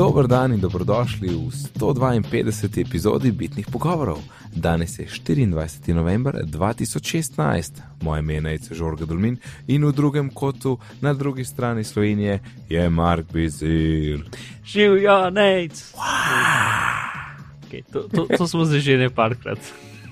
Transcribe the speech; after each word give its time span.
Dober 0.00 0.26
dan 0.26 0.52
in 0.52 0.60
dobrodošli 0.60 1.28
v 1.28 1.52
152. 1.52 2.80
epizodi 2.80 3.32
Bitnih 3.32 3.66
pogovorov. 3.68 4.16
Danes 4.48 4.98
je 4.98 5.04
24. 5.04 5.92
november 5.94 6.40
2016, 6.44 7.72
moje 8.00 8.20
ime 8.20 8.52
je 8.52 8.58
Žorga 8.72 9.04
Dolmin 9.04 9.36
in 9.68 9.84
v 9.84 9.92
drugem 9.92 10.30
kotu 10.32 10.78
na 11.00 11.12
drugi 11.12 11.44
strani 11.44 11.84
Slovenije 11.84 12.40
je 12.68 12.90
Mark 12.90 13.32
Bizil. 13.32 14.24
Živijo, 14.64 15.30
nec! 15.30 15.92
Okay, 17.68 17.82
to, 17.92 18.08
to, 18.08 18.26
to 18.36 18.46
smo 18.48 18.64
zdaj 18.64 18.80
že 18.80 18.96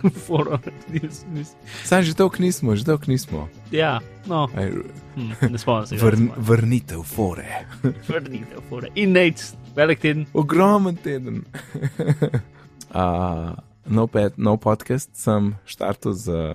nekajkrat. 0.27 1.57
Sam 1.85 2.03
že 2.03 2.14
dolgo 2.14 2.39
nismo, 2.39 2.77
že 2.77 2.85
dolgo 2.85 3.09
nismo. 3.09 3.49
Ja, 3.71 4.01
no. 4.27 4.49
Aj, 4.55 4.71
hm, 5.17 5.32
ne 5.51 5.59
spomnim 5.59 5.87
se. 5.87 5.96
Vrn, 5.96 6.31
vrnitev 6.37 7.03
fore. 7.03 7.67
vrnitev 8.11 8.63
fore. 8.69 8.93
In 8.95 9.13
nec, 9.13 9.55
velik 9.77 10.00
teden. 10.00 10.27
Ogromen 10.32 10.96
teden. 10.96 11.45
uh, 13.00 13.57
no, 13.86 14.07
pet, 14.07 14.39
no 14.39 14.57
podcast 14.57 15.11
sem 15.17 15.57
štartil 15.67 16.13
z 16.13 16.55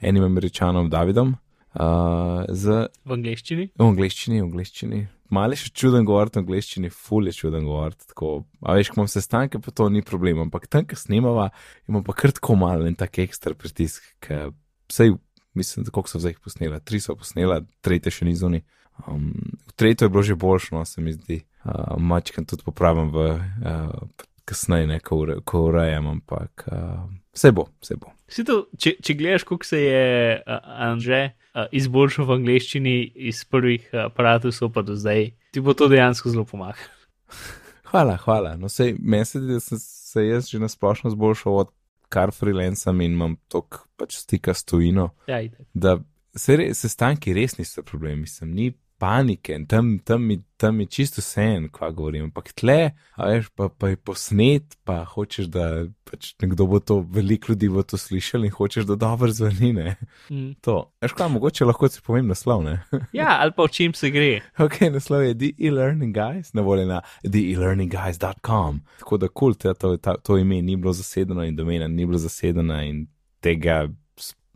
enim 0.00 0.24
američanom 0.24 0.90
Davidom. 0.90 1.36
Uh, 1.76 2.48
z, 2.48 2.88
v 3.04 3.12
angleščini? 3.12 3.70
V 3.76 3.84
angleščini, 3.84 4.40
v 4.40 4.46
angleščini. 4.48 5.00
Malo 5.32 5.56
še 5.58 5.72
čuden 5.74 6.06
govoriti 6.06 6.38
v 6.38 6.44
angleščini, 6.44 6.90
ful 6.92 7.26
je 7.26 7.34
čuden 7.34 7.66
govoriti. 7.66 8.12
A 8.14 8.76
veš, 8.78 8.92
ko 8.92 9.00
imam 9.00 9.10
sestanke, 9.10 9.60
pa 9.62 9.74
to 9.74 9.88
ni 9.90 10.04
problem, 10.06 10.44
ampak 10.46 10.68
tam, 10.70 10.86
ki 10.86 10.98
snimava, 10.98 11.48
imam 11.90 12.04
pa 12.06 12.14
kar 12.14 12.34
tako 12.36 12.58
malo 12.60 12.86
in 12.86 12.94
tak 12.98 13.18
ekstra 13.24 13.56
pritisk, 13.58 14.04
ker 14.22 14.52
vsej, 14.92 15.16
mislim, 15.58 15.86
da 15.86 15.94
koliko 15.94 16.12
so 16.12 16.22
zdaj 16.22 16.38
posnela, 16.44 16.80
tri 16.80 17.02
so 17.02 17.16
posnela, 17.18 17.62
tretje 17.82 18.14
še 18.20 18.28
ni 18.28 18.36
zunaj. 18.38 18.62
Um, 19.06 19.32
tretje 19.76 20.06
je 20.06 20.12
bilo 20.12 20.22
že 20.24 20.38
boljšo, 20.38 20.76
no, 20.78 20.84
se 20.88 21.02
mi 21.04 21.12
zdi. 21.12 21.42
Uh, 21.66 21.98
Mačkam 21.98 22.46
tudi 22.48 22.64
popravim 22.64 23.10
v 23.12 23.26
uh, 23.34 24.26
kasneje, 24.46 24.86
ne, 24.90 25.00
ko, 25.02 25.22
ure, 25.24 25.40
ko 25.44 25.66
urejam, 25.70 26.08
ampak 26.14 26.66
uh, 26.70 27.02
vse 27.34 27.52
bo, 27.56 27.66
vse 27.82 27.98
bo. 28.00 28.12
To, 28.46 28.58
če, 28.78 28.96
če 29.02 29.16
gledaš, 29.18 29.46
kako 29.48 29.66
se 29.66 29.82
je 29.82 30.06
uh, 30.38 30.72
Anže 30.86 31.22
uh, 31.26 31.66
izboljšal 31.74 32.28
v 32.28 32.36
angleščini 32.40 32.96
iz 33.30 33.42
prvih 33.50 33.88
aparatov, 34.06 34.54
pa 34.74 34.84
do 34.86 34.96
zdaj, 34.98 35.32
ti 35.54 35.62
bo 35.62 35.74
to 35.76 35.90
dejansko 35.92 36.32
zelo 36.34 36.46
pomagalo. 36.48 36.94
Hvala, 37.90 38.16
hvala. 38.18 38.56
No, 38.58 38.68
sej, 38.68 38.96
meni 38.98 39.24
se 39.24 39.40
zdi, 39.40 39.54
da 39.54 39.62
sem 39.62 39.78
se 39.80 40.24
jaz 40.26 40.48
že 40.50 40.58
nasplošno 40.58 41.12
zboljšal 41.14 41.60
od 41.62 41.68
kar 42.10 42.32
freelancem 42.34 43.00
in 43.00 43.14
imam 43.14 43.36
tok 43.50 43.84
pač 43.98 44.18
stika 44.22 44.54
s 44.54 44.66
tujino. 44.66 45.12
Ja, 45.30 45.38
da 45.74 45.96
se, 46.36 46.58
se 46.74 46.90
stanki 46.90 47.34
res 47.34 47.58
niso 47.58 47.82
problem, 47.86 48.24
mislim, 48.26 48.52
ni 48.54 48.72
panike 48.98 49.54
in 49.54 49.66
tam, 49.66 49.98
tam, 49.98 50.22
mi, 50.22 50.38
tam 50.56 50.80
je 50.80 50.86
čisto 50.86 51.22
sen, 51.22 51.68
kva 51.72 51.90
govorim. 51.90 52.24
Ampak 52.28 52.52
tle, 52.56 52.90
veš, 53.18 53.48
pa, 53.54 53.68
pa 53.68 53.90
je 53.92 53.96
posnet, 53.96 54.76
pa 54.84 55.02
hočeš, 55.04 55.50
da 55.52 55.66
pač 56.08 56.32
nekdo 56.42 56.66
bo 56.70 56.80
to, 56.80 56.98
veliko 57.12 57.52
ljudi 57.52 57.68
bo 57.72 57.82
to 57.82 57.98
slišal 58.00 58.46
in 58.46 58.54
hočeš, 58.54 58.86
da 58.88 58.96
dobro 59.00 59.30
zveni. 59.32 59.92
Mm. 60.30 60.56
To, 60.64 60.78
veš, 61.02 61.16
kaj 61.18 61.28
mogoče 61.34 61.68
lahko 61.68 61.90
si 61.92 62.02
povem 62.04 62.30
naslov, 62.32 62.64
ne? 62.64 62.78
ja, 63.20 63.36
ali 63.40 63.52
pa 63.56 63.66
o 63.66 63.68
čem 63.68 63.94
se 63.94 64.10
gre. 64.10 64.40
Ok, 64.62 64.80
naslov 64.92 65.26
je 65.26 65.34
The 65.34 65.52
E-Learning 65.68 66.14
Guys, 66.16 66.54
na 66.56 66.64
voljo 66.66 66.86
na 66.88 67.02
theelearningguys.com. 67.22 68.80
Tako 69.02 69.20
da 69.20 69.28
kul, 69.28 69.54
cool, 69.54 69.74
to, 69.74 69.96
to, 69.98 70.16
to 70.22 70.38
ime 70.38 70.62
ni 70.62 70.76
bilo 70.76 70.92
zasedeno 70.96 71.44
in 71.44 71.56
domena 71.56 71.88
ni 71.88 72.06
bilo 72.06 72.18
zasedena 72.18 72.82
in 72.88 73.06
tega 73.44 73.84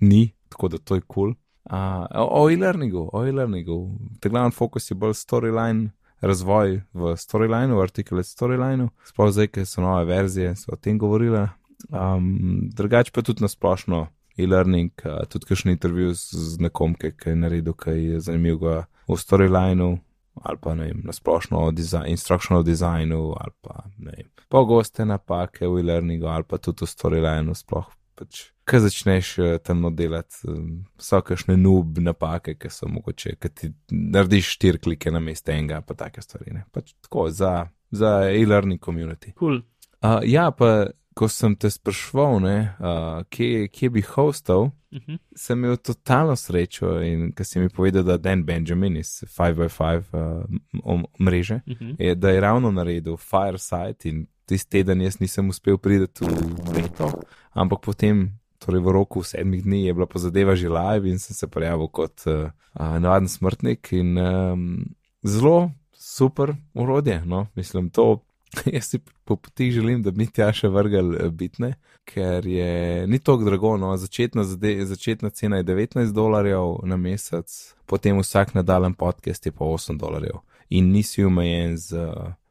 ni, 0.00 0.30
tako 0.48 0.68
da 0.68 0.78
to 0.78 0.96
je 0.96 1.00
kul. 1.06 1.34
Cool. 1.34 1.36
Uh, 1.64 2.06
o 2.16 2.50
e-learningu, 2.50 3.10
o 3.12 3.26
e-learningu. 3.26 3.98
Te 4.20 4.28
glavni 4.28 4.50
fokus 4.50 4.90
je 4.90 4.96
bolj 4.96 5.14
storyline, 5.14 5.90
razvoj 6.20 6.80
v 6.92 7.16
storylineu, 7.16 7.80
artikle 7.82 8.24
storylineu, 8.24 8.88
sploh 9.04 9.30
zdaj, 9.32 9.50
ker 9.54 9.66
so 9.68 9.84
nove 9.84 10.06
verzije, 10.08 10.54
so 10.56 10.72
o 10.72 10.80
tem 10.80 10.98
govorile. 10.98 11.48
Um, 11.88 12.70
drugače 12.76 13.12
pa 13.14 13.22
tudi 13.22 13.44
na 13.44 13.48
splošno 13.48 14.06
e-learning, 14.40 15.04
uh, 15.04 15.20
tudi 15.28 15.48
kakšen 15.52 15.74
intervju 15.74 16.14
z, 16.16 16.56
nekom, 16.64 16.96
ki 16.96 17.12
je 17.26 17.36
naredil 17.36 17.76
kaj 17.76 18.24
zanimivega 18.26 18.86
v 19.08 19.20
storylineu. 19.20 19.98
Ali 20.40 20.56
pa 20.62 20.72
ne 20.74 20.86
vem, 20.88 21.00
na 21.04 21.12
splošno 21.12 21.58
o 21.66 21.70
design, 21.74 22.06
instructional 22.08 22.62
designu, 22.64 23.34
ali 23.36 23.52
pa 23.60 23.82
ne 23.98 24.14
vem, 24.16 24.28
pogoste 24.48 25.04
napake 25.04 25.68
v 25.68 25.82
e-learningu, 25.82 26.30
ali 26.30 26.46
pa 26.48 26.56
tudi 26.56 26.86
v 26.86 26.88
storylineu, 26.88 27.54
sploh 27.54 27.90
pač 28.20 28.44
ko 28.68 28.78
začneš 28.84 29.32
uh, 29.38 29.56
tam 29.64 29.88
delati, 29.96 30.44
um, 30.48 30.68
so 31.00 31.20
kakšne 31.24 31.56
nub 31.58 31.98
napake, 32.04 32.54
ki 32.60 32.70
so 32.70 32.88
mogoče, 32.90 33.34
ki 33.40 33.50
ti 33.56 33.72
narediš 33.90 34.54
štiri 34.54 34.82
klike 34.84 35.10
na 35.10 35.22
mestu 35.24 35.54
enega, 35.54 35.80
pa 35.82 35.96
take 35.98 36.22
stvari. 36.22 36.62
Pač 36.72 36.94
tako 37.02 37.28
za, 37.34 37.54
za 37.90 38.14
e-learning 38.30 38.80
community. 38.82 39.34
Cool. 39.38 39.62
Uh, 40.00 40.20
ja, 40.28 40.50
pa 40.54 40.90
ko 41.16 41.28
sem 41.28 41.56
te 41.58 41.68
sprašval, 41.70 42.38
ne, 42.44 42.56
uh, 42.78 43.22
kje, 43.32 43.66
kje 43.74 43.90
bi 43.96 44.02
hostal, 44.14 44.70
uh 44.70 44.98
mhm. 44.98 45.12
-huh. 45.12 45.18
sem 45.36 45.58
imel 45.58 45.76
totalno 45.76 46.36
srečo 46.36 47.02
in 47.02 47.32
ker 47.32 47.46
si 47.46 47.60
mi 47.60 47.68
povedal, 47.68 48.02
da 48.02 48.16
Dan 48.16 48.44
Benjamin 48.44 48.96
iz 48.96 49.24
5x5 49.38 50.04
uh, 50.12 51.02
mreže, 51.18 51.60
uh 51.66 51.72
mhm. 51.72 51.90
-huh. 51.90 51.96
je, 51.98 52.14
da 52.14 52.30
je 52.30 52.40
ravno 52.40 52.70
naredil 52.70 53.16
Fireside 53.16 53.98
in 54.04 54.26
tisti 54.46 54.70
teden 54.70 55.00
jaz 55.00 55.20
nisem 55.20 55.48
uspel 55.48 55.78
priti 55.78 56.24
v 56.24 56.74
Meto, 56.74 57.12
ampak 57.52 57.80
potem 57.84 58.40
torej 58.60 58.84
v 58.84 58.92
roku 58.92 59.22
sedmih 59.24 59.64
dni 59.64 59.86
je 59.86 59.94
bila 59.96 60.06
pa 60.06 60.20
zadeva 60.20 60.54
že 60.54 60.68
live 60.68 61.08
in 61.08 61.18
sem 61.18 61.34
se 61.34 61.48
prijavil 61.48 61.88
kot 61.88 62.26
uh, 62.26 62.52
navaden 62.76 63.28
smrtnik 63.28 63.92
in 63.92 64.18
um, 64.18 64.84
zelo 65.22 65.70
super 66.00 66.54
urodje. 66.74 67.22
No? 67.24 67.46
Mislim, 67.54 67.90
to 67.90 68.20
jaz 68.74 68.84
si 68.84 68.98
po 69.24 69.36
poti 69.36 69.70
želim, 69.70 70.02
da 70.02 70.10
bi 70.10 70.26
tja 70.26 70.50
še 70.52 70.68
vrgel 70.68 71.14
eh, 71.14 71.28
bitne, 71.30 71.74
ker 72.04 72.46
je 72.46 73.06
ni 73.06 73.18
tako 73.18 73.44
drago. 73.44 73.76
No? 73.76 73.92
Začetna, 73.96 74.44
začetna 74.84 75.30
cena 75.30 75.60
je 75.60 75.64
19 75.64 76.12
dolarjev 76.12 76.80
na 76.82 76.96
mesec, 76.96 77.74
potem 77.86 78.18
vsak 78.18 78.54
nadaljen 78.54 78.94
podcast 78.94 79.46
je 79.46 79.52
pa 79.52 79.64
8 79.64 79.98
dolarjev 79.98 80.42
in 80.68 80.92
nisi 80.92 81.24
omejen 81.24 81.76
z. 81.78 82.10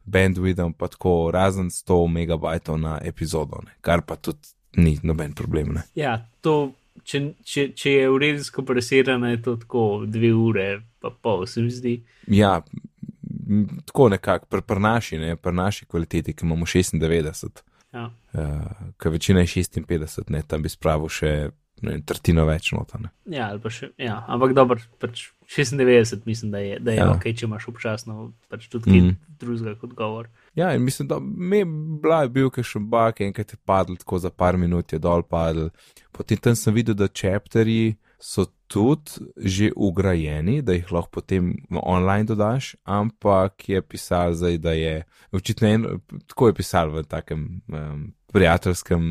Bandwidthom 0.09 0.71
pa 0.73 0.87
tako 0.89 1.29
razen 1.29 1.67
100 1.69 1.95
megabajtov 2.09 2.79
na 2.81 2.95
epizodo, 3.05 3.59
ne? 3.61 3.75
kar 3.85 4.01
pa 4.01 4.15
tudi 4.15 4.55
ni 4.77 4.97
noben 5.03 5.33
problem. 5.33 5.73
Ne? 5.77 5.85
Ja, 5.95 6.17
to, 6.41 6.73
če, 7.03 7.23
če, 7.43 7.69
če 7.77 7.95
je 7.95 8.09
uredinsko 8.09 8.65
presirano, 8.67 9.29
je 9.31 9.41
to 9.45 9.55
tako 9.61 9.85
dve 10.05 10.33
ure, 10.35 10.67
pa 11.01 11.11
pol, 11.11 11.45
se 11.49 11.63
mi 11.63 11.73
zdi. 11.73 11.95
Ja, 12.27 12.59
tako 13.89 14.09
nekako, 14.13 14.49
pri 14.49 14.61
pr 14.61 14.83
naši, 14.83 15.17
ne, 15.21 15.35
pri 15.35 15.55
naši 15.55 15.87
kvaliteti, 15.89 16.33
ki 16.33 16.45
imamo 16.45 16.65
96. 16.69 17.63
Ja. 17.93 18.09
Uh, 18.33 18.93
Ker 19.01 19.11
večina 19.11 19.41
je 19.41 19.47
56, 19.47 20.29
ne, 20.29 20.43
tam 20.47 20.61
bi 20.61 20.69
spravil 20.69 21.09
še 21.09 21.33
ne, 21.85 21.97
tretjino 22.05 22.45
več 22.47 22.71
notane. 22.75 23.11
Ja, 23.31 23.49
še, 23.71 23.91
ja, 24.01 24.19
ampak 24.29 24.53
dobro, 24.57 24.79
pač 25.01 25.29
96 25.49 26.27
mislim, 26.29 26.51
da 26.53 26.61
je, 26.61 26.79
da 26.83 26.93
je 26.93 27.01
ja. 27.01 27.09
ok, 27.13 27.29
če 27.33 27.47
imaš 27.47 27.69
občasno 27.71 28.31
pač 28.51 28.67
tudi 28.71 28.99
mm. 28.99 29.15
drugega 29.41 29.75
kot 29.81 29.95
govor. 29.97 30.29
Ja, 30.59 30.73
in 30.75 30.83
mislim, 30.83 31.07
da 31.07 31.19
mi 31.19 31.57
je 31.57 31.65
bila 32.03 32.19
bil 32.27 32.49
še 32.51 32.81
bak, 32.83 33.21
enkrat 33.23 33.53
je 33.55 33.57
padel, 33.65 33.95
tako 34.01 34.19
za 34.19 34.29
par 34.29 34.57
minut 34.59 34.91
je 34.93 34.99
dol 34.99 35.23
padel. 35.23 35.69
Potem 36.11 36.37
tam 36.37 36.55
sem 36.59 36.75
videl, 36.75 36.97
da 36.99 37.07
čepterji 37.07 37.95
so 38.19 38.45
tudi 38.67 39.23
že 39.37 39.71
ugrajeni, 39.75 40.59
da 40.61 40.75
jih 40.75 40.91
lahko 40.91 41.21
potem 41.21 41.53
online 41.71 42.27
dodaš, 42.27 42.75
ampak 42.83 43.69
je 43.69 43.81
pisal 43.81 44.35
zdaj, 44.35 44.57
da 44.57 44.73
je, 44.75 45.03
očitno 45.31 45.67
en, 45.67 45.87
tako 46.27 46.51
je 46.51 46.57
pisal 46.59 46.91
v 46.91 47.03
takem 47.07 47.45
um, 47.67 48.03
prijateljskem 48.33 49.05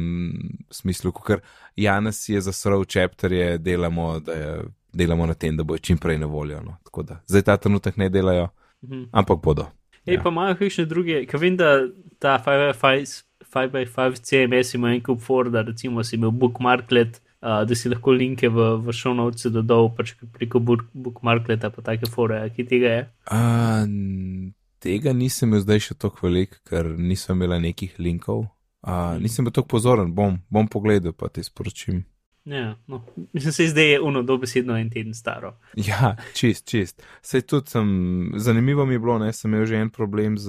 smislu, 0.71 1.13
ker 1.13 1.41
Janes 1.77 2.21
je 2.29 2.41
zasrl 2.45 2.85
čepterje, 2.85 3.57
delamo, 3.59 4.19
da 4.21 4.37
je, 4.37 4.53
delamo 4.93 5.27
na 5.27 5.35
tem, 5.35 5.57
da 5.57 5.65
bo 5.65 5.79
čim 5.79 5.99
prej 5.99 6.21
na 6.21 6.27
voljo. 6.27 6.61
No. 6.63 6.77
Tako 6.85 7.03
da 7.03 7.21
zdaj 7.27 7.43
ta 7.43 7.57
trenutek 7.57 7.97
ne 7.97 8.13
delajo, 8.13 8.49
mhm. 8.85 9.09
ampak 9.13 9.43
bodo. 9.43 9.67
Ej, 10.09 10.17
ja. 10.17 10.23
pa 10.25 10.33
imajo 10.33 10.69
še 10.73 10.87
druge, 10.89 11.23
ker 11.29 11.41
vem, 11.43 11.57
da 11.61 11.85
ta 12.23 12.39
5x5 12.41 14.21
CMS 14.25 14.77
ima 14.79 14.95
en 14.95 15.03
kup 15.05 15.21
for, 15.25 15.51
da 15.53 15.63
recimo 15.67 16.05
si 16.05 16.17
imel 16.17 16.33
bookmarklet, 16.33 17.21
uh, 17.45 17.61
da 17.69 17.77
si 17.77 17.93
lahko 17.93 18.15
linke 18.17 18.49
v, 18.49 18.71
v 18.85 18.95
šonovce 18.97 19.53
dodal, 19.53 19.91
pač 19.97 20.15
preko 20.35 20.63
bookmarkleta, 20.65 21.71
pa 21.75 21.85
take 21.91 22.09
fore, 22.11 22.41
ki 22.57 22.67
tega 22.71 22.95
je. 22.95 23.03
Uh, 23.29 24.53
tega 24.85 25.13
nisem 25.17 25.53
imel 25.53 25.67
zdaj 25.67 25.85
še 25.91 25.99
toliko 26.01 26.29
velik, 26.29 26.61
ker 26.69 26.89
nisem 26.97 27.37
imel 27.37 27.59
nekih 27.69 27.99
linkov. 28.01 28.47
Uh, 28.89 29.19
nisem 29.21 29.45
bil 29.45 29.53
tako 29.53 29.75
pozoren, 29.77 30.15
bom, 30.15 30.39
bom 30.49 30.71
pogledal, 30.71 31.13
pa 31.13 31.29
ti 31.29 31.45
sporočim. 31.45 32.07
Ja, 32.49 32.77
no. 32.87 33.05
Mislim, 33.33 33.53
se 33.53 33.67
zdaj 33.67 33.93
je 33.93 34.01
uno 34.01 34.23
dobesedno 34.23 34.77
en 34.77 34.91
teden 34.91 35.15
staro. 35.15 35.57
Ja, 35.77 36.17
čist, 36.35 36.69
čist. 36.69 37.03
Sej 37.23 37.41
tudi 37.41 37.71
sem, 37.71 38.33
zanimivo 38.37 38.87
mi 38.87 38.95
je 38.95 38.99
bilo, 38.99 39.19
ne, 39.19 39.33
sem 39.33 39.55
imel 39.55 39.67
že 39.67 39.77
en 39.77 39.91
problem 39.91 40.39
z, 40.39 40.47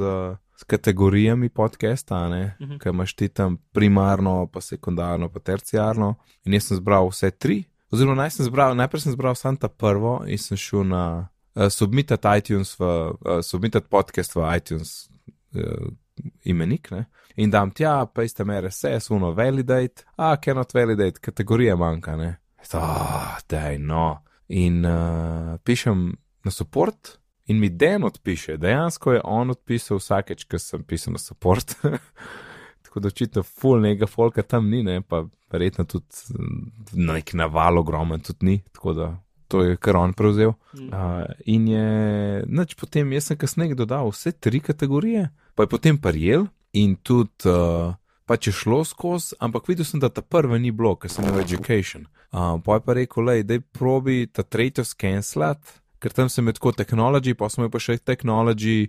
z 0.56 0.64
kategorijami 0.64 1.50
podcasta, 1.50 2.30
ne, 2.30 2.56
uh 2.60 2.68
mhm. 2.68 2.74
-huh. 2.74 2.80
ker 2.80 2.94
imaš 2.94 3.14
ti 3.14 3.28
tam 3.28 3.58
primarno, 3.72 4.48
pa 4.48 4.62
sekundarno, 4.62 5.30
pa 5.30 5.40
terciarno. 5.40 6.16
In 6.46 6.54
jaz 6.54 6.64
sem 6.64 6.78
zbral 6.78 7.10
vse 7.10 7.32
tri, 7.32 7.64
oziroma 7.92 8.16
naj 8.16 8.30
sem 8.30 8.46
zbral, 8.46 8.76
najprej 8.76 9.02
sem 9.02 9.12
zbral 9.12 9.36
samo 9.36 9.58
ta 9.58 9.68
prvo 9.68 10.24
in 10.28 10.38
sem 10.38 10.58
šel 10.58 10.84
na 10.84 11.28
uh, 11.56 11.68
submitat 11.70 12.26
iTunes, 12.38 12.80
v, 12.80 12.84
uh, 12.86 13.42
submitat 13.42 13.90
podcast 13.90 14.36
v 14.36 14.56
iTunes 14.58 15.10
uh, 15.56 15.92
imenik, 16.44 16.92
ne? 16.92 17.06
in 17.40 17.52
dam 17.52 17.72
tja, 17.72 18.06
pa 18.14 18.24
istem 18.24 18.52
RSS, 18.52 19.12
uno 19.16 19.32
validate, 19.32 20.04
a 20.16 20.36
cannot 20.44 20.74
validate, 20.74 21.22
kategorija 21.24 21.76
manjka, 21.80 22.16
ne. 22.18 22.34
Ah, 22.74 23.38
daj, 23.50 23.78
no. 23.80 24.20
In 24.48 24.84
uh, 24.86 25.56
pišem 25.64 26.10
na 26.44 26.52
support, 26.52 27.16
in 27.46 27.60
mi 27.60 27.70
den 27.70 28.04
odpiše, 28.04 28.58
dejansko 28.58 29.14
je 29.14 29.22
on 29.24 29.56
odpisal 29.56 30.02
vsakeč, 30.02 30.44
ko 30.50 30.60
sem 30.60 30.84
pisal 30.84 31.16
na 31.16 31.22
support. 31.24 31.78
Tako 32.84 33.00
da 33.00 33.08
očitno 33.08 33.44
full 33.44 33.82
nega 33.82 34.08
folka 34.10 34.44
tam 34.44 34.70
ni, 34.70 34.84
ne, 34.84 35.00
pa 35.02 35.24
verjetno 35.52 35.86
tudi 35.86 36.36
na 36.94 37.16
nek 37.16 37.34
naval 37.38 37.78
ogromen 37.78 38.22
tudi 38.26 38.46
ni, 38.46 38.56
tako 38.74 38.94
da 38.94 39.10
to 39.50 39.62
je 39.64 39.78
kar 39.78 39.98
on 39.98 40.14
prevzel. 40.14 40.54
Uh, 40.74 41.24
in 41.46 41.68
je, 41.68 41.86
noč 42.46 42.76
potem 42.78 43.14
jaz 43.14 43.30
sem 43.30 43.38
kasneje 43.38 43.78
dodal 43.78 44.10
vse 44.10 44.32
tri 44.32 44.62
kategorije, 44.62 45.28
pa 45.60 45.68
je 45.68 45.68
potem 45.68 45.98
parjel 46.00 46.46
in 46.72 46.94
tudi 46.96 47.50
uh, 47.52 47.92
pač 48.24 48.48
je 48.48 48.54
šlo 48.56 48.86
skozi, 48.88 49.36
ampak 49.44 49.68
videl 49.68 49.84
sem, 49.84 50.00
da 50.00 50.08
ta 50.08 50.24
prva 50.24 50.56
ni 50.56 50.72
bilo, 50.72 50.94
ker 50.96 51.12
sem 51.12 51.26
imel 51.28 51.42
education. 51.44 52.06
Uh, 52.32 52.56
pa 52.64 52.78
je 52.78 52.84
pa 52.86 52.96
rekel, 52.96 53.26
lej, 53.28 53.44
dej 53.44 53.60
probi 53.76 54.22
ta 54.32 54.46
tretjo 54.48 54.86
scanslat, 54.88 55.60
ker 56.00 56.16
tam 56.16 56.32
sem 56.32 56.48
med 56.48 56.56
tako 56.56 56.72
technology, 56.72 57.34
pa 57.36 57.50
smo 57.52 57.68
pa 57.68 57.82
še 57.84 57.98
technology, 58.00 58.88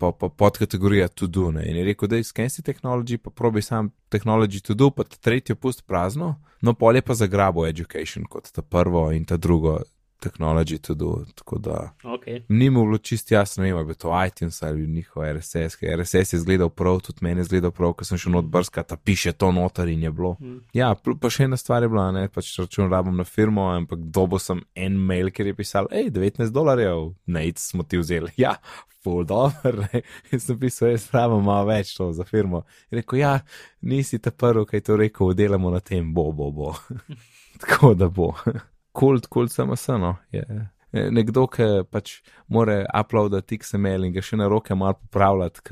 pa, 0.00 0.08
pa 0.16 0.30
podkategorija 0.32 1.10
to 1.12 1.28
do. 1.28 1.50
Ne? 1.52 1.66
In 1.68 1.82
je 1.82 1.84
rekel, 1.90 2.08
da 2.08 2.16
je 2.16 2.30
scansi 2.30 2.64
technology, 2.64 3.20
pa 3.20 3.28
probi 3.28 3.60
sam 3.60 3.92
technology 4.08 4.64
to 4.64 4.72
do, 4.72 4.88
pa 4.88 5.04
tretjo 5.04 5.58
pust 5.60 5.84
prazno, 5.84 6.38
no 6.64 6.72
pol 6.72 6.96
je 6.96 7.04
pa 7.04 7.12
zagrabo 7.12 7.68
education 7.68 8.24
kot 8.24 8.48
ta 8.56 8.64
prvo 8.64 9.10
in 9.12 9.28
ta 9.28 9.36
drugo 9.36 9.82
technology 10.20 10.78
to 10.78 10.94
do. 10.94 11.24
Tako 11.34 11.58
da 11.58 11.92
Okay. 12.04 12.42
ni 12.48 12.70
mu 12.70 12.84
bilo 12.84 12.98
čist 12.98 13.30
jasno, 13.30 13.62
ne 13.62 13.72
vem, 13.72 13.78
ali 13.78 13.90
je 13.90 13.94
to 13.94 14.24
iTunes 14.26 14.62
ali 14.62 14.86
njihov 14.86 15.24
RSS, 15.36 15.76
ker 15.76 16.00
RSS 16.00 16.32
je 16.32 16.36
izgledal 16.36 16.68
prav, 16.68 17.00
tudi 17.00 17.18
meni 17.20 17.40
je 17.40 17.42
izgledal 17.42 17.70
prav, 17.70 17.92
ker 17.92 18.06
sem 18.06 18.18
šel 18.18 18.32
not 18.32 18.44
brskati, 18.44 18.96
piše 19.04 19.32
to 19.32 19.52
noter 19.52 19.88
in 19.88 20.02
je 20.02 20.10
bilo. 20.10 20.36
Mm. 20.40 20.58
Ja, 20.72 20.94
pa 21.20 21.30
še 21.30 21.44
ena 21.44 21.56
stvar 21.56 21.82
je 21.82 21.88
bila, 21.88 22.10
ne, 22.12 22.28
pač 22.28 22.58
račun 22.58 22.90
rabim 22.90 23.16
na 23.16 23.24
firmo, 23.24 23.68
ampak 23.70 23.98
dobo 23.98 24.38
sem 24.38 24.60
en 24.74 24.96
mail, 24.96 25.30
ker 25.30 25.46
je 25.46 25.54
pisal, 25.54 25.88
hej, 25.92 26.10
19 26.10 26.52
dolarjev, 26.52 27.14
nec 27.26 27.58
smo 27.60 27.82
ti 27.82 27.98
vzeli. 27.98 28.32
Ja, 28.36 28.56
full 29.04 29.24
dollar, 29.24 29.76
ne. 29.92 30.02
In 30.32 30.40
sem 30.40 30.58
pisal, 30.60 30.90
jaz 30.94 31.08
rabim 31.14 31.44
malo 31.44 31.68
več 31.70 31.94
to 31.96 32.10
za 32.12 32.24
firmo. 32.24 32.64
In 32.90 33.00
rekel, 33.00 33.20
ja, 33.22 33.34
nisi 33.82 34.18
ta 34.18 34.30
prvi, 34.30 34.66
ki 34.66 34.80
je 34.80 34.86
to 34.90 34.96
rekel, 34.96 35.34
delamo 35.34 35.70
na 35.70 35.80
tem, 35.80 36.14
bo, 36.14 36.32
bo, 36.32 36.50
bo. 36.50 36.74
Tako 37.62 37.94
da 37.94 38.08
bo. 38.08 38.32
Kult, 38.96 39.28
kult 39.28 39.52
samo 39.52 39.76
sano. 39.76 40.16
Je. 40.32 40.44
E, 40.92 41.10
Nekdo, 41.12 41.44
ki 41.52 41.66
pač 41.92 42.20
more 42.48 42.78
uploadati 42.88 43.58
XML 43.60 44.08
in 44.08 44.14
ga 44.14 44.24
še 44.24 44.38
na 44.40 44.48
roke 44.48 44.74
malo 44.74 44.96
popravljati, 44.96 45.64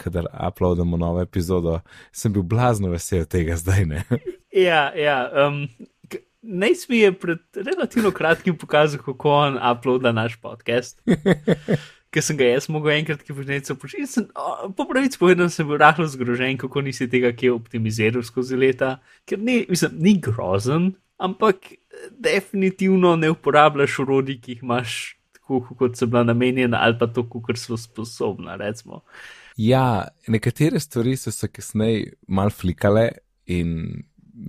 kadar 0.00 0.30
uploadamo 0.48 0.96
novo 1.00 1.20
epizodo, 1.20 1.80
sem 2.12 2.32
bil 2.32 2.46
blazno 2.48 2.92
vesel 2.92 3.26
tega 3.28 3.58
zdaj, 3.60 3.86
ne. 3.90 4.04
Ja, 4.50 4.88
ja. 4.98 5.28
Um, 5.46 5.68
Naj 6.42 6.72
mi 6.88 6.98
je 6.98 7.12
pred 7.12 7.38
relativno 7.54 8.10
kratkim 8.10 8.56
pokazal, 8.58 8.98
kako 9.04 9.30
on 9.30 9.58
uploada 9.60 10.12
naš 10.12 10.38
podcast. 10.40 11.02
Ker 12.10 12.24
sem 12.24 12.38
ga 12.40 12.48
jaz 12.48 12.66
mogel 12.72 12.96
enkrat, 12.96 13.20
ki 13.22 13.36
počneš 13.36 13.76
početi. 13.78 14.24
Po 14.74 14.86
pravici 14.88 15.20
povedano, 15.20 15.52
sem 15.52 15.68
bil 15.68 15.78
rahlo 15.78 16.08
zgrožen, 16.08 16.56
kako 16.58 16.82
nisi 16.82 17.06
tega 17.12 17.30
kje 17.36 17.52
optimiziral 17.54 18.24
skozi 18.26 18.58
leta, 18.58 18.96
ker 19.28 19.38
ni, 19.38 19.60
mislim, 19.68 20.00
ni 20.00 20.16
grozen, 20.18 20.88
ampak 21.20 21.70
definitivno 22.10 23.16
ne 23.16 23.30
uporabljaš 23.30 23.98
urodij, 23.98 24.40
ki 24.40 24.52
jih 24.52 24.62
imaš 24.62 25.16
tako, 25.32 25.60
kot 25.78 25.98
so 25.98 26.06
bila 26.06 26.24
namenjena, 26.24 26.78
ali 26.80 26.98
pa 26.98 27.06
to, 27.06 27.26
kot 27.28 27.58
so 27.58 27.76
sposobna. 27.76 28.56
Recimo. 28.56 29.02
Ja, 29.56 30.08
nekatere 30.28 30.80
stvari 30.80 31.16
so 31.16 31.30
se 31.30 31.48
kasneje 31.48 32.12
mal 32.28 32.50
flikale 32.50 33.08
in 33.46 34.02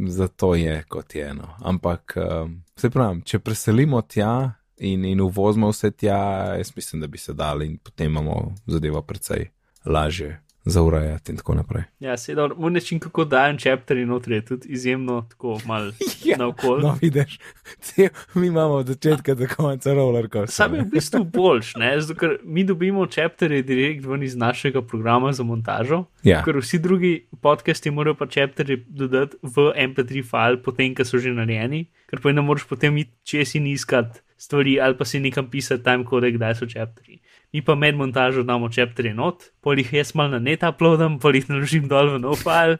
zato 0.07 0.55
je 0.55 0.83
kot 0.89 1.15
je 1.15 1.27
eno. 1.27 1.55
Ampak, 1.59 2.17
um, 2.17 2.61
se 2.75 2.89
pravi, 2.89 3.21
če 3.25 3.39
preselimo 3.39 4.01
tja 4.01 4.53
in, 4.77 5.05
in 5.05 5.21
uvozimo 5.21 5.71
vse 5.71 5.91
tja, 5.91 6.21
jaz 6.57 6.71
mislim, 6.75 7.01
da 7.01 7.07
bi 7.07 7.17
se 7.17 7.33
dali 7.33 7.65
in 7.65 7.77
potem 7.77 8.11
imamo 8.11 8.55
zadevo 8.67 9.01
precej 9.01 9.49
lažje 9.85 10.39
zaurajati 10.65 11.31
in 11.31 11.37
tako 11.37 11.55
naprej. 11.55 11.83
Ja, 11.99 12.17
sedaj, 12.17 12.49
moj 12.57 12.71
način, 12.71 12.99
kako 12.99 13.25
dajem 13.25 13.57
chapter 13.57 13.97
in 13.97 14.07
notri 14.07 14.35
je 14.35 14.45
tudi 14.45 14.67
izjemno 14.67 15.25
tako 15.29 15.59
mal 15.65 15.91
Ja, 16.25 16.37
na 16.37 16.47
okolje. 16.47 16.81
No, 16.83 16.97
vidiš, 17.01 17.39
cel, 17.79 18.07
mi 18.33 18.47
imamo 18.47 18.73
od 18.73 18.87
začetka 18.87 19.33
do 19.33 19.47
konca 19.47 19.93
roller 19.93 20.29
coaster. 20.29 20.53
Sam 20.55 20.75
je 20.75 20.81
v 20.81 20.85
bistvu 20.85 21.23
boljš, 21.23 21.75
ne? 21.75 22.01
zato 22.01 22.19
ker 22.19 22.37
mi 22.43 22.63
dobimo 22.63 23.07
chapterje 23.07 23.61
direkt 23.61 24.05
ven 24.05 24.23
iz 24.23 24.35
našega 24.35 24.81
programa 24.81 25.33
za 25.33 25.43
montažo, 25.43 26.03
Ja. 26.23 26.43
ker 26.43 26.57
vsi 26.57 26.79
drugi 26.79 27.27
podcasti 27.41 27.91
morajo 27.91 28.15
pa 28.15 28.25
chapterje 28.27 28.83
dodati 28.87 29.37
v 29.41 29.71
MP3 29.77 30.23
file, 30.23 30.61
potem, 30.63 30.95
ko 30.95 31.05
so 31.05 31.17
že 31.17 31.33
narejeni, 31.33 31.85
ker 32.09 32.21
pa 32.21 32.31
ne 32.31 32.41
moreš 32.41 32.67
potem 32.69 32.97
iti 32.97 33.11
čez 33.23 33.55
in 33.55 33.67
iskati 33.67 34.19
stvari 34.37 34.79
ali 34.81 34.97
pa 34.97 35.05
si 35.05 35.19
nekam 35.19 35.49
pisati 35.49 35.83
time 35.83 36.05
kode, 36.05 36.31
kdaj 36.31 36.55
so 36.55 36.65
chapterji. 36.65 37.20
Mi 37.53 37.61
pa 37.61 37.75
med 37.75 37.95
montažo 37.99 38.43
damo 38.47 38.69
chapterje 38.71 39.13
not, 39.13 39.43
pol 39.61 39.75
jih 39.79 39.93
jaz 39.93 40.13
mal 40.15 40.29
na 40.31 40.39
net 40.39 40.63
uploadam, 40.63 41.19
pol 41.19 41.35
jih 41.35 41.49
naložim 41.51 41.87
dol 41.91 42.13
v 42.13 42.21
nov 42.23 42.39
file, 42.39 42.77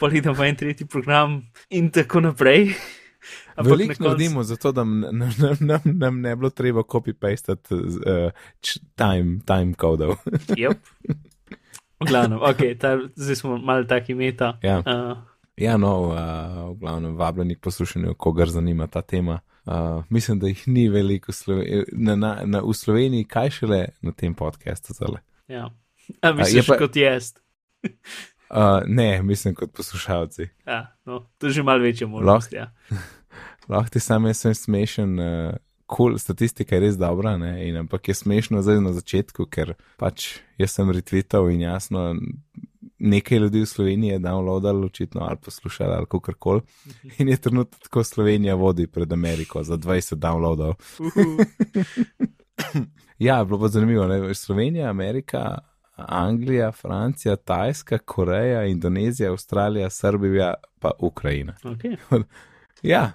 pol 0.00 0.10
jih 0.10 0.24
dam 0.26 0.34
v 0.34 0.48
en 0.48 0.56
tretji 0.58 0.86
program 0.90 1.42
in 1.70 1.90
tako 1.94 2.20
naprej. 2.26 2.72
Veliko 3.58 3.94
koncu- 3.94 4.04
naredimo 4.08 4.42
zato, 4.42 4.72
da 4.72 4.84
nam, 4.84 5.00
nam, 5.38 5.56
nam, 5.60 5.80
nam 5.84 6.20
ne 6.20 6.36
bilo 6.36 6.50
treba 6.50 6.82
copy-pastati 6.82 7.74
uh, 7.74 8.30
time, 8.94 9.40
time 9.46 9.74
kodov. 9.74 10.16
Yep. 10.54 10.78
V 11.98 12.06
glavnem, 12.06 12.38
okay, 12.38 12.76
ta, 12.78 12.94
zdaj 13.18 13.36
smo 13.36 13.56
malo 13.58 13.82
taki 13.84 14.14
meta. 14.14 14.58
Ja. 14.62 14.78
Uh, 14.86 15.18
Ja, 15.58 15.76
no, 15.76 16.14
uh, 16.14 16.70
v 16.70 16.78
glavnem, 16.78 17.16
vabljeni 17.18 17.56
k 17.58 17.60
poslušanju, 17.66 18.14
kogar 18.14 18.46
zanima 18.46 18.86
ta 18.86 19.02
tema. 19.02 19.40
Uh, 19.68 20.04
mislim, 20.08 20.38
da 20.38 20.48
jih 20.48 20.62
ni 20.68 20.88
veliko 20.88 21.32
v 21.32 21.34
Slove 21.34 21.82
na, 21.92 22.14
na, 22.16 22.30
na, 22.44 22.60
v 22.64 22.72
Sloveniji, 22.72 23.26
kaj 23.28 23.50
šele 23.50 23.86
na 24.00 24.12
tem 24.12 24.34
podkastu. 24.34 24.94
ja. 25.48 25.68
A 26.22 26.32
misliš, 26.32 26.54
je 26.54 26.62
pa- 26.66 26.78
kot 26.78 26.96
jaz? 26.96 27.34
Uh, 28.50 28.80
ne, 28.86 29.22
mislim 29.22 29.54
kot 29.54 29.72
poslušalci. 29.76 30.48
Ja, 30.66 30.96
no, 31.04 31.26
to 31.38 31.46
je 31.46 31.52
že 31.52 31.62
malo 31.62 31.82
večja 31.82 32.06
možnost. 32.06 32.52
Ja. 32.52 32.72
Lahko 33.68 33.90
ti 33.90 34.00
sam 34.00 34.26
jaz 34.26 34.40
sem 34.40 34.54
smešen, 34.54 35.20
uh, 35.20 35.54
cool, 35.96 36.18
statistika 36.18 36.74
je 36.74 36.80
res 36.80 36.96
dobra, 36.96 37.36
ne, 37.36 37.68
in, 37.68 37.76
ampak 37.76 38.08
je 38.08 38.14
smešno 38.14 38.62
zdaj 38.62 38.80
na 38.80 38.92
začetku, 38.92 39.46
ker 39.52 39.74
pač 40.00 40.38
jaz 40.58 40.72
sem 40.72 40.88
retweetal 40.88 41.50
in 41.52 41.60
jasno, 41.60 42.14
nekaj 42.98 43.38
ljudi 43.38 43.60
v 43.60 43.66
Sloveniji 43.66 44.10
je 44.10 44.18
downloadalo, 44.18 44.86
očitno 44.86 45.20
ali 45.20 45.36
poslušalo 45.44 45.94
ali 45.94 46.06
kako 46.06 46.32
koli. 46.38 46.60
In 47.18 47.28
je 47.28 47.36
trenutno 47.36 47.78
tako 47.82 48.04
Slovenija 48.04 48.54
vodi 48.54 48.86
pred 48.86 49.12
Ameriko 49.12 49.62
za 49.62 49.76
20 49.76 50.14
downloadov. 50.14 50.74
Ja, 53.18 53.44
bilo 53.44 53.60
pa 53.60 53.68
zanimivo, 53.68 54.06
ne? 54.06 54.34
Slovenija, 54.34 54.90
Amerika, 54.90 55.58
Anglija, 55.96 56.72
Francija, 56.72 57.36
Tajska, 57.36 57.98
Koreja, 57.98 58.64
Indonezija, 58.64 59.30
Avstralija, 59.30 59.90
Srbija, 59.90 60.54
pa 60.78 60.90
Ukrajina. 60.98 61.54
Okay. 61.62 61.96
Ja, 62.82 63.12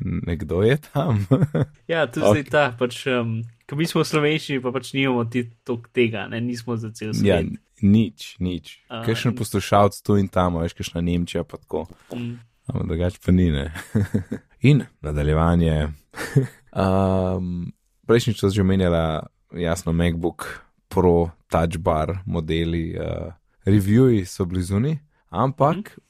nekdo 0.00 0.62
je 0.62 0.76
tam. 0.92 1.26
Ja, 1.88 2.06
tu 2.06 2.20
okay. 2.20 2.30
zdaj 2.30 2.44
ta, 2.44 2.76
pač, 2.78 3.06
um, 3.06 3.42
ko 3.68 3.76
mi 3.76 3.86
smo 3.86 4.04
slovenščini, 4.04 4.62
pa 4.64 4.72
pač 4.72 4.94
nimamo 4.96 5.24
ti 5.28 5.42
tok 5.68 5.90
tega, 5.92 6.24
ne, 6.32 6.40
nismo 6.40 6.76
za 6.80 6.88
cel 6.96 7.12
ja, 7.12 7.42
svet. 7.42 7.60
Nič, 7.82 8.36
nič. 8.40 8.80
A, 8.88 9.02
Kakšen 9.04 9.32
in- 9.32 9.38
poslušalec 9.38 10.00
tu 10.00 10.16
in 10.16 10.28
tam, 10.28 10.60
veš, 10.60 10.76
kakšna 10.76 11.00
Nemčija 11.00 11.44
pa 11.44 11.60
tako. 11.60 11.86
Mm. 12.14 12.38
Ampak 12.66 12.86
drugače 12.86 13.18
pa 13.24 13.32
ni, 13.32 13.50
ne. 13.50 13.74
in 14.70 14.84
nadaljevanje. 15.00 15.92
um, 16.82 17.72
prejšnjič 18.06 18.40
so 18.40 18.50
že 18.50 18.62
omenjala, 18.62 19.26
jasno, 19.54 19.92
MacBook 19.92 20.64
Pro, 20.88 21.30
Touch 21.50 21.78
Bar 21.78 22.22
modeli, 22.26 22.96
uh, 22.98 23.34
reviewi 23.66 24.24
so 24.26 24.44
blizuni, 24.44 24.98
ampak 25.30 25.76
mm. 25.76 26.02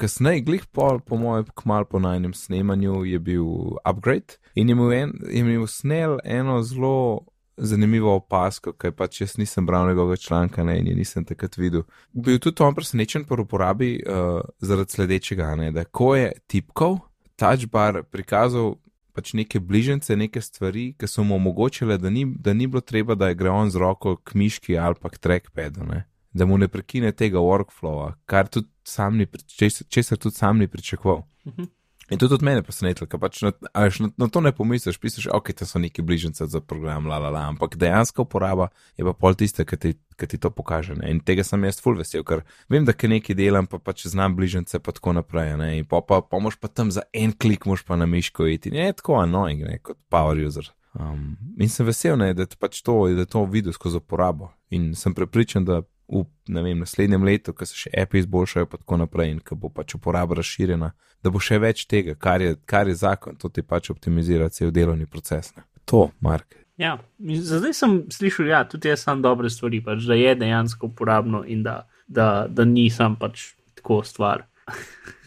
kasneje, 0.00 0.44
glih 0.46 0.64
pol, 0.72 1.00
po 1.00 1.16
mojem, 1.20 1.48
kmal 1.54 1.84
po 1.84 1.98
najnem 1.98 2.32
snemanju 2.32 3.04
je 3.04 3.18
bil 3.18 3.76
upgrade 3.84 4.40
in 4.54 4.68
je 4.68 4.72
imel, 4.72 4.92
en, 4.92 5.12
je 5.28 5.40
imel 5.40 5.66
snel 5.66 6.18
eno 6.24 6.62
zelo. 6.62 7.26
Zanimivo 7.60 8.14
opasko, 8.16 8.72
ker 8.72 8.94
pač 8.96 9.20
jaz 9.20 9.36
nisem 9.38 9.66
bral 9.68 9.88
njegovega 9.88 10.16
članka 10.16 10.64
ne, 10.64 10.78
in 10.80 10.86
je 10.88 10.94
nisem 10.96 11.24
takrat 11.24 11.58
videl. 11.60 11.82
Bil 12.12 12.38
je 12.38 12.44
tudi 12.46 12.62
on 12.64 12.74
presenečen 12.74 13.24
po 13.28 13.36
uporabi 13.40 13.98
uh, 14.00 14.40
zaradi 14.64 14.96
sledečega, 14.96 15.54
ne, 15.60 15.70
da 15.72 15.84
ko 15.84 16.14
je 16.16 16.32
tipkal, 16.48 16.98
touch 17.36 17.68
bar 17.70 18.02
prikazal 18.08 18.78
pač 19.12 19.32
neke 19.34 19.60
bližnjice, 19.60 20.16
neke 20.16 20.40
stvari, 20.40 20.92
ki 20.98 21.08
so 21.10 21.24
mu 21.26 21.36
omogočile, 21.36 21.98
da 21.98 22.10
ni, 22.10 22.24
da 22.24 22.54
ni 22.56 22.66
bilo 22.70 22.80
treba, 22.80 23.14
da 23.18 23.32
gre 23.34 23.50
on 23.52 23.70
z 23.70 23.80
roko 23.80 24.16
k 24.16 24.38
miški 24.38 24.78
ali 24.78 24.96
pa 25.00 25.10
k 25.10 25.18
trackpadu, 25.18 25.84
ne, 25.88 26.04
da 26.32 26.46
mu 26.46 26.58
ne 26.58 26.68
prekine 26.68 27.12
tega 27.12 27.42
workflowa, 27.42 28.14
kar 28.30 28.48
tudi 28.48 28.70
sam 28.86 29.18
ni, 29.18 29.26
česar 29.46 29.86
česar 29.88 30.18
tudi 30.18 30.38
sam 30.38 30.58
ni 30.58 30.68
pričakoval. 30.68 31.24
Mhm. 31.46 31.68
In 32.10 32.18
to 32.18 32.26
tudi 32.28 32.44
mene 32.44 32.62
presenetilo, 32.66 33.06
ker 33.06 33.20
pač 33.22 33.38
na, 33.44 33.52
na, 33.70 34.08
na 34.18 34.26
to 34.26 34.40
ne 34.42 34.50
pomisliš, 34.54 34.98
piseš, 34.98 35.28
ok, 35.30 35.52
to 35.54 35.66
so 35.66 35.78
neki 35.78 36.02
bližnjice 36.02 36.48
za 36.50 36.60
program, 36.60 37.06
la 37.06 37.20
la 37.22 37.30
la, 37.30 37.44
ampak 37.52 37.76
dejansko 37.78 38.26
uporaba 38.26 38.66
je 38.98 39.06
pa 39.06 39.14
pol 39.14 39.38
tiste, 39.38 39.62
ki 39.64 39.78
ti, 39.78 39.92
ki 40.18 40.28
ti 40.32 40.40
to 40.42 40.50
pokaže. 40.50 40.96
Ne? 40.98 41.12
In 41.14 41.20
tega 41.22 41.46
sem 41.46 41.62
jaz 41.68 41.78
full 41.82 42.00
vesel, 42.00 42.24
ker 42.26 42.42
vem, 42.72 42.82
da 42.88 42.96
kaj 42.96 43.12
nekaj 43.14 43.38
delam, 43.38 43.70
pa 43.70 43.78
pač 43.78 44.08
znam 44.10 44.34
bližnjice 44.38 44.82
pa 44.82 44.94
tako 44.96 45.14
naprej. 45.20 45.54
Ne? 45.60 45.70
In 45.78 45.86
pa, 45.86 46.02
pa, 46.02 46.42
moš 46.42 46.58
pa 46.58 46.72
tam 46.72 46.90
za 46.90 47.06
en 47.14 47.30
klik, 47.30 47.68
moš 47.70 47.86
pa 47.86 47.98
na 48.00 48.10
miško 48.10 48.50
iti. 48.50 48.74
Ne, 48.74 48.90
tako 48.96 49.20
annoying, 49.22 49.62
ne, 49.68 49.78
kot 49.78 50.00
power 50.10 50.38
user. 50.38 50.66
Um, 50.98 51.36
in 51.62 51.70
sem 51.70 51.86
vesel, 51.86 52.18
ne, 52.18 52.32
da, 52.34 52.48
pač 52.58 52.82
to, 52.82 53.04
da 53.14 53.28
to 53.30 53.44
videl 53.46 53.76
skozi 53.76 54.02
uporabo. 54.02 54.50
In 54.74 54.96
sem 54.98 55.14
prepričan, 55.14 55.62
da 55.68 55.84
v 56.10 56.62
vem, 56.62 56.78
naslednjem 56.78 57.24
letu, 57.24 57.54
ko 57.54 57.66
se 57.66 57.76
še 57.78 57.90
api 58.02 58.18
izboljšajo, 58.24 58.66
pa 58.66 58.80
tako 58.80 58.98
naprej, 59.04 59.30
in 59.34 59.38
ko 59.46 59.56
bo 59.56 59.70
pač 59.70 59.94
uporaba 59.94 60.34
razširjena, 60.40 60.90
da 61.22 61.30
bo 61.30 61.42
še 61.42 61.60
več 61.62 61.84
tega, 61.90 62.16
kar 62.18 62.42
je, 62.42 62.56
kar 62.66 62.90
je 62.90 62.96
zakon, 62.98 63.38
to 63.38 63.48
ti 63.48 63.62
pač 63.62 63.92
optimizira 63.94 64.50
cel 64.50 64.72
delovni 64.74 65.06
proces. 65.06 65.52
Ne. 65.56 65.66
To, 65.90 66.08
Mark. 66.20 66.58
Ja, 66.80 66.96
zdaj 67.20 67.74
sem 67.76 67.96
slišal, 68.10 68.48
da 68.48 68.52
ja, 68.54 68.60
tudi 68.68 68.88
jaz 68.88 69.04
sem 69.04 69.22
dobre 69.22 69.50
stvari, 69.52 69.82
pač, 69.84 70.06
da 70.08 70.16
je 70.18 70.34
dejansko 70.42 70.90
uporabno 70.90 71.44
in 71.44 71.62
da, 71.66 71.82
da, 72.08 72.46
da 72.48 72.64
nisem 72.64 73.18
pač 73.20 73.52
tako 73.78 74.00
stvar. 74.06 74.46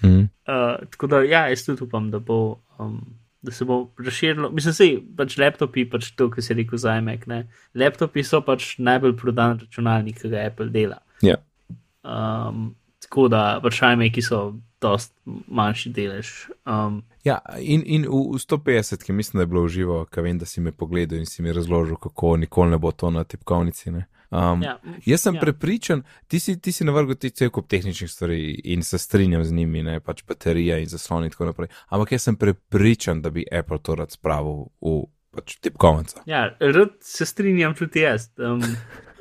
Mm. 0.02 0.28
Uh, 0.50 0.82
tako 0.96 1.12
da, 1.14 1.22
ja, 1.28 1.46
jaz 1.54 1.68
tudi 1.68 1.86
upam, 1.88 2.12
da 2.12 2.20
bo. 2.20 2.42
Um, 2.82 3.23
da 3.44 3.52
se 3.52 3.66
bo 3.66 3.90
razširilo. 4.00 4.50
Mislim, 4.52 4.74
da 5.04 5.24
pač 5.24 5.38
laptopi, 5.38 5.86
pač 5.90 6.12
to, 6.16 6.30
kar 6.32 6.44
se 6.44 6.54
reče 6.54 6.78
za. 6.78 6.96
Ne? 7.02 7.40
Laptopi 7.76 8.24
so 8.24 8.42
pač 8.42 8.78
najbolj 8.80 9.18
prodan 9.20 9.60
računalnik, 9.60 10.22
ki 10.22 10.32
ga 10.32 10.46
Apple 10.48 10.72
dela. 10.72 11.02
Ja. 11.22 11.36
Um, 12.04 12.72
tako 13.04 13.28
da 13.28 13.60
pač 13.64 13.82
iMac 13.84 14.22
so 14.24 14.44
dost 14.84 15.14
manjši 15.28 15.92
delež. 15.96 16.32
Um, 16.68 17.02
ja, 17.24 17.40
in, 17.60 17.84
in 17.86 18.08
v, 18.08 18.24
v 18.36 18.40
150, 18.40 19.04
ki 19.04 19.16
mislim, 19.16 19.40
da 19.40 19.44
je 19.44 19.52
bilo 19.52 19.64
uživo, 19.68 20.02
ker 20.12 20.24
vem, 20.24 20.40
da 20.40 20.48
si 20.48 20.62
me 20.62 20.72
pogledal 20.72 21.20
in 21.20 21.28
si 21.28 21.44
mi 21.44 21.54
razložil, 21.56 21.96
kako 21.96 22.38
nikoli 22.38 22.76
ne 22.76 22.80
bo 22.80 22.92
to 22.92 23.12
na 23.12 23.24
tipkovnici. 23.24 23.92
Ne? 23.92 24.06
Um, 24.34 24.64
ja, 24.64 24.80
jaz 25.06 25.22
sem 25.22 25.36
ja. 25.36 25.42
prepričan, 25.42 26.04
ti 26.28 26.40
si, 26.40 26.56
ti 26.62 26.72
si 26.72 26.86
navrgel 26.86 27.16
ti 27.22 27.30
cel 27.30 27.52
kup 27.54 27.68
tehničnih 27.70 28.12
stvari 28.12 28.40
in 28.74 28.84
se 28.84 28.98
strinjam 28.98 29.44
z 29.44 29.54
njimi, 29.54 29.84
ne 29.84 30.00
pač 30.00 30.24
baterija 30.28 30.80
in 30.82 30.90
zaslon 30.90 31.28
in 31.28 31.34
tako 31.34 31.52
naprej. 31.52 31.70
Ampak 31.94 32.16
jaz 32.16 32.26
sem 32.26 32.36
prepričan, 32.36 33.22
da 33.22 33.30
bi 33.30 33.46
Apple 33.52 33.78
to 33.84 33.96
rad 33.96 34.12
spravil 34.12 34.66
v 34.82 35.04
pač 35.34 35.58
tipkovnico. 35.62 36.24
Ja, 36.26 36.48
rad 36.60 36.98
se 37.02 37.26
strinjam 37.26 37.76
tudi 37.78 38.02
jaz. 38.08 38.30
Um, 38.38 38.64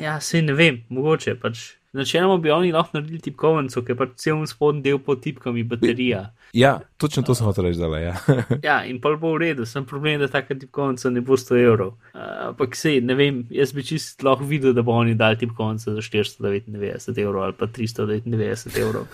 ja, 0.00 0.20
se 0.20 0.42
ne 0.42 0.52
vem, 0.52 0.84
mogoče 0.88 1.36
pač. 1.40 1.68
Načeloma 1.92 2.36
bi 2.38 2.50
oni 2.54 2.68
lahko 2.72 2.94
naredili 2.94 3.18
tipkovnico, 3.18 3.80
ker 3.82 3.96
pač 3.98 4.12
cel 4.22 4.44
spodnji 4.46 4.84
del 4.84 5.00
pod 5.02 5.24
tipkami 5.24 5.64
baterija. 5.66 6.20
Ja, 6.54 6.76
točno 7.02 7.24
to 7.26 7.34
sem 7.34 7.48
hotel 7.48 7.66
reči, 7.66 7.80
da 7.82 7.98
je. 7.98 8.12
ja, 8.68 8.76
in 8.86 9.00
pa 9.02 9.10
bo 9.18 9.32
v 9.34 9.40
redu, 9.42 9.66
sem 9.66 9.82
problem, 9.86 10.20
da 10.22 10.28
taka 10.30 10.54
tipkovnica 10.54 11.10
ne 11.10 11.22
bo 11.26 11.34
100 11.34 11.58
evrov. 11.64 11.96
Ampak 12.14 12.76
uh, 12.76 12.78
sej, 12.78 13.00
ne 13.02 13.16
vem, 13.18 13.40
jaz 13.50 13.74
bi 13.74 13.82
čist 13.82 14.22
lahko 14.22 14.46
videl, 14.46 14.70
da 14.76 14.86
bo 14.86 14.94
oni 14.94 15.16
dali 15.18 15.40
tipkovnico 15.42 15.96
za 15.96 16.04
499 16.06 17.18
evrov 17.24 17.48
ali 17.48 17.58
pa 17.58 17.66
399 17.66 18.78
evrov. 18.84 19.10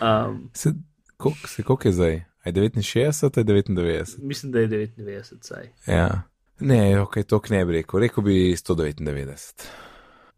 Um, 0.00 0.48
se, 0.54 0.72
koliko, 1.16 1.48
se, 1.48 1.62
koliko 1.62 1.88
je 1.88 1.92
zdaj? 1.92 2.16
Je 2.46 2.52
69 2.52 3.30
ali 3.36 3.44
99? 3.44 4.16
Mislim, 4.22 4.52
da 4.52 4.60
je 4.60 4.68
99, 4.68 5.36
saj. 5.40 5.68
Ja. 5.86 6.22
Ne, 6.60 7.00
ok, 7.00 7.18
to 7.28 7.40
ne 7.50 7.64
bi 7.64 7.72
rekel, 7.72 8.00
rekel 8.00 8.24
bi 8.24 8.56
199. 8.56 9.66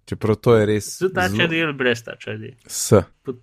Čeprav 0.05 0.37
to 0.37 0.57
je 0.57 0.67
res. 0.67 0.89
Z 0.99 1.13
ta 1.15 1.29
črnil, 1.29 1.73
brez 1.77 2.03
ta 2.05 2.17
črnil. 2.17 2.57
S. 2.67 2.93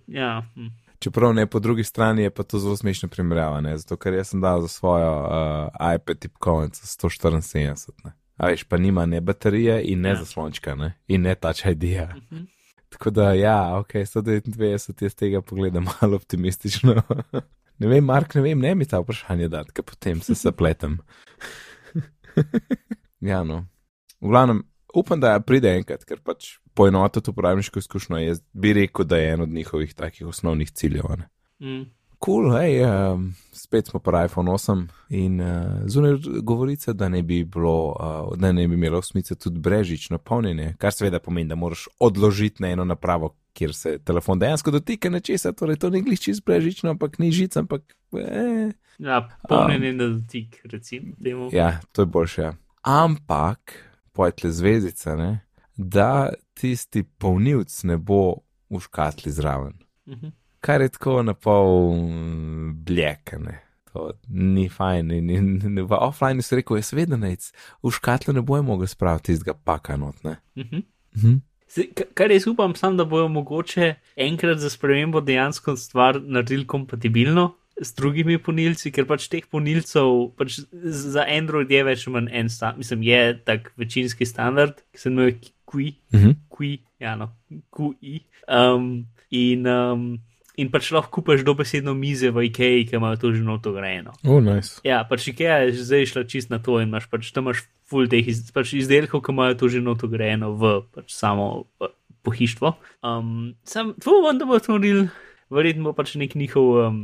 Ja. 0.06 0.42
Hm. 0.54 0.72
Čeprav 0.98 1.34
ne, 1.34 1.46
po 1.46 1.60
drugi 1.60 1.84
strani 1.84 2.22
je 2.22 2.30
pa 2.30 2.42
to 2.42 2.58
zelo 2.58 2.76
smešno 2.76 3.08
primerjava, 3.08 3.60
ne? 3.60 3.76
zato 3.78 3.96
ker 3.96 4.14
jaz 4.16 4.32
sem 4.32 4.40
dal 4.40 4.62
za 4.64 4.68
svojo 4.68 5.12
uh, 5.22 5.94
iPad 5.94 6.18
tipkovnico 6.18 6.86
174. 6.86 7.92
Ne? 8.04 8.12
A 8.36 8.50
veš, 8.50 8.64
pa 8.64 8.76
nima 8.76 9.06
ne 9.06 9.20
baterije 9.20 9.82
in 9.84 10.00
ne 10.00 10.08
ja. 10.08 10.16
zaslončka, 10.16 10.74
ne? 10.74 10.94
in 11.08 11.22
ne 11.22 11.34
ta 11.34 11.52
čajdija. 11.52 12.08
Uh 12.16 12.22
-huh. 12.38 12.46
Tako 12.88 13.10
da, 13.10 13.32
ja, 13.32 13.78
ok, 13.78 13.94
129 13.94 15.02
je 15.02 15.08
z 15.08 15.14
tega 15.14 15.42
pogleda 15.42 15.80
malo 15.80 16.16
optimistično. 16.16 17.02
ne 17.78 17.88
vem, 17.88 18.04
Mark, 18.04 18.34
ne 18.34 18.40
vem, 18.40 18.58
ne 18.58 18.74
mi 18.74 18.84
ta 18.84 18.98
vprašanje 18.98 19.48
dati, 19.48 19.72
ker 19.72 19.84
potem 19.84 20.20
se 20.20 20.34
zapletem. 20.34 20.98
ja, 23.30 23.44
no. 23.44 23.64
V 24.20 24.28
glavnem, 24.28 24.62
upam, 24.94 25.20
da 25.20 25.36
pride 25.40 25.74
enkrat, 25.76 26.04
ker 26.04 26.20
pač 26.24 26.56
poenotiti 26.76 27.30
uporabniško 27.30 27.78
izkušnjo. 27.78 28.18
Jaz 28.18 28.40
bi 28.52 28.72
rekel, 28.76 29.04
da 29.04 29.16
je 29.16 29.32
en 29.32 29.40
od 29.40 29.48
njihovih 29.48 29.94
takih 29.94 30.26
osnovnih 30.26 30.70
ciljev. 30.70 31.04
Mm. 31.60 31.84
Cool, 32.24 32.48
hej, 32.56 32.80
um, 32.84 33.34
spet 33.52 33.86
smo 33.86 34.00
pa 34.00 34.24
iPhone 34.24 34.50
8 34.50 34.86
in 35.08 35.40
uh, 35.40 35.48
zunaj 35.86 36.16
govorice, 36.42 36.92
da 36.92 37.08
ne 37.08 37.22
bi 37.22 37.44
bilo, 37.44 37.92
uh, 37.92 38.38
da 38.38 38.52
ne 38.52 38.68
bi 38.68 38.74
imelo 38.74 39.02
smisla 39.02 39.36
tudi 39.36 39.60
brežično 39.60 40.18
polnjenje, 40.18 40.74
kar 40.78 40.92
seveda 40.92 41.20
pomeni, 41.20 41.48
da 41.48 41.54
moraš 41.54 41.88
odložiti 42.00 42.62
na 42.62 42.68
eno 42.68 42.84
napravo, 42.84 43.34
kjer 43.56 43.74
se 43.74 43.96
telefon 43.98 44.38
dejansko 44.38 44.70
dotika 44.70 45.10
nečesa, 45.10 45.52
torej 45.56 45.80
to 45.80 45.90
ni 45.90 46.02
glišči 46.04 46.34
z 46.36 46.44
brežično, 46.44 46.92
ampak 46.92 47.18
ni 47.18 47.32
žica, 47.32 47.62
ampak. 47.64 47.96
Eh. 48.12 48.72
Ja, 48.98 49.20
polnjenje 49.48 49.90
um, 49.90 49.96
na 49.96 50.08
dotik, 50.08 50.60
recimo. 50.64 51.50
Ja, 51.52 51.80
to 51.92 52.02
je 52.02 52.06
boljše. 52.06 52.42
Ja. 52.42 52.54
Ampak 52.82 53.76
pojtle 54.12 54.50
zvezdice, 54.52 55.16
ne, 55.16 55.30
da 55.76 56.32
tisti 56.54 57.02
polnilc 57.02 57.82
ne 57.84 57.96
bo 57.96 58.40
v 58.70 58.80
škatli 58.80 59.32
zraven. 59.32 59.72
Uh 60.06 60.14
-huh. 60.14 60.32
Kar 60.60 60.80
je 60.80 60.88
tako 60.88 61.22
na 61.22 61.34
pol 61.34 61.94
blekane. 62.74 63.60
To 63.92 64.12
ni 64.28 64.68
fajn. 64.68 65.10
In, 65.10 65.30
in, 65.30 65.60
in 65.64 65.86
v 65.86 65.92
offline 65.92 66.42
si 66.42 66.56
rekel, 66.56 66.76
jaz 66.76 66.92
vedno 66.92 67.16
nec, 67.16 67.52
v 67.82 67.90
škatlo 67.90 68.32
ne 68.32 68.42
bojo 68.42 68.62
mogli 68.62 68.88
spraviti 68.88 69.32
tistega 69.32 69.54
paka 69.54 69.96
not. 69.96 70.24
Uh 70.24 70.30
-huh. 70.54 70.82
uh 71.16 71.22
-huh. 71.22 71.40
Kar 72.14 72.32
jaz 72.32 72.46
upam, 72.46 72.74
sam, 72.76 72.96
da 72.96 73.04
bojo 73.04 73.28
mogoče 73.28 73.94
enkrat 74.16 74.58
za 74.58 74.70
spremembo 74.70 75.20
dejansko 75.20 75.76
stvar 75.76 76.20
naredili 76.22 76.66
kompatibilno, 76.66 77.54
s 77.76 77.92
drugimi 77.94 78.38
ponilci, 78.40 78.90
ker 78.92 79.04
pač 79.08 79.26
teh 79.28 79.44
ponilcev 79.52 80.30
pač 80.38 80.62
za 80.72 81.26
Android 81.28 81.70
je 81.70 81.82
več 81.84 82.06
ali 82.06 82.14
manj 82.14 82.30
en 82.40 82.48
standard, 82.52 82.80
mislim, 82.80 83.02
je 83.04 83.20
tak 83.44 83.68
večinski 83.76 84.28
standard, 84.28 84.80
ki 84.92 85.02
se 85.02 85.10
imenuje 85.10 85.36
QI, 85.66 85.90
uh 86.14 86.20
-huh. 86.20 86.34
QI, 86.48 86.78
ja, 87.00 87.16
no, 87.16 87.32
QI. 87.70 88.22
Um, 88.48 89.06
in, 89.30 89.66
um, 89.66 90.18
in 90.56 90.70
pač 90.70 90.90
lahko 90.90 91.20
kupaš 91.20 91.44
dobesedno 91.44 91.94
mize 91.94 92.30
v 92.30 92.46
IKEA, 92.48 92.86
ki 92.88 92.96
imajo 92.96 93.16
to 93.16 93.32
že 93.32 93.42
noto 93.42 93.72
grejeno. 93.72 94.12
Oh, 94.24 94.40
nice. 94.40 94.80
Ja, 94.84 95.04
pač 95.04 95.28
IKEA 95.28 95.58
je 95.66 95.72
zdaj 95.72 96.06
šla 96.06 96.24
čist 96.24 96.50
na 96.50 96.58
to 96.58 96.80
in 96.80 96.88
imaš 96.88 97.10
pač 97.10 97.32
tam 97.32 97.44
imaš 97.44 97.66
full 97.90 98.10
teh 98.10 98.26
iz, 98.28 98.42
pač 98.54 98.74
izdelkov, 98.78 99.22
ki 99.22 99.34
imajo 99.34 99.58
to 99.60 99.70
že 99.72 99.84
noto 99.84 100.10
grejeno 100.10 100.54
v 100.58 100.80
pač 100.94 101.14
samo 101.14 101.66
pohištvo. 102.26 102.74
Um, 103.06 103.54
sam, 103.62 103.94
tvoj, 104.02 104.34
da 104.38 104.48
bo 104.48 104.58
to 104.58 104.74
naredil, 104.74 105.06
verjetno 105.50 105.90
bo 105.90 105.96
pač 105.96 106.16
nek 106.18 106.34
njihov. 106.34 106.74
Um, 106.86 107.00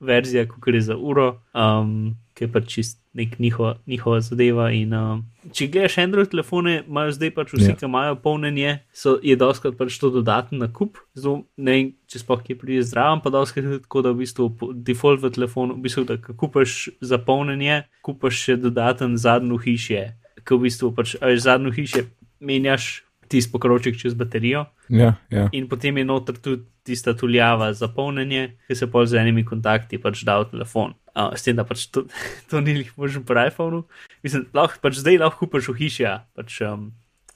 verzija, 0.00 0.46
kot 0.48 0.60
gre 0.60 0.80
za 0.80 0.96
uro, 0.96 1.40
um, 1.54 2.14
ki 2.36 2.44
je 2.44 2.52
pač 2.52 2.66
čist 2.68 2.98
nek 3.16 3.38
njihova, 3.40 3.78
njihova 3.88 4.20
zadeva. 4.20 4.68
In, 4.76 4.92
um, 4.92 5.22
če 5.56 5.70
gledaš 5.72 5.96
Android 6.02 6.28
telefone, 6.30 6.82
imajo 6.84 7.14
zdaj 7.16 7.32
pač 7.36 7.54
vsi, 7.54 7.62
yeah. 7.62 7.72
Ja. 7.72 7.76
ki 7.80 7.88
imajo 7.88 8.18
polnjenje, 8.20 8.74
so, 8.92 9.16
je 9.24 9.36
doskrat 9.40 9.78
pač 9.78 9.96
to 10.00 10.10
dodaten 10.12 10.60
nakup. 10.60 11.00
Zelo, 11.16 11.46
ne 11.56 11.78
vem, 11.78 11.88
če 12.12 12.20
spoh 12.20 12.42
ki 12.44 12.58
pride 12.60 12.84
zraven, 12.84 13.24
pa 13.24 13.32
doskrat 13.32 13.64
je 13.64 13.80
tako, 13.86 14.04
da 14.04 14.12
v 14.12 14.26
bistvu 14.26 14.50
default 14.84 15.24
v 15.24 15.32
telefonu, 15.38 15.78
v 15.78 15.88
bistvu, 15.88 16.04
da 16.10 16.18
kupaš 16.20 16.76
za 17.00 17.20
polnjenje, 17.22 17.86
kupaš 18.04 18.44
še 18.50 18.60
dodaten 18.60 19.16
zadnjo 19.20 19.62
hišje, 19.64 20.04
ki 20.46 20.54
v 20.54 20.68
bistvu 20.68 20.92
pač 20.94 21.16
zadnjo 21.42 21.74
hišje 21.74 22.06
menjaš 22.40 23.06
tisti 23.28 23.52
pokrovček 23.52 23.98
čez 23.98 24.14
baterijo. 24.14 24.66
Ja, 24.88 25.14
ja. 25.30 25.48
In 25.52 25.68
potem 25.68 25.98
je 25.98 26.04
noter 26.06 26.38
tudi 26.38 26.62
tista 26.86 27.16
tuljava 27.16 27.72
za 27.74 27.88
polnjenje, 27.88 28.56
ki 28.68 28.74
se 28.74 28.86
pol 28.90 29.06
z 29.06 29.18
enimi 29.18 29.44
kontakti 29.44 29.98
pač 29.98 30.22
da 30.24 30.38
v 30.40 30.50
telefon. 30.52 30.94
Uh, 31.16 31.32
s 31.34 31.42
tem, 31.42 31.56
da 31.56 31.64
pač 31.66 31.88
to, 31.90 32.04
to 32.50 32.60
ni 32.60 32.76
jih 32.78 32.92
možno 32.96 33.24
po 33.26 33.34
iPhonu. 33.34 33.82
Mislim, 34.22 34.46
lahko, 34.54 34.78
pač 34.82 35.00
zdaj 35.00 35.18
lahko 35.24 35.46
kupaš 35.46 35.72
v 35.72 35.78
hiši. 35.80 36.06
Pač, 36.36 36.60
um, 36.68 36.92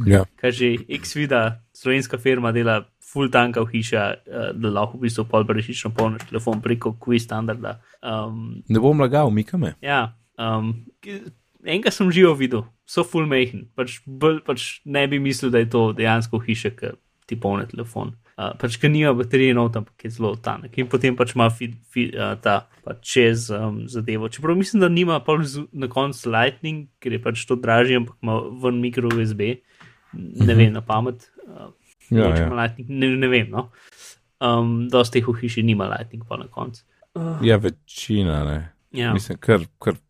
ja. 0.07 0.23
Kaj 0.39 0.55
že 0.55 0.71
X-Vida, 1.01 1.65
slovenska 1.75 2.21
firma, 2.21 2.55
dela 2.55 2.85
full 3.03 3.33
tanka 3.33 3.65
v 3.67 3.75
hiši, 3.75 3.99
uh, 3.99 4.53
da 4.55 4.75
lahko 4.77 5.01
v 5.01 5.09
bistvu 5.09 5.27
pol 5.27 5.49
brežično 5.49 5.91
polniš 5.97 6.29
telefon 6.31 6.63
preko 6.63 6.95
Quiz 6.95 7.27
standarda. 7.27 7.81
Um, 7.99 8.63
ne 8.69 8.79
bom 8.79 9.03
lagal, 9.03 9.33
mikame. 9.35 9.75
Ja. 9.83 10.15
Um, 10.39 10.87
enega 11.65 11.93
sem 11.95 12.11
živo 12.15 12.35
videl, 12.39 12.65
so 12.89 13.05
full 13.07 13.29
mehen, 13.29 13.69
pač, 13.77 14.01
pač 14.47 14.67
ne 14.85 15.07
bi 15.11 15.21
mislil, 15.23 15.53
da 15.53 15.63
je 15.63 15.71
to 15.73 15.85
dejansko 15.97 16.41
hiša, 16.43 16.73
ki 16.79 16.95
ti 17.31 17.39
polne 17.39 17.67
telefon. 17.71 18.15
Uh, 18.41 18.55
pač, 18.57 18.79
ker 18.81 18.89
nima 18.89 19.13
baterije, 19.15 19.53
no, 19.55 19.67
ampak 19.69 20.07
je 20.07 20.11
zelo 20.15 20.33
tanek 20.41 20.79
in 20.81 20.89
potem 20.89 21.17
pač 21.17 21.35
ima 21.37 21.51
fi, 21.53 21.69
fi, 21.93 22.07
uh, 22.17 22.33
ta 22.41 22.63
pač 22.87 23.03
čez 23.13 23.51
um, 23.53 23.83
zadevo. 23.91 24.31
Čeprav 24.33 24.57
mislim, 24.57 24.81
da 24.81 24.89
nima 24.89 25.19
na 25.73 25.91
koncu 25.93 26.33
Lightning, 26.33 26.89
ker 27.05 27.13
je 27.13 27.21
pač 27.21 27.45
to 27.45 27.59
dražje, 27.61 28.01
ampak 28.01 28.17
ima 28.25 28.39
ven 28.63 28.81
mikro 28.81 29.13
USB, 29.13 29.61
ne 30.17 30.57
vem 30.57 30.73
na 30.73 30.81
pamet. 30.81 31.29
Uh, 31.45 31.69
ja, 32.09 32.33
ja. 32.33 32.49
Lightning, 32.49 32.89
ne, 32.89 33.13
ne 33.21 33.29
vem, 33.29 33.53
no. 33.53 33.69
Um, 34.41 34.89
dosti 34.89 35.21
jih 35.21 35.29
v 35.29 35.37
hiši 35.43 35.67
nima 35.67 35.91
Lightning 35.93 36.25
pa 36.25 36.41
na 36.41 36.49
koncu. 36.49 36.87
Uh, 37.13 37.37
Ja, 37.45 37.61
večina, 37.61 38.41
ne. 38.49 38.59
ja, 38.97 39.13
Mislim, 39.13 39.37
kar, 39.39 39.69
kar, 39.83 40.01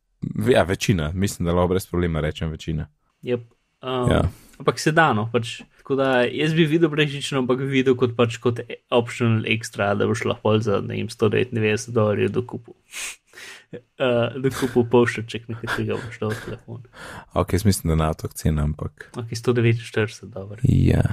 ja, 0.48 0.62
večina, 0.62 1.12
mislim, 1.14 1.46
da 1.46 1.52
lahko 1.52 1.68
brez 1.68 1.86
problema 1.86 2.20
rečem 2.20 2.50
večina. 2.50 2.88
yep. 3.22 3.42
um, 3.82 4.10
Ja. 4.10 4.28
Ampak 4.58 4.80
se 4.80 4.92
da, 4.92 5.12
no, 5.12 5.28
pač. 5.32 5.60
Tako 5.78 5.96
da 5.96 6.08
jaz 6.22 6.52
bi 6.54 6.66
videl 6.68 6.90
brežično, 6.92 7.40
ampak 7.40 7.58
bi 7.58 7.70
videl 7.72 7.96
kot 7.98 8.12
pač 8.16 8.36
kot 8.38 8.60
optional 8.92 9.46
extra, 9.48 9.94
da 9.96 10.06
boš 10.06 10.26
lahko 10.28 10.52
za, 10.60 10.82
ne 10.84 11.00
vem, 11.00 11.08
199 11.08 11.90
dolarjev 11.96 12.36
dokupu. 12.36 12.76
Uh, 13.70 14.34
dokupu 14.42 14.82
pošček, 14.90 15.44
nekaterega 15.48 15.94
boš 15.94 16.16
dal 16.18 16.32
v 16.34 16.40
telefon. 16.42 16.80
Ok, 17.38 17.52
jaz 17.54 17.64
mislim, 17.64 17.92
da 17.92 17.96
na 18.00 18.08
to 18.18 18.28
cena, 18.34 18.64
ampak. 18.66 19.06
Ok, 19.14 19.30
149 19.30 20.26
dolarjev. 20.26 20.66
Ja. 20.66 21.04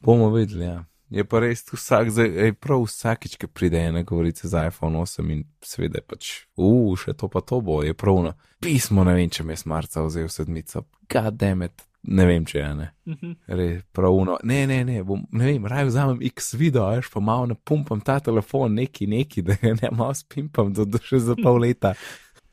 Bomo 0.00 0.30
videli, 0.30 0.64
ja. 0.64 0.84
Je 1.12 1.24
pa 1.28 1.42
res 1.44 1.60
vsak, 1.68 2.10
zdaj, 2.14 2.30
ej, 2.46 2.54
prav 2.56 2.86
vsakič, 2.86 3.36
ki 3.36 3.50
pride 3.52 3.80
ena 3.90 4.02
govorica 4.08 4.48
za 4.48 4.64
iPhone 4.70 4.96
8 4.98 5.30
in 5.34 5.44
seveda 5.60 6.00
je 6.00 6.06
pač, 6.08 6.32
uf, 6.56 7.04
še 7.04 7.12
to 7.20 7.28
pa 7.28 7.42
to 7.44 7.60
bo, 7.60 7.82
je 7.84 7.92
pravno. 7.92 8.32
Pismo, 8.64 9.04
ne 9.04 9.16
vem, 9.18 9.30
če 9.32 9.44
me 9.44 9.52
je 9.52 9.62
smarca 9.62 10.06
vzel 10.06 10.30
sedmico, 10.32 10.86
goddammit, 11.12 11.84
ne 12.16 12.26
vem, 12.26 12.46
če 12.48 12.58
je 12.58 12.74
ne. 12.78 12.90
Mhm. 13.12 13.34
Res, 13.60 13.80
pravno, 13.92 14.38
ne, 14.48 14.62
ne, 14.70 14.82
ne, 14.88 15.00
bom, 15.06 15.26
ne 15.36 15.50
vem, 15.50 15.68
raje 15.68 15.90
vzamem 15.90 16.22
X 16.32 16.54
video, 16.56 16.88
veš, 16.96 17.12
pa 17.12 17.20
malo 17.20 17.50
napumpam 17.52 18.00
ta 18.00 18.16
telefon, 18.24 18.72
neki, 18.80 19.10
neki, 19.12 19.44
da 19.44 19.58
ga 19.60 19.76
ne 19.82 19.92
malo 19.92 20.16
spimpam, 20.16 20.72
da 20.72 20.88
do 20.88 21.02
še 21.02 21.20
za 21.28 21.36
pol 21.36 21.60
leta, 21.66 21.92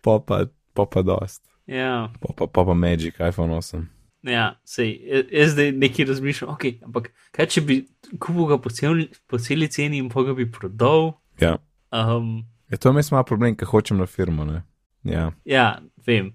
pa 0.04 0.20
pa, 0.20 0.44
pa 0.76 0.90
pa 0.90 1.06
dost, 1.06 1.46
Ja, 1.70 2.10
pa 2.20 2.34
pa, 2.34 2.48
pa 2.48 2.66
pa 2.66 2.74
Magic 2.74 3.14
iPhone 3.22 3.54
8. 3.54 3.99
ja, 4.24 4.60
sej, 4.66 4.94
jaz 5.32 5.54
zdaj 5.56 5.72
nekaj 5.72 6.06
razmišljam, 6.06 6.50
ok, 6.54 6.66
ampak 6.86 7.12
kaj 7.32 7.48
če 7.56 7.62
bi 7.62 7.80
kupil 8.20 8.46
ga 8.50 8.58
po 8.58 8.70
celi, 8.70 9.10
po 9.28 9.38
celi 9.40 9.68
ceni 9.72 9.98
in 9.98 10.10
pa 10.10 10.24
ga 10.24 10.34
bi 10.34 10.46
prodal? 10.52 11.14
Ja. 11.42 11.58
Um, 11.92 12.46
Je 12.70 12.78
to 12.78 12.94
mes 12.94 13.08
malo 13.12 13.24
problem, 13.26 13.56
ker 13.58 13.66
hočem 13.68 13.98
na 13.98 14.06
firmo, 14.06 14.46
ne? 14.46 14.64
Ja. 15.04 15.32
ja, 15.46 15.80
vem. 16.06 16.34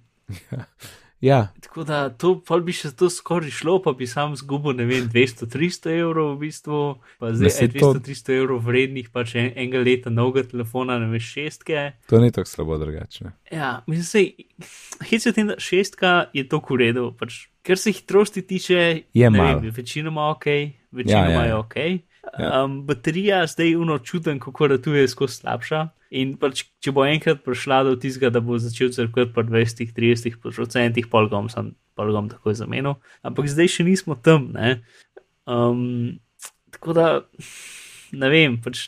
Ja, 1.24 1.48
Tako 1.60 1.84
da 1.88 2.08
to 2.12 2.34
pol 2.44 2.60
bi 2.60 2.72
še 2.76 2.90
to 2.92 3.06
skoraj 3.08 3.48
šlo, 3.54 3.78
pa 3.80 3.94
bi 3.96 4.04
sam 4.04 4.34
zgubil, 4.36 4.74
ne 4.76 4.84
vem, 4.84 5.06
200-300 5.08 5.94
evrov 6.02 6.34
v 6.34 6.40
bistvu, 6.42 6.80
pa 7.22 7.30
zdaj 7.32 7.48
je 7.62 7.68
to- 7.80 7.92
200-300 7.94 8.34
evrov 8.42 8.60
vrednih, 8.66 9.08
pač 9.08 9.32
en, 9.40 9.48
enega 9.54 9.80
leta 9.80 10.12
novega 10.12 10.44
telefona, 10.50 10.98
ne 11.00 11.08
veš, 11.08 11.30
šestke. 11.38 11.84
to 12.10 12.20
ni 12.20 12.28
tako 12.28 12.50
slabo 12.50 12.76
drugače. 12.78 13.32
Ja, 13.48 13.70
mislim, 13.86 14.04
sej, 14.04 14.26
hec 15.08 15.24
je 15.24 15.32
tem, 15.32 15.48
da 15.48 15.56
šestka 15.56 16.28
je 16.36 16.44
to 16.44 16.60
v 16.60 16.76
redu, 16.82 17.06
pač, 17.16 17.46
ker 17.64 17.80
se 17.80 17.92
hitrosti 17.96 18.42
tiče, 18.46 19.02
Je 19.14 19.30
malo. 19.30 19.60
vem, 19.60 19.72
večinoma 19.74 20.28
ok, 20.30 20.44
večinoma 20.92 21.30
Ja, 21.30 21.30
ja, 21.30 21.42
je 21.42 21.48
ja. 21.48 21.58
ok. 21.58 21.76
Ja. 22.38 22.64
Um, 22.64 22.82
baterija 22.86 23.46
zdaj 23.46 23.74
uno 23.76 23.98
čutim, 23.98 24.38
kako 24.40 24.66
ratuje 24.66 25.08
skozi 25.08 25.40
slabša. 25.42 25.88
In 26.14 26.36
pač, 26.40 26.64
če 26.80 26.92
bo 26.94 27.04
enkrat 27.04 27.42
prišla 27.44 27.82
do 27.88 27.96
tistega, 28.00 28.30
da 28.30 28.40
bo 28.40 28.56
začel 28.58 28.92
crkvati 28.94 29.32
po 29.34 29.42
20-30 29.42 30.38
procentih, 30.40 31.08
polgom 31.10 31.48
sem 31.52 31.72
polgom 31.98 32.28
takoj 32.30 32.54
zamenil. 32.58 32.96
Ampak 33.26 33.48
zdaj 33.50 33.70
še 33.76 33.86
nismo 33.86 34.16
tam. 34.18 34.50
Ne? 34.54 34.80
Um, 35.46 36.20
tako 36.74 36.94
da, 36.96 37.06
ne 38.14 38.30
vem, 38.32 38.56
pač, 38.62 38.86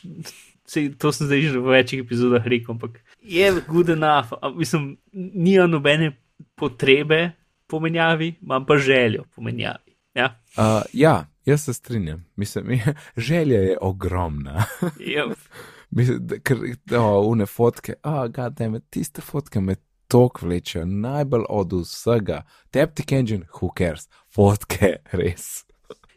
sej, 0.67 0.93
to 0.99 1.11
sem 1.15 1.29
zdaj 1.29 1.45
že 1.51 1.59
v 1.61 1.75
večjih 1.77 2.03
epizodah 2.05 2.43
rekel, 2.47 2.75
ampak 2.75 3.01
je 3.21 3.51
good 3.67 3.91
enough. 3.93 4.33
Mislim, 4.55 4.95
nima 5.13 5.67
nobene 5.67 6.13
potrebe 6.55 7.35
po 7.67 7.79
menjavi, 7.79 8.35
imam 8.41 8.65
pa 8.65 8.77
željo 8.77 9.23
po 9.35 9.41
menjavi. 9.41 9.95
Ja, 10.15 10.35
Uh, 10.57 10.81
ja, 10.93 11.25
jaz 11.45 11.63
se 11.63 11.73
strinjam. 11.73 12.25
Mislim, 12.35 12.79
želja 13.17 13.59
je 13.59 13.77
ogromna. 13.81 14.63
yep. 14.99 15.35
Mislim, 15.89 16.17
da, 16.21 16.39
ker, 16.39 16.57
o, 16.99 17.21
une 17.29 17.45
fotke, 17.45 17.93
a, 18.03 18.23
oh, 18.23 18.31
goddammit, 18.31 18.83
tiste 18.89 19.21
fotke 19.21 19.61
me 19.61 19.75
tok 20.07 20.41
vlečejo, 20.41 20.85
najbolj 20.85 21.45
od 21.49 21.73
vsega. 21.73 22.41
Taptic 22.71 23.11
engine, 23.11 23.45
who 23.53 23.69
cares? 23.77 24.09
Fotke, 24.35 24.95
res. 25.19 25.63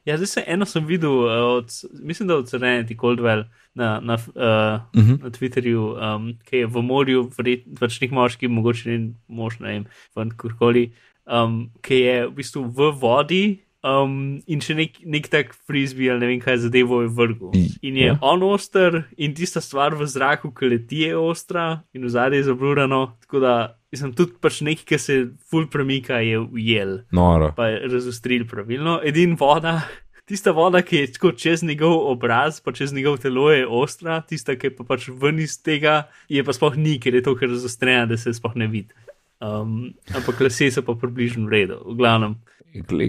Ja, 0.08 0.16
zdaj 0.16 0.26
sem 0.26 0.44
eno 0.46 0.66
sem 0.66 0.86
videl, 0.88 1.12
uh, 1.12 1.32
od, 1.58 1.70
mislim, 2.02 2.28
da 2.28 2.40
od 2.40 2.48
Serenity 2.48 2.96
Coldwell 3.00 3.44
na, 3.74 4.00
na, 4.00 4.14
uh, 4.14 5.00
Uh 5.00 5.04
-huh. 5.04 5.22
na 5.22 5.30
Twitterju, 5.30 6.14
um, 6.16 6.32
ki 6.44 6.56
je 6.56 6.66
v 6.66 6.82
morju, 6.82 7.30
verjetno 7.38 7.74
pač 7.80 8.00
nek 8.00 8.10
moški, 8.10 8.48
mogoče 8.48 8.90
ne 8.90 9.14
mož, 9.28 9.60
ne 9.60 9.68
vem, 9.68 9.84
ven 10.16 10.30
kurkoli, 10.36 10.92
um, 11.30 11.70
ki 11.80 11.94
je 12.00 12.16
v 12.26 12.32
bistvu 12.34 12.66
v 12.68 12.90
vodi. 12.98 13.44
Um, 13.80 14.42
in 14.44 14.60
še 14.60 14.74
nek, 14.76 14.98
nek 15.08 15.30
tak 15.32 15.54
frisbee 15.64 16.10
ali 16.12 16.20
ne 16.20 16.26
vem 16.28 16.40
kaj 16.42 16.58
zadevo 16.66 16.98
je 17.00 17.08
vrgel. 17.08 17.54
In 17.80 17.96
je 17.96 18.10
Ja. 18.10 18.18
on 18.20 18.42
oster, 18.44 19.06
in 19.16 19.32
tista 19.32 19.62
stvar 19.64 19.94
v 19.96 20.04
zraku, 20.04 20.50
ki 20.52 20.68
leti 20.68 20.98
je 21.06 21.16
ostra, 21.16 21.84
in 21.96 22.04
v 22.04 22.10
zadnji 22.12 22.42
je 22.42 22.50
zablurano. 22.50 23.16
Tako 23.24 23.40
da 23.40 23.54
sem 23.94 24.12
tudi 24.12 24.36
pač 24.38 24.60
nekaj, 24.60 24.84
ki 24.84 24.98
se 24.98 25.16
ful 25.48 25.64
premika, 25.66 26.20
je 26.20 26.36
ujel 26.38 26.98
Noro. 27.10 27.54
pa 27.56 27.66
je 27.68 27.88
razostril 27.88 28.44
pravilno. 28.44 29.00
Edin 29.02 29.32
voda, 29.34 29.80
tista 30.28 30.52
voda, 30.52 30.82
ki 30.82 30.96
je 30.98 31.12
tako 31.16 31.32
čez 31.32 31.64
njegov 31.64 32.04
obraz, 32.12 32.60
pa 32.60 32.72
čez 32.72 32.92
njegov 32.92 33.16
telo 33.18 33.48
je 33.50 33.64
ostra, 33.66 34.20
tista, 34.20 34.54
ki 34.56 34.66
je 34.68 34.76
pa 34.76 34.84
pač 34.84 35.08
ven 35.08 35.40
iz 35.40 35.56
tega, 35.56 36.04
je 36.28 36.44
pa 36.44 36.52
sploh 36.52 36.76
ni, 36.76 36.98
ker 37.00 37.16
je 37.16 37.22
to 37.22 37.32
kar 37.34 37.48
razostrena, 37.48 38.04
da 38.04 38.20
se 38.20 38.28
sploh 38.30 38.52
ne 38.56 38.68
vidi. 38.68 38.92
Um, 39.40 39.94
ampak 40.14 40.40
lase 40.40 40.70
so 40.70 40.82
pa 40.82 40.92
približno 40.94 41.46
v 41.46 41.50
redu, 41.50 41.80
v 41.86 41.96
glavnem. 41.96 42.34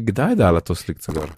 Kdaj 0.02 0.30
je 0.30 0.36
dala 0.36 0.60
to 0.60 0.76
sliko 0.76 1.14
gor? 1.14 1.30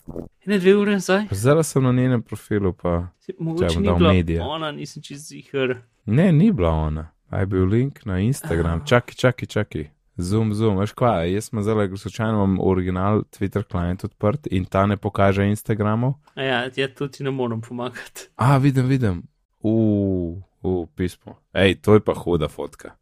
Ne 0.46 0.60
dve 0.60 0.76
ure 0.76 0.92
nazaj, 0.96 1.28
Zdaj 1.32 1.64
sem 1.64 1.84
na 1.84 1.92
njenem 1.92 2.22
profilu, 2.22 2.74
pa 2.74 3.10
Se- 3.20 3.34
mogoče 3.40 3.80
ni 3.80 3.90
bila 3.90 4.14
medije. 4.14 4.42
ona, 4.42 4.72
nisem 4.72 5.04
čist 5.04 5.28
zihar. 5.28 5.82
ne, 6.06 6.32
ni 6.32 6.52
bila 6.52 6.70
ona. 6.70 7.10
A 7.30 7.40
je 7.40 7.46
bil 7.46 7.66
link 7.66 8.06
na 8.06 8.20
Instagram, 8.20 8.86
čakaj, 8.86 9.16
čakaj, 9.16 9.46
čakaj. 9.48 9.90
Zoom, 10.18 10.54
zoom, 10.54 10.78
veš 10.78 10.94
kva, 10.94 11.26
jaz 11.26 11.50
sem 11.50 11.64
zdaj 11.64 11.90
slučajno 11.98 12.34
imam 12.34 12.60
original 12.62 13.24
Twitter 13.24 13.64
klient 13.64 14.04
odprt 14.04 14.48
in 14.52 14.66
ta 14.66 14.86
ne 14.86 14.98
pokaže 14.98 15.48
Instagramov. 15.50 16.14
A 16.36 16.42
ja, 16.44 16.70
ja, 16.76 16.88
to 16.94 17.08
ti 17.08 17.24
ne 17.24 17.32
morem 17.32 17.62
pomagati. 17.62 18.30
A, 18.36 18.58
vidim, 18.58 18.86
vidim. 18.88 19.24
Uf, 19.60 20.38
uf, 20.62 20.90
pismo. 20.96 21.40
Ej, 21.54 21.82
to 21.82 21.94
je 21.94 22.00
pa 22.00 22.14
huda 22.14 22.48
fotka. 22.48 22.94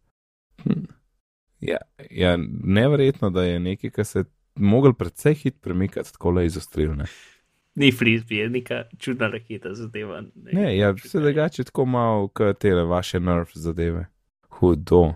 Hm. 0.64 0.88
Ja, 1.62 1.78
ja, 2.10 2.38
neverjetno, 2.64 3.30
da 3.30 3.44
je 3.44 3.60
nekaj, 3.60 3.90
kar 3.90 4.06
se 4.06 4.20
je 4.20 4.26
mogel 4.56 4.94
predvsej 4.94 5.34
hit 5.34 5.62
premikati, 5.62 6.14
tako 6.14 6.32
le 6.32 6.46
izostrilne. 6.46 7.06
Ni 7.76 7.92
frisbee, 7.92 8.38
je 8.38 8.50
neka 8.50 8.84
čudna 9.00 9.28
raketa 9.32 9.74
zadeva. 9.74 10.24
Ne, 10.36 10.78
ja, 10.78 10.92
vse 10.92 11.20
drugače 11.20 11.64
tako 11.64 11.86
malo, 11.86 12.28
kot 12.28 12.60
te 12.60 12.74
vaše 12.74 13.20
nerv 13.20 13.54
zadeve. 13.54 14.06
Hudo. 14.50 15.14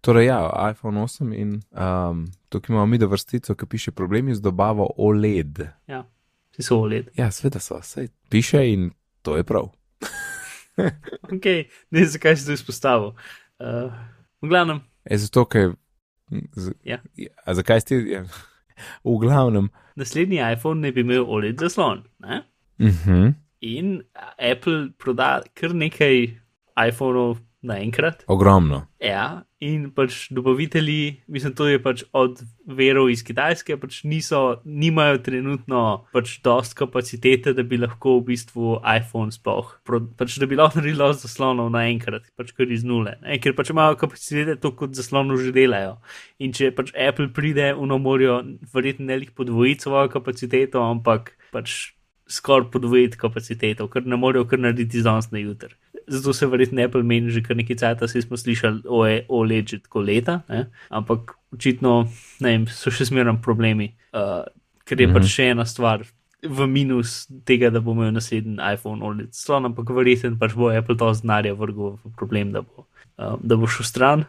Torej, 0.00 0.26
ja, 0.26 0.70
iPhone 0.70 1.00
8 1.00 1.34
in 1.34 1.60
um, 1.70 2.26
tukaj 2.48 2.74
imamo 2.74 2.86
mi 2.86 2.98
da 2.98 3.06
vrstico, 3.06 3.54
ki 3.54 3.66
piše 3.66 3.92
problemi 3.92 4.34
z 4.34 4.40
dobavo 4.40 4.90
OLED. 4.96 5.58
Si 6.56 6.62
so 6.62 6.78
oled. 6.80 7.08
Ja, 7.16 7.30
sveda 7.30 7.60
so, 7.60 7.82
sej 7.82 8.08
piše 8.30 8.62
in 8.72 8.90
to 9.22 9.36
je 9.36 9.44
prav. 9.44 9.68
Ok, 11.32 11.46
ne 11.90 12.02
vem, 12.02 12.04
zakaj 12.04 12.36
si 12.36 12.46
to 12.46 12.52
izpostavil. 12.52 13.14
Uh, 13.58 13.92
v 14.44 14.48
glavnem, 14.48 14.82
E, 15.10 15.16
zato, 15.16 15.44
ker. 15.44 15.74
Z, 16.56 16.72
Ja. 16.84 16.98
A 17.46 17.54
zakaj 17.54 17.80
ste? 17.80 17.94
Ja. 18.10 18.22
V 19.04 19.18
glavnem. 19.20 19.70
naslednji 19.96 20.42
iPhone 20.52 20.80
ne 20.80 20.92
bi 20.92 21.00
imel 21.00 21.24
OLED 21.24 21.58
zaslon. 21.60 22.02
Ne? 22.18 22.42
Uh 22.78 22.86
-huh. 23.06 23.34
In 23.60 24.02
Apple 24.38 24.90
proda 24.98 25.42
kar 25.54 25.72
nekaj 25.74 26.36
iPhonov 26.88 27.38
naenkrat. 27.62 28.24
Ogromno. 28.26 28.86
Ja, 29.00 29.45
in 29.60 29.88
pač 29.96 30.26
dobavitelji, 30.30 31.22
mislim, 31.32 31.54
to 31.56 31.66
je 31.68 31.78
pač 31.80 32.02
od 32.12 32.42
verov 32.68 33.08
iz 33.08 33.22
Kitajske, 33.24 33.78
pač 33.80 34.02
niso, 34.04 34.60
nimajo 34.64 35.22
trenutno 35.24 35.82
pač 36.12 36.36
dost 36.44 36.76
kapacitete, 36.76 37.54
da 37.56 37.64
bi 37.64 37.78
lahko 37.80 38.18
v 38.18 38.26
bistvu 38.32 38.76
iPhone 38.84 39.32
sploh, 39.32 39.72
pač 40.18 40.36
da 40.42 40.48
bi 40.50 40.60
lahko 40.60 40.82
naredili 40.82 41.00
dosti 41.00 41.30
zaslonov 41.30 41.72
naenkrat, 41.72 42.28
pač 42.36 42.52
kar 42.52 42.68
iz 42.68 42.84
nule. 42.84 43.16
Ne? 43.24 43.40
Ker 43.40 43.56
pač 43.56 43.72
imajo 43.72 43.96
kapacitete 44.02 44.58
to, 44.60 44.74
kot 44.76 44.92
zaslonov 44.98 45.40
že 45.40 45.56
delajo. 45.56 45.96
In 46.36 46.52
če 46.52 46.74
pač 46.76 46.92
Apple 46.92 47.32
pride 47.32 47.72
v 47.78 47.88
nomorjo, 47.88 48.42
verjetno 48.74 49.08
ne 49.08 49.20
lih 49.24 49.32
podvojiti 49.32 49.88
svojo 49.88 50.12
kapaciteto, 50.12 50.84
ampak 50.84 51.32
pač 51.54 51.96
skoraj 52.28 52.68
podvojiti 52.74 53.16
kapaciteto, 53.16 53.88
ker 53.88 54.04
ne 54.04 54.20
morejo 54.20 54.44
kar 54.50 54.60
narediti 54.60 55.00
z 55.00 55.06
danes 55.06 55.32
na 55.32 55.40
jutr 55.40 55.72
zato 56.06 56.32
se 56.32 56.46
verjetno 56.46 56.84
Apple 56.84 57.02
meni 57.02 57.30
že 57.30 57.42
kar 57.42 57.56
nekaj 57.56 57.76
cajt, 57.76 58.04
saj 58.10 58.22
smo 58.22 58.36
slišali 58.36 58.82
o, 58.88 59.06
e, 59.06 59.24
o 59.28 59.42
leči 59.42 59.78
tako 59.82 60.00
leta, 60.00 60.40
ne? 60.48 60.66
ampak 60.88 61.34
očitno 61.54 62.06
vem, 62.40 62.66
so 62.66 62.90
še 62.90 63.08
zmeraj 63.10 63.40
problemi, 63.42 63.94
uh, 64.12 64.44
ker 64.84 65.00
je 65.00 65.06
mm 65.06 65.10
-hmm. 65.10 65.22
pač 65.22 65.34
še 65.34 65.50
ena 65.50 65.64
stvar 65.64 66.04
v 66.42 66.66
minus 66.66 67.26
tega, 67.44 67.70
da 67.70 67.80
bo 67.80 67.92
imel 67.92 68.12
naslednji 68.12 68.58
iPhone 68.74 69.04
OLED 69.04 69.34
slon, 69.34 69.64
ampak 69.64 69.90
verjetno 69.90 70.36
pač 70.38 70.54
bo 70.54 70.70
Apple 70.70 70.96
to 70.96 71.12
znarja 71.14 71.54
vrgel 71.54 71.98
v 72.04 72.12
problem, 72.16 72.52
da 72.52 72.62
bo, 72.62 72.86
uh, 73.18 73.36
da 73.42 73.56
bo 73.56 73.66
šel 73.66 73.84
stran. 73.84 74.24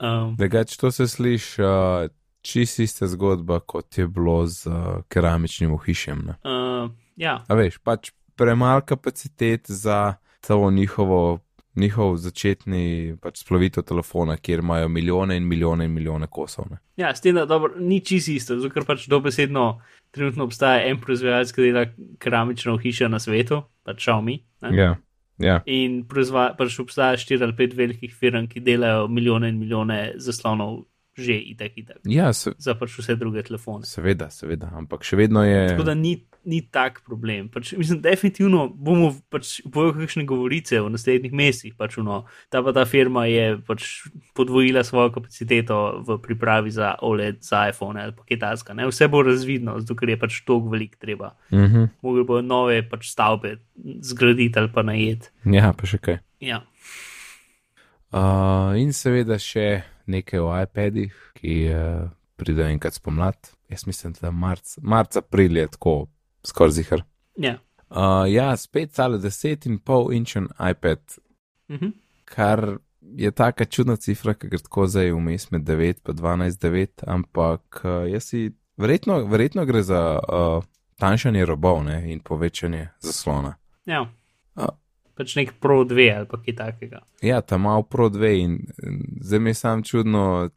Um, 0.00 0.36
Drugače, 0.36 0.78
to 0.78 0.90
se 0.90 1.08
sliši 1.08 1.62
uh, 1.62 2.08
čisto 2.42 2.82
ista 2.82 3.06
zgodba, 3.06 3.60
kot 3.60 3.98
je 3.98 4.06
bilo 4.06 4.46
z 4.46 4.66
uh, 4.66 5.02
keramičnim 5.08 5.72
ohišjem. 5.72 6.22
Ne? 6.26 6.34
uh, 6.44 6.90
ja, 7.16 7.44
A 7.48 7.54
veš, 7.54 7.78
pač 7.84 8.12
premalo 8.36 8.80
kapacitet 8.80 9.68
za 9.68 10.14
to 10.46 10.70
njihovo 10.70 11.40
njihov 11.74 12.16
začetni 12.16 13.16
pač 13.22 13.44
splovitev 13.44 13.84
telefona, 13.86 14.36
kjer 14.36 14.58
imajo 14.64 14.88
milijone 14.88 15.36
in 15.36 15.46
milijone 15.48 15.84
in 15.84 15.94
milijone 15.94 16.26
kosov. 16.26 16.66
Ne. 16.70 16.80
Ja, 16.96 17.14
s 17.14 17.20
tem, 17.20 17.34
da 17.34 17.46
dobro, 17.46 17.74
ni 17.78 18.00
čisto 18.04 18.32
isto, 18.32 18.58
zato 18.58 18.74
ker 18.74 18.86
pač 18.86 19.06
dobesedno 19.08 19.80
trenutno 20.10 20.44
obstaja 20.48 20.88
en 20.90 20.98
proizvajalec, 21.00 21.52
ki 21.54 21.68
dela 21.68 21.86
keramično 22.18 22.76
hišo 22.82 23.08
na 23.08 23.20
svetu, 23.22 23.62
pač 23.86 24.02
Xiaomi. 24.02 24.40
Ja, 24.74 24.96
ja. 25.38 25.60
In 25.70 26.02
proizva, 26.10 26.50
pač 26.58 26.78
obstaja 26.82 27.20
štiri 27.20 27.46
ali 27.46 27.56
pet 27.56 27.76
velikih 27.78 28.14
firm, 28.14 28.50
ki 28.50 28.64
delajo 28.66 29.06
milijone 29.08 29.52
in 29.54 29.60
milijone 29.62 30.00
zaslonov, 30.18 30.84
že 31.20 31.36
itek, 31.52 31.72
itek, 31.76 32.02
ja 32.08 32.32
se, 32.32 32.52
za 32.58 32.74
pač 32.78 32.94
vse 32.98 33.16
druge 33.20 33.42
telefone. 33.46 33.86
seveda, 33.86 34.30
seveda, 34.30 34.70
ampak 34.78 35.04
še 35.06 35.18
vedno 35.20 35.44
je. 35.44 35.68
Tako 35.72 35.86
da 35.86 35.94
ni, 35.94 36.16
ni 36.44 36.60
tak 36.62 37.02
problem. 37.06 37.48
Pač, 37.52 37.72
mislim, 37.76 38.00
definitivno 38.02 38.66
bomo 38.68 39.10
pač 39.32 39.60
bojo 39.68 39.92
kakšne 39.96 40.24
govorice 40.28 40.80
v 40.80 40.92
naslednjih 40.94 41.34
mesecih. 41.36 41.74
Pač, 41.78 41.98
no, 42.04 42.24
ta 42.52 42.62
pa 42.64 42.72
ta 42.76 42.86
firma 42.88 43.26
je 43.28 43.58
pač 43.66 43.88
podvojila 44.36 44.84
svojo 44.86 45.12
kapaciteto 45.18 46.00
v 46.06 46.18
pripravi 46.22 46.72
za 46.72 46.94
OLED, 47.04 47.42
za 47.44 47.66
iPhone 47.68 48.00
ali 48.00 48.16
pa 48.16 48.24
kitajska. 48.24 48.74
Ne? 48.74 48.88
Vse 48.88 49.08
bo 49.12 49.22
razvidno, 49.26 49.78
zato 49.84 49.96
ker 49.98 50.14
je 50.14 50.20
pač 50.20 50.40
toliko 50.48 50.72
velik 50.72 50.96
treba. 50.96 51.34
Mhm. 51.52 52.00
Mogli 52.02 52.24
bojo 52.24 52.42
nove 52.42 52.80
pač 52.88 53.12
stavbe 53.12 53.58
zgraditi 54.00 54.58
ali 54.58 54.72
pa 54.72 54.82
najeti. 54.86 55.32
Ja, 55.44 55.72
pa 55.76 55.88
še 55.88 56.00
kaj. 56.00 56.20
Ja. 56.40 56.64
Uh, 58.10 58.74
in 58.80 58.90
seveda 58.96 59.36
še 59.38 59.84
nekaj 60.10 60.40
o 60.42 60.50
iPadih, 60.50 61.14
ki 61.38 61.54
uh, 61.70 62.08
pridejo 62.40 62.72
enkrat 62.72 62.96
spomlad. 62.96 63.52
Jaz 63.70 63.86
mislim, 63.86 64.16
da 64.18 64.32
marc, 64.34 64.78
marc 64.82 65.16
april 65.16 65.56
je 65.56 65.68
tako 65.76 66.08
skoraj 66.44 66.72
zihar. 66.72 67.02
Ja. 67.36 67.58
Uh, 67.90 68.24
ja, 68.28 68.56
spet 68.56 68.92
cale 68.92 69.18
10,5 69.18 70.12
inčen 70.12 70.48
iPad, 70.70 70.98
Mhm. 71.68 71.86
kar 72.24 72.78
je 73.16 73.30
taka 73.30 73.64
čudna 73.64 73.96
cifra, 73.96 74.34
ki 74.34 74.48
gre 74.48 74.58
tako 74.58 74.86
zdaj 74.86 75.10
vmes 75.12 75.50
med 75.50 75.62
9 75.62 76.00
in 76.08 76.14
12,9, 76.14 77.04
ampak 77.06 77.80
uh, 77.84 78.06
jaz 78.06 78.24
si 78.24 78.50
verjetno, 78.76 79.24
verjetno 79.24 79.64
gre 79.64 79.82
za 79.82 80.18
uh, 80.18 80.62
tanjšanje 80.96 81.44
robov 81.44 81.84
ne, 81.84 82.12
in 82.12 82.20
povečanje 82.20 82.88
zaslona. 83.00 83.54
ja. 83.86 84.06
A. 84.56 84.66
Pač 85.14 85.36
nek 85.36 85.52
Pro 85.60 85.84
2 85.84 86.16
ali 86.16 86.26
kaj 86.26 86.54
takega. 86.56 87.00
Ja, 87.22 87.40
ta 87.40 87.58
mal 87.58 87.82
Pro 87.82 88.08
2 88.08 88.30
in 88.34 88.52
in 88.82 89.18
zdaj 89.20 89.38
mi 89.38 89.50
je 89.50 89.54
sam 89.54 89.82
čudno, 89.82 90.50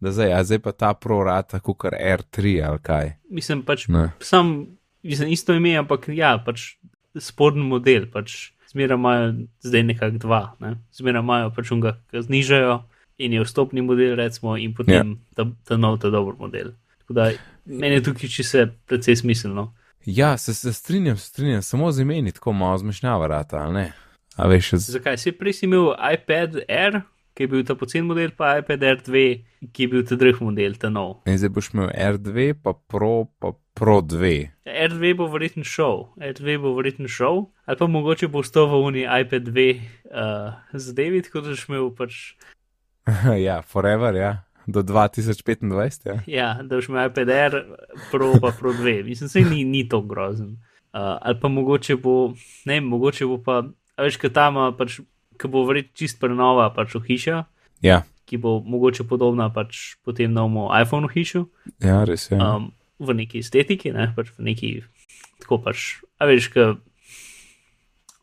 da 0.00 0.12
zdaj, 0.12 0.32
a 0.32 0.44
zdaj 0.44 0.58
pa 0.58 0.72
ta 0.72 0.94
Pro 0.94 1.24
rata, 1.24 1.60
kot 1.60 1.78
kar 1.78 1.92
R3 1.92 2.38
ali 2.68 2.78
kaj. 2.78 3.12
Mislim 3.30 3.62
pač 3.62 3.88
Ne. 3.88 4.12
sam, 4.20 4.66
mislim, 5.04 5.32
isto 5.32 5.54
ime, 5.54 5.76
ampak 5.78 6.08
ja, 6.08 6.34
pač 6.44 6.74
sporen 7.20 7.62
model, 7.68 8.08
pač 8.12 8.50
zmeraj 8.72 8.98
imajo 8.98 9.28
zdaj 9.62 9.82
nekako 9.82 10.18
dva, 10.24 10.42
ne? 10.60 10.76
zmeraj 10.92 11.22
imajo 11.22 11.52
pač 11.54 11.70
unga, 11.70 11.96
ki 12.10 12.24
znižajo 12.26 12.82
in 13.22 13.36
je 13.36 13.44
vstopni 13.44 13.82
model, 13.86 14.16
recimo, 14.18 14.56
in 14.58 14.74
potem 14.74 15.14
Ja. 15.14 15.16
ta, 15.38 15.50
ta 15.64 15.76
nov, 15.78 16.00
ta 16.02 16.10
dober 16.10 16.34
model. 16.38 16.72
Tako 17.04 17.12
da 17.14 17.30
meni 17.64 18.00
je 18.00 18.02
tukaj 18.02 18.28
čisto 18.28 18.66
precej 18.86 19.16
smiselno. 19.16 19.74
Ja, 20.04 20.36
se, 20.36 20.54
se 20.54 20.72
strinjam, 20.72 21.16
se 21.16 21.26
strinjam, 21.26 21.62
samo 21.62 21.92
z 21.92 22.00
imeni 22.02 22.32
tako 22.32 22.52
malo 22.52 22.78
zmešnjava 22.78 23.26
rata, 23.26 23.56
ali 23.56 23.74
ne? 23.74 23.92
A 24.36 24.48
veš, 24.48 24.70
z... 24.74 24.90
Zakaj? 24.98 25.18
Si 25.18 25.32
prej 25.32 25.52
si 25.52 25.66
imel 25.66 25.94
iPad 26.12 26.58
Air, 26.68 27.00
ki 27.34 27.42
je 27.42 27.50
bil 27.50 27.64
ta 27.66 27.74
pocen 27.74 28.06
model, 28.06 28.30
pa 28.36 28.54
iPad 28.60 28.82
Air 28.86 29.02
2, 29.02 29.24
ki 29.74 29.86
je 29.86 29.90
bil 29.90 30.04
ta 30.06 30.16
drug 30.18 30.40
model, 30.44 30.76
ta 30.78 30.90
nov. 30.90 31.20
in 31.26 31.38
zdaj 31.38 31.50
boš 31.50 31.72
imel 31.74 31.90
R2, 31.90 32.54
pa 32.62 32.74
Pro, 32.74 33.26
pa 33.42 33.52
Pro 33.74 33.98
2. 34.00 34.32
R2 34.64 35.14
bo 35.18 35.26
verjetno 35.32 35.66
šel, 35.66 36.06
R2 36.18 36.58
bo 36.62 36.74
verjetno 36.78 37.10
šel, 37.10 37.46
ali 37.66 37.80
pa 37.80 37.86
mogoče 37.90 38.30
bo 38.30 38.44
ostal 38.44 38.70
v 38.70 38.82
uni 38.86 39.02
iPad 39.02 39.50
2 39.50 39.68
uh, 39.74 40.54
zadevi, 40.72 41.22
tako 41.26 41.42
da 41.42 41.54
boš 41.54 41.68
imel 41.68 41.90
pač, 41.98 42.20
ja, 43.46 43.62
forever, 43.62 44.14
ja, 44.14 44.32
do 44.66 44.82
2025, 44.86 46.06
ja. 46.06 46.20
ja, 46.26 46.48
da 46.62 46.78
boš 46.78 46.88
imel 46.88 47.10
iPad 47.10 47.34
Air, 47.34 47.58
Pro 48.10 48.30
pa 48.40 48.54
Pro 48.54 48.72
2. 48.72 49.02
Mislim, 49.04 49.28
se 49.28 49.42
ni, 49.42 49.64
ni 49.64 49.88
to 49.88 50.00
grozen. 50.00 50.54
Uh, 50.94 51.18
ali 51.20 51.40
pa 51.40 51.48
mogoče 51.48 51.96
bo, 51.96 52.34
ne 52.64 52.78
mogoče 52.80 53.26
bo 53.26 53.40
pa, 53.42 53.64
a 53.98 54.06
veš, 54.06 54.20
kaj 54.22 54.30
tam, 54.30 54.60
pač, 54.78 55.00
ki 55.38 55.48
bo 55.48 55.64
verjetno 55.64 55.92
čist 55.94 56.20
prenova 56.20 56.70
pač 56.70 56.94
v 56.94 57.02
hiša, 57.04 57.44
Ja, 57.82 58.02
ki 58.24 58.38
bo 58.38 58.60
mogoče 58.60 59.04
podobna 59.04 59.50
pač 59.50 59.96
potem 60.00 60.32
novemu 60.32 60.70
iPhonu 60.74 61.08
hišu. 61.08 61.44
ja 61.80 62.04
res 62.04 62.30
je. 62.30 62.38
um, 62.38 62.70
v 62.98 63.14
neki 63.14 63.38
estetiki, 63.38 63.92
ne, 63.92 64.12
pač 64.16 64.30
v 64.32 64.46
neki, 64.46 64.70
tako 65.42 65.58
pač, 65.60 65.98
a 66.16 66.24
veš, 66.24 66.48
ka, 66.48 66.76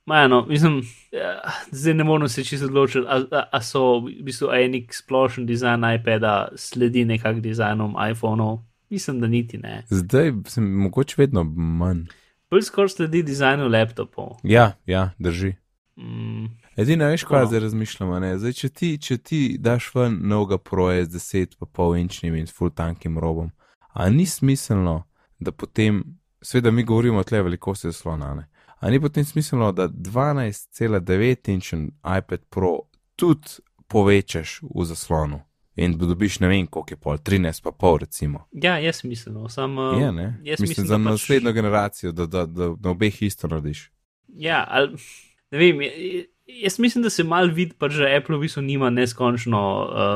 majano, 0.05 0.45
mislim, 0.49 0.81
ja, 1.11 1.41
zdaj 1.71 1.93
ne 1.93 2.03
moramo 2.03 2.27
se 2.27 2.43
čisto 2.43 2.65
odločiti, 2.65 3.05
a, 3.07 3.21
a, 3.31 3.43
a 3.51 3.61
so 3.61 3.99
v 3.99 4.23
bistvu 4.23 4.49
a 4.49 4.57
nek 4.67 4.93
splošen 4.93 5.45
dizajn 5.45 5.85
iPada 5.95 6.49
sledi 6.55 7.05
nekak 7.05 7.39
dizajnom 7.39 7.95
iPhonov, 8.11 8.59
mislim, 8.89 9.19
da 9.19 9.27
niti 9.27 9.57
ne. 9.57 9.83
Zdaj 9.89 10.33
sem 10.47 10.65
mogoče 10.81 11.15
vedno 11.17 11.43
manj. 11.45 12.07
Bolj 12.49 12.61
skoraj 12.61 12.89
sledi 12.89 13.23
dizajnu 13.23 13.69
laptopov. 13.69 14.39
Ja, 14.43 14.73
ja, 14.85 15.11
drži. 15.19 15.53
Mm, 15.95 16.49
Edino 16.75 17.05
veš, 17.05 17.23
kaj 17.23 17.41
no. 17.41 17.47
zdaj 17.47 17.59
razmišljamo. 17.59 18.19
Ne? 18.19 18.37
Zdaj, 18.37 18.53
če 18.53 18.69
ti, 18.69 18.97
če 18.97 19.17
ti 19.17 19.57
daš 19.59 19.91
ven 19.95 20.19
novega 20.21 20.57
proje 20.57 21.05
z 21.05 21.19
10,5 21.19 21.99
inčnim 21.99 22.35
in 22.35 22.47
full 22.47 22.71
tankim 22.71 23.19
robom, 23.19 23.51
a 23.93 24.09
ni 24.09 24.25
smiselno, 24.25 25.03
da 25.39 25.51
potem, 25.51 26.03
sveda 26.41 26.71
mi 26.71 26.83
govorimo 26.83 27.19
o 27.19 27.23
tle 27.23 27.41
velikosti 27.41 27.91
zaslona, 27.91 28.33
ne? 28.35 28.47
a 28.79 28.89
ni 28.89 28.99
potem 29.01 29.25
smiselno, 29.25 29.71
da 29.71 29.87
12,9 29.87 31.49
inčen 31.53 31.91
iPad 32.17 32.39
Pro 32.49 32.79
tudi 33.15 33.61
povečaš 33.87 34.61
v 34.75 34.85
zaslonu 34.85 35.41
in 35.75 35.97
dobiš 35.97 36.39
ne 36.39 36.47
vem 36.47 36.67
koliko 36.67 36.93
je 36.93 36.97
pol, 36.97 37.17
13,5 37.17 37.99
recimo. 37.99 38.47
ja, 38.51 38.77
jaz 38.79 39.03
mislim, 39.03 39.35
no, 39.35 39.49
sam. 39.49 39.77
Je, 39.99 40.11
ne? 40.11 40.39
jaz 40.43 40.59
Mislim, 40.59 40.69
mislim, 40.69 40.87
za 40.87 40.97
da 40.97 41.03
pač- 41.03 41.11
naslednjo 41.11 41.51
generacijo, 41.51 42.11
da, 42.11 42.25
da, 42.25 42.45
da 42.45 42.75
na 42.79 42.89
obeh 42.89 43.21
isto 43.21 43.47
narediš. 43.47 43.91
Ja, 44.27 44.65
ali, 44.69 44.97
ne 45.51 45.57
vem, 45.57 45.79
jaz 46.63 46.79
mislim, 46.79 47.03
da 47.03 47.09
se 47.09 47.23
mal 47.23 47.51
vidi, 47.53 47.75
pa 47.77 47.89
že 47.89 48.09
Apple 48.15 48.37
v 48.37 48.45
bistvu 48.45 48.61
nima 48.65 48.89
neskončno, 48.89 49.61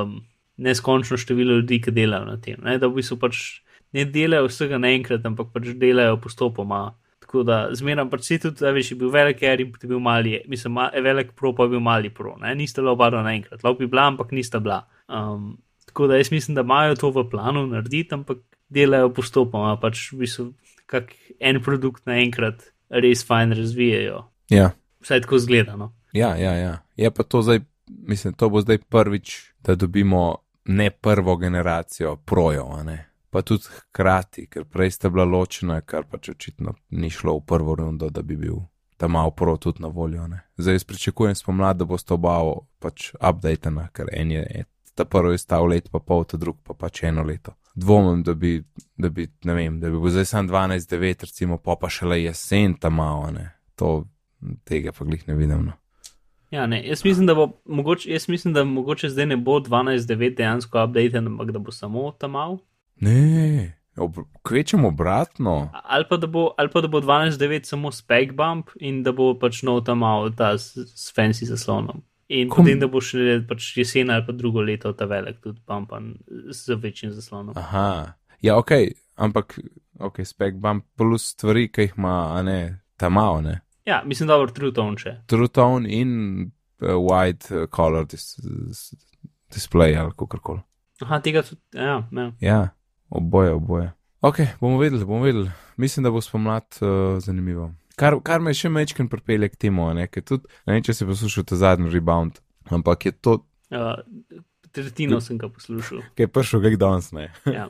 um, 0.06 0.20
neskončno 0.58 1.18
število 1.18 1.60
ljudi, 1.62 1.82
ki 1.82 1.92
delajo 1.92 2.26
na 2.26 2.38
tem. 2.42 2.60
Ne? 2.64 2.78
Da 2.80 2.88
v 2.88 3.00
bistvu 3.00 3.18
pač 3.22 3.42
ne 3.96 4.06
delajo 4.06 4.50
vsega 4.50 4.80
naenkrat, 4.82 5.26
ampak 5.26 5.52
pač 5.54 5.74
delajo 5.80 6.18
postopoma. 6.22 6.96
Tako 7.26 7.44
da 7.48 7.60
zmeraj 7.74 8.10
pač 8.12 8.28
si 8.28 8.40
tudi, 8.40 8.62
da 8.62 8.72
veš, 8.76 8.92
je 8.94 9.00
bil 9.00 9.12
velik 9.14 9.42
Air 9.44 9.64
in 9.64 9.72
potem 9.74 9.90
bil 9.96 10.02
mali, 10.04 10.38
mislim, 10.52 10.76
ma, 10.78 10.90
velik 11.04 11.34
Pro 11.36 11.54
pa 11.58 11.68
bil 11.72 11.82
mali 11.84 12.12
Pro. 12.14 12.36
Ne? 12.42 12.54
Nista 12.56 12.84
bila 12.84 12.94
oba 12.94 13.10
naenkrat, 13.16 13.64
lahko 13.64 13.82
bi 13.82 13.90
bila, 13.90 14.10
ampak 14.14 14.32
nista 14.36 14.62
bila. 14.62 14.84
Um, 15.10 15.56
tako 15.90 16.08
da 16.12 16.20
jaz 16.20 16.32
mislim, 16.32 16.56
da 16.56 16.62
imajo 16.62 16.96
to 17.02 17.10
v 17.16 17.26
planu 17.32 17.66
narediti, 17.72 18.14
ampak 18.14 18.44
delajo 18.70 19.10
postopoma, 19.16 19.76
pač 19.82 20.12
v 20.14 20.24
bistvu 20.24 20.52
kak 20.86 21.14
en 21.40 21.62
produkt 21.66 22.06
naenkrat 22.06 22.70
res 22.90 23.26
fajn 23.26 23.56
razvijajo. 23.58 24.26
Ja. 24.54 24.72
Vsaj 25.02 25.26
tako 25.26 25.40
zgleda. 25.42 25.78
Ja, 26.16 26.36
ja, 26.36 26.54
ja. 26.54 26.78
Je 26.96 27.12
pa 27.12 27.24
to 27.24 27.42
zdaj, 27.42 27.60
mislim, 27.88 28.34
to 28.34 28.50
bo 28.50 28.62
zdaj 28.62 28.78
prvič, 28.78 29.54
da 29.64 29.76
dobimo 29.76 30.36
ne 30.66 30.90
prvo 30.90 31.36
generacijo 31.36 32.16
projev. 32.16 32.66
Pa 33.30 33.42
tudi 33.42 33.64
hkrati, 33.68 34.48
ker 34.48 34.64
prej 34.66 34.92
sta 34.92 35.10
bila 35.10 35.26
ločena, 35.26 35.82
kar 35.82 36.06
pač 36.08 36.30
očitno 36.30 36.74
ni 36.90 37.10
šlo 37.10 37.36
v 37.38 37.46
prvo 37.46 37.76
rundo, 37.76 38.10
da 38.10 38.22
bi 38.22 38.38
bil 38.38 38.56
ta 38.98 39.08
mal 39.08 39.32
pro 39.32 39.58
tudi 39.58 39.82
na 39.82 39.88
voljo. 39.88 40.28
Ne. 40.28 40.40
Zdaj 40.58 40.74
jaz 40.74 40.84
pričakujem 40.84 41.36
spomlad, 41.36 41.78
da 41.78 41.86
bo 41.86 41.98
sta 41.98 42.14
oba 42.14 42.40
pač 42.80 43.12
updatena, 43.20 43.90
ker 43.92 44.08
en 44.14 44.32
je, 44.32 44.66
ta 44.96 45.06
prvi 45.06 45.34
je 45.34 45.44
stal 45.44 45.68
let 45.68 45.92
pa 45.92 46.00
pol, 46.00 46.24
ta 46.24 46.38
drug 46.38 46.64
pa 46.64 46.74
pač 46.74 47.04
eno 47.04 47.24
leto. 47.24 47.58
Dvomim, 47.76 48.24
da 48.24 48.34
bi, 48.34 48.64
da 48.98 49.10
bi, 49.10 49.28
ne 49.44 49.54
vem, 49.54 49.80
da 49.80 49.92
bi 49.92 50.00
bil 50.00 50.16
zdaj 50.16 50.26
sam 50.26 50.48
12-9, 50.48 51.28
recimo, 51.28 51.58
pa 51.58 51.76
pa 51.76 51.90
šele 51.90 52.24
jesen 52.24 52.80
ta 52.80 52.90
malo, 52.90 53.32
ne. 53.36 53.50
To 53.76 54.06
tega 54.64 54.96
pa 54.96 55.06
glih 55.06 55.28
ne 55.28 55.36
vidim. 55.36 55.66
No. 55.66 55.74
Ja, 56.56 56.68
ne, 56.68 56.80
jaz 56.88 57.04
mislim, 57.06 57.28
da 57.28 57.36
bo 57.36 57.50
mogoče, 57.66 58.12
jaz 58.12 58.30
mislim, 58.30 58.54
da 58.54 58.64
mogoče 58.64 59.10
zdaj 59.10 59.26
ne 59.26 59.38
bo 59.38 59.60
12.9 59.60 60.36
dejansko 60.38 60.84
update, 60.84 61.18
ampak 61.18 61.52
da 61.52 61.60
bo 61.60 61.72
samo 61.72 62.12
tam 62.12 62.32
mal. 62.32 62.58
Ne, 63.02 63.76
ob, 63.98 64.16
kvečem 64.44 64.86
obratno. 64.86 65.70
Ali 65.84 66.06
pa 66.10 66.18
da 66.18 66.28
bo, 66.28 66.54
ali 66.58 66.70
pa 66.72 66.82
da 66.82 66.88
bo 66.88 67.02
12.9 67.02 67.64
samo 67.64 67.92
spec 67.92 68.32
bump 68.32 68.70
in 68.80 69.04
da 69.04 69.12
bo 69.12 69.34
pač 69.40 69.64
nov 69.64 69.84
tam 69.86 70.00
mal 70.00 70.32
ta 70.38 70.54
s, 70.58 70.78
s 70.96 71.12
fancy 71.16 71.46
zaslonom. 71.46 72.04
In 72.28 72.50
Kom- 72.50 72.64
potem, 72.66 72.80
da 72.80 72.88
bo 72.88 73.02
še 73.04 73.42
pač 73.50 73.74
jesen 73.78 74.10
ali 74.10 74.26
pa 74.26 74.34
drugo 74.34 74.62
leto 74.62 74.94
ta 74.94 75.06
velik 75.06 75.42
tudi 75.44 75.60
bumpan 75.68 76.16
z 76.50 76.80
večjim 76.82 77.12
zaslonom. 77.12 77.54
Aha, 77.58 78.16
ja, 78.42 78.56
ok, 78.58 78.72
ampak, 79.16 79.60
ok, 80.00 80.24
spek 80.24 80.56
bump 80.56 80.88
plus 80.98 81.34
stvari, 81.36 81.68
ki 81.68 81.90
jih 81.90 82.00
ima, 82.00 82.16
a 82.40 82.42
ne, 82.44 82.80
ta 82.98 83.10
malo, 83.10 83.42
ne. 83.42 83.60
Ja, 83.86 84.02
mislim, 84.06 84.28
da 84.28 84.38
bo 84.42 84.48
true 84.50 84.74
tone 84.74 84.98
še. 84.98 85.18
True 85.30 85.48
tone 85.48 85.90
in 85.90 86.16
uh, 86.82 86.96
white 86.98 87.52
uh, 87.54 87.68
color 87.70 88.08
dis, 88.10 88.36
dis, 88.42 88.94
display 89.54 89.94
ali 89.98 90.14
kakorkoli. 90.18 90.64
Aha, 91.06 91.20
tega 91.22 91.44
tudi, 91.46 91.62
ja, 91.76 92.00
ja. 92.12 92.28
Ja, 92.42 92.60
oboje, 93.10 93.54
oboje. 93.54 93.92
Ok, 94.26 94.40
bomo 94.62 94.80
videli, 94.82 95.06
bomo 95.06 95.26
videli. 95.28 95.52
Mislim, 95.78 96.04
da 96.08 96.12
bo 96.12 96.22
spomlad 96.24 96.66
uh, 96.82 97.20
zanimivo. 97.22 97.70
Kar, 98.00 98.18
kar 98.26 98.42
me 98.44 98.54
še 98.58 98.72
mečken 98.74 99.08
pripelje 99.12 99.52
k 99.54 99.60
temu, 99.68 99.86
ne, 99.96 100.08
ker 100.12 100.24
tudi, 100.26 100.50
ne 100.68 100.76
vem, 100.76 100.84
če 100.84 100.96
si 100.98 101.06
poslušal 101.08 101.46
ta 101.48 101.60
zadnji 101.60 101.94
rebound, 101.94 102.42
ampak 102.74 103.10
je 103.12 103.14
to, 103.22 103.42
Uh, 103.74 103.98
tretjino 104.72 105.18
sem 105.22 105.40
ga 105.42 105.48
poslušal. 105.50 106.04
ki 106.16 106.24
je 106.24 106.28
prišel 106.30 106.62
gek 106.62 106.76
danes, 106.78 107.08
ne. 107.12 107.32
Ja. 107.50 107.66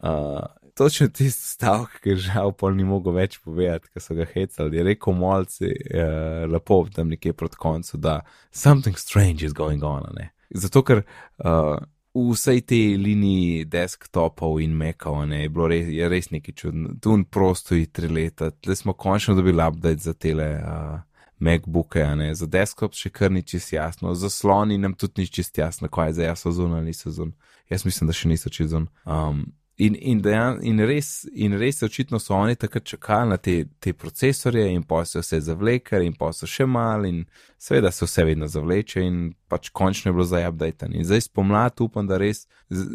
Uh, 0.00 0.40
točno 0.78 1.08
tisti 1.08 1.48
stavek, 1.56 1.98
ki 2.02 2.14
je 2.14 2.22
žal 2.28 2.52
pol 2.56 2.76
ni 2.78 2.86
mogel 2.86 3.16
več 3.16 3.38
povedati, 3.42 3.90
ker 3.92 4.02
so 4.02 4.14
ga 4.18 4.26
hecali, 4.30 4.78
je 4.78 4.86
rekel 4.86 5.16
malce 5.18 5.68
uh, 5.74 6.46
lepo 6.50 6.84
tam 6.94 7.10
nekje 7.12 7.34
proti 7.34 7.58
koncu, 7.58 7.98
da 7.98 8.20
something 8.54 8.98
strange 8.98 9.46
is 9.46 9.56
going 9.56 9.84
on, 9.84 10.06
ne. 10.16 10.30
Zato, 10.54 10.84
ker 10.86 11.02
uh, 11.02 11.74
v 12.14 12.28
vsej 12.32 12.62
tej 12.70 12.94
liniji 12.98 13.66
desktopov 13.68 14.60
in 14.62 14.78
ne, 14.78 15.42
je 15.42 15.48
bilo 15.48 15.68
res, 15.68 15.90
je 15.92 16.08
res 16.08 16.30
nekaj 16.30 16.54
čudno. 16.54 16.94
Tu 17.02 17.14
in 17.14 17.24
prostoji 17.24 17.90
tri 17.92 18.08
leta, 18.08 18.50
tle 18.50 18.76
smo 18.76 18.92
končno 18.92 19.34
dobili 19.34 19.62
update 19.62 20.02
za 20.02 20.14
tele. 20.14 20.54
Uh, 20.62 21.04
MacBooke, 21.38 22.02
ne, 22.18 22.32
za 22.34 22.48
desktop 22.50 22.96
še 22.98 23.12
kar 23.14 23.30
ni 23.30 23.44
čist 23.46 23.70
jasno, 23.72 24.10
za 24.18 24.26
sloni 24.26 24.74
nam 24.78 24.96
tudi 24.98 25.22
ni 25.22 25.30
čist 25.30 25.58
jasno, 25.58 25.86
kaj 25.86 26.08
je 26.08 26.14
zdaj, 26.16 26.32
so 26.40 26.50
zun 26.50 26.72
ali 26.74 26.90
niso 26.90 27.12
zun. 27.14 27.30
Jaz 27.70 27.84
mislim, 27.86 28.10
da 28.10 28.16
še 28.16 28.26
niso 28.32 28.50
čist 28.50 28.72
zun. 28.72 28.88
Um, 29.06 29.44
in, 29.78 29.94
in, 29.94 30.20
dejan, 30.22 30.58
in, 30.66 30.80
res, 30.82 31.22
in 31.32 31.54
res 31.58 31.82
očitno 31.86 32.18
so 32.18 32.34
oni 32.34 32.56
takrat 32.58 32.84
čakali 32.84 33.30
na 33.30 33.36
te, 33.38 33.64
te 33.78 33.92
procesorje 33.94 34.64
in 34.74 34.82
pa 34.82 35.04
so 35.06 35.22
vse 35.22 35.38
zavlekali 35.46 36.08
in 36.10 36.16
pa 36.18 36.32
so 36.34 36.48
še 36.50 36.66
mal 36.66 37.06
in 37.06 37.20
seveda 37.62 37.92
se 37.94 38.08
vse 38.08 38.24
vedno 38.26 38.48
zavleče 38.50 39.04
in 39.06 39.20
pač 39.48 39.70
končno 39.70 40.10
je 40.10 40.16
bilo 40.16 40.26
zdaj 40.26 40.48
update. 40.50 40.90
In 40.90 41.06
zdaj 41.06 41.28
spomladi 41.28 41.86
upam, 41.86 42.10
da 42.10 42.18
res 42.18 42.48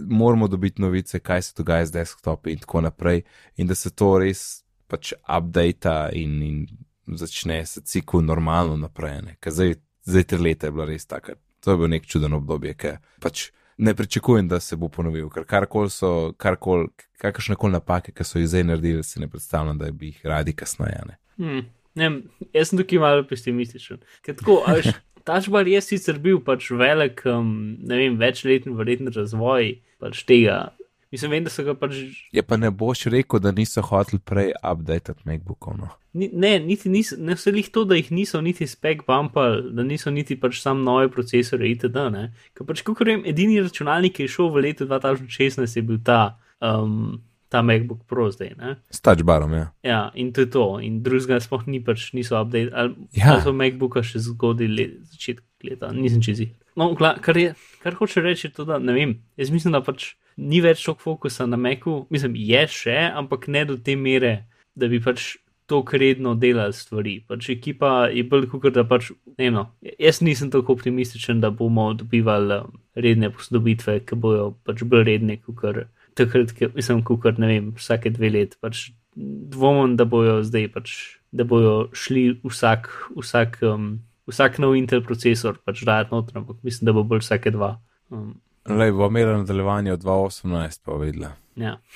moramo 0.09 0.51
dobiti 0.51 0.83
novice, 0.83 1.23
kaj 1.23 1.41
se 1.41 1.55
dogaja 1.57 1.87
z 1.87 1.97
desktopi 2.01 2.51
in 2.51 2.59
tako 2.65 2.83
naprej 2.83 3.23
in 3.55 3.71
da 3.71 3.79
se 3.79 3.89
to 3.89 4.17
res 4.19 4.63
pač 4.91 5.13
update 5.23 5.95
in, 6.19 6.37
in 6.43 7.17
začne 7.17 7.63
se 7.65 7.81
cikl 7.81 8.19
normalno 8.27 8.75
naprej. 8.77 9.37
Ker 9.39 9.55
zdaj, 9.55 9.75
zdaj 10.03 10.27
tri 10.27 10.43
leta 10.49 10.67
je 10.67 10.75
bilo 10.75 10.91
res 10.91 11.07
tako. 11.07 11.39
To 11.63 11.71
je 11.71 11.79
bilo 11.79 11.87
nek 11.87 12.05
čuden 12.11 12.35
obdobje, 12.35 12.75
ker 12.75 12.99
pač 13.23 13.53
ne 13.77 13.93
pričakujem, 13.95 14.47
da 14.47 14.59
se 14.59 14.75
bo 14.75 14.89
ponovil, 14.89 15.29
ker 15.33 15.45
karkoli 15.49 15.89
so, 15.89 16.33
karkoli, 16.37 16.89
kakršne 17.21 17.55
koli 17.55 17.73
napake, 17.77 18.11
ki 18.15 18.25
so 18.27 18.41
jih 18.41 18.49
zdaj 18.51 18.67
naredili, 18.69 19.03
si 19.03 19.21
ne 19.21 19.29
predstavljam, 19.29 19.77
da 19.77 19.91
bi 19.91 20.11
jih 20.11 20.25
radi 20.25 20.53
kasneje. 20.53 21.01
Ne? 21.07 21.17
Hmm. 21.37 21.65
Ne, 21.95 22.09
jaz 22.53 22.71
sem 22.71 22.79
tukaj 22.79 22.99
malo 22.99 23.25
pesimističen. 23.29 24.01
Ker 24.25 24.37
tako, 24.39 24.61
a 24.65 24.77
veš, 24.79 24.93
Tačbar 25.23 25.67
je 25.67 25.79
sicer 25.81 26.17
bil 26.19 26.41
pač 26.43 26.67
velik, 26.75 27.21
um, 27.31 27.77
ne 27.79 27.99
vem, 27.99 28.17
večletni 28.19 28.73
verjetno 28.75 29.13
razvoj 29.15 29.77
pač 30.03 30.23
tega. 30.27 30.73
Mislim, 31.13 31.31
vem, 31.31 31.43
da 31.45 31.51
so 31.53 31.61
ga 31.61 31.75
pač. 31.77 31.99
Je 32.33 32.41
pa 32.41 32.57
ne 32.57 32.71
boš 32.73 33.05
rekel, 33.13 33.37
da 33.39 33.51
niso 33.53 33.83
hoteli 33.85 34.17
prej 34.25 34.55
update 34.65 35.13
MacBookov. 35.29 35.75
No? 35.77 35.91
Ni, 36.17 36.31
ne, 36.33 36.55
niti 36.59 36.89
niso, 36.89 37.19
ne 37.21 37.35
vse 37.37 37.51
jih 37.53 37.69
to, 37.73 37.83
da 37.85 37.99
jih 37.99 38.09
niso 38.09 38.41
niti 38.41 38.65
spek 38.69 39.03
bumpali, 39.05 39.59
da 39.77 39.85
niso 39.85 40.09
niti 40.13 40.39
pač 40.41 40.57
sam 40.63 40.81
nove 40.81 41.11
procesore 41.13 41.69
itd. 41.69 41.99
Ne? 42.15 42.23
Ker 42.57 42.65
pač, 42.65 42.81
kako 42.87 43.05
vem, 43.05 43.21
edini 43.29 43.59
računalnik, 43.61 44.15
ki 44.17 44.25
je 44.25 44.31
šel 44.33 44.49
v 44.55 44.63
letu 44.65 44.87
2016, 44.89 45.77
je 45.77 45.83
bil 45.85 46.01
ta, 46.01 46.39
um, 46.65 47.21
ta 47.53 47.61
MacBook 47.61 48.01
Pro 48.09 48.31
zdaj. 48.33 48.55
Ne? 48.57 48.73
S 48.89 49.05
touchbarom, 49.05 49.53
ja. 49.53 49.67
Ja, 49.85 50.01
in 50.17 50.33
to 50.33 50.47
je 50.47 50.51
to, 50.57 50.65
in 50.81 51.03
drugega 51.05 51.37
sploh 51.45 51.69
ni 51.69 51.83
pač, 51.85 52.09
niso 52.17 52.41
update, 52.41 52.73
ali 52.73 52.97
Ja. 53.13 53.35
ja. 53.35 53.37
so 53.45 53.53
MacBooka 53.53 54.01
še 54.01 54.23
zgodaj 54.31 54.73
let, 54.73 54.97
začetek 55.13 55.45
leta, 55.69 55.93
nisem 55.93 56.25
čez 56.25 56.41
jih. 56.41 56.57
No, 56.73 56.89
kar, 56.97 57.37
je, 57.37 57.53
kar 57.85 58.01
hoče 58.01 58.25
reči, 58.25 58.49
je 58.49 58.57
to, 58.57 58.65
da 58.65 58.81
ne 58.81 58.97
vem, 58.97 59.19
jaz 59.37 59.53
mislim, 59.53 59.77
da 59.77 59.85
pač 59.85 60.15
ni 60.37 60.61
več 60.61 60.83
toliko 60.85 61.03
fokusa 61.03 61.47
na 61.47 61.57
Macu, 61.57 62.03
mislim, 62.13 62.35
je 62.35 62.65
še, 62.71 62.97
ampak 63.13 63.47
ne 63.47 63.65
do 63.69 63.77
te 63.77 63.95
mere, 63.99 64.43
da 64.75 64.89
bi 64.89 65.01
pač 65.03 65.35
tako 65.69 65.97
redno 65.97 66.35
delali 66.35 66.73
stvari. 66.73 67.15
Pač 67.27 67.49
ekipa 67.49 68.07
je 68.13 68.23
bolj 68.27 68.49
kot 68.51 68.73
da 68.75 68.83
pač, 68.87 69.11
ne 69.39 69.49
no, 69.53 69.65
jaz 69.81 70.21
nisem 70.21 70.51
tako 70.51 70.75
optimističen, 70.77 71.41
da 71.41 71.51
bomo 71.51 71.91
dobivali 71.97 72.59
um, 72.59 72.79
redne 72.95 73.31
posodobitve, 73.33 73.99
ki 74.07 74.19
bojo 74.19 74.51
pač 74.67 74.83
bolj 74.83 75.05
redne, 75.07 75.39
kot 75.41 75.85
takrat, 76.19 76.53
ke, 76.57 76.69
mislim, 76.75 77.01
kot 77.07 77.39
ne 77.41 77.49
vem, 77.49 77.71
vsake 77.79 78.11
dve 78.13 78.31
let. 78.33 78.57
Pač 78.61 78.89
dvomim, 79.15 79.95
da 79.97 80.05
bojo 80.09 80.41
zdaj 80.45 80.69
pač, 80.73 80.95
da 81.31 81.47
bojo 81.47 81.89
šli 81.97 82.27
vsak, 82.43 82.89
vsak, 83.17 83.61
um, 83.69 83.93
vsak 84.29 84.59
nov 84.61 84.75
Intel 84.77 85.03
procesor 85.05 85.57
pač 85.63 85.85
dajati 85.87 86.13
noter, 86.13 86.41
ampak 86.43 86.59
mislim, 86.65 86.89
da 86.89 86.97
bo 86.97 87.05
bolj 87.07 87.23
vsake 87.23 87.53
dva. 87.55 87.77
Um, 88.13 88.35
Le 88.65 88.91
bo 88.91 89.07
imela 89.07 89.37
nadaljevanje 89.37 89.93
od 89.93 90.03
2018, 90.03 90.81
pa 90.83 90.93
videla. 90.93 91.31
ja. 91.55 91.77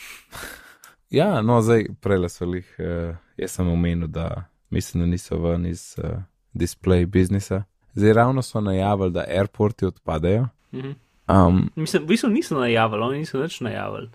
Ja, 1.10 1.42
no, 1.42 1.62
zdaj 1.62 1.86
prej 2.02 2.30
so 2.30 2.46
jih, 2.46 2.76
uh, 2.80 3.16
jaz 3.38 3.52
sem 3.52 3.68
omenil, 3.70 4.08
da 4.08 4.44
mislim, 4.70 5.04
da 5.04 5.08
niso 5.08 5.38
ven 5.40 5.66
iz 5.66 5.96
uh, 6.04 6.20
display 6.54 7.06
biznisa. 7.06 7.64
Zdaj 7.94 8.14
ravno 8.14 8.42
so 8.42 8.62
najavili, 8.62 9.12
da 9.12 9.26
airporti 9.28 9.86
odpadajo. 9.86 10.48
Mhm. 10.74 10.92
Um, 11.28 11.70
Mislim, 11.76 12.04
v 12.04 12.08
bistvu 12.08 12.30
niso 12.30 12.60
najavili, 12.60 13.04
oni 13.04 13.18
niso 13.18 13.40
nič 13.40 13.60
najavili. 13.62 14.10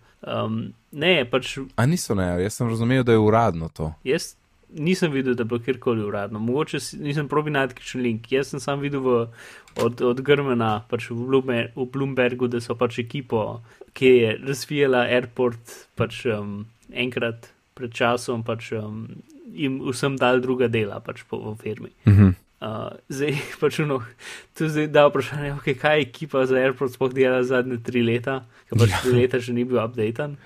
Um, 0.45 0.73
ne, 0.93 1.31
pač 1.31 1.59
a 1.77 1.87
niso 1.87 2.15
najavili, 2.15 2.45
jaz 2.45 2.55
sem 2.55 2.69
razumel, 2.69 3.03
da 3.03 3.12
je 3.12 3.19
uradno 3.19 3.69
to. 3.69 3.93
jaz 4.05 4.35
nisem 4.75 5.13
videl, 5.13 5.35
da 5.35 5.45
bi 5.45 5.49
bilo 5.49 5.61
kjerkoli 5.65 6.05
uradno. 6.05 6.39
Mogoče 6.39 6.79
nisem 7.01 7.29
probi 7.29 7.51
najti 7.51 7.75
kakšen 7.75 8.03
link. 8.03 8.33
Jaz 8.33 8.53
sem 8.53 8.61
sam 8.61 8.81
videl 8.81 9.01
v, 9.01 9.17
od, 9.77 10.03
od 10.03 10.21
Grmana 10.21 10.83
pač 10.91 11.11
v, 11.11 11.17
Blume, 11.17 11.59
v 11.77 11.87
Bloombergu, 11.93 12.49
da 12.49 12.61
so 12.61 12.77
pač 12.79 12.99
ekipo, 13.03 13.63
ki 13.97 14.13
je 14.13 14.37
razvijala 14.47 15.07
airport, 15.13 15.77
pač 15.99 16.25
um, 16.33 16.63
enkrat 16.93 17.51
pred 17.77 17.93
časom, 17.93 18.45
pač 18.47 18.73
um, 18.77 19.07
jim 19.53 19.81
vsem 19.91 20.17
dal 20.21 20.41
druga 20.41 20.69
dela 20.73 21.01
pač 21.05 21.25
po, 21.29 21.41
v 21.53 21.59
firmi. 21.61 21.93
Mhm. 22.09 22.39
Uh, 22.63 22.95
zdaj 23.11 23.35
pač 23.63 23.81
no, 23.83 23.99
tu 24.55 24.71
zdaj 24.71 24.87
da 24.95 25.09
vprašanje, 25.09 25.55
okay, 25.59 25.75
kaj 25.75 25.99
je 25.99 26.05
ekipa 26.07 26.45
za 26.47 26.61
airport 26.61 26.95
sploh 26.95 27.11
delala 27.11 27.43
zadnje 27.43 27.81
tri 27.83 28.05
leta, 28.07 28.45
ker 28.69 28.79
pač 28.79 28.93
tri 29.03 29.17
leta 29.19 29.43
že 29.43 29.55
ni 29.57 29.67
bil 29.67 29.83
updatan. 29.83 30.37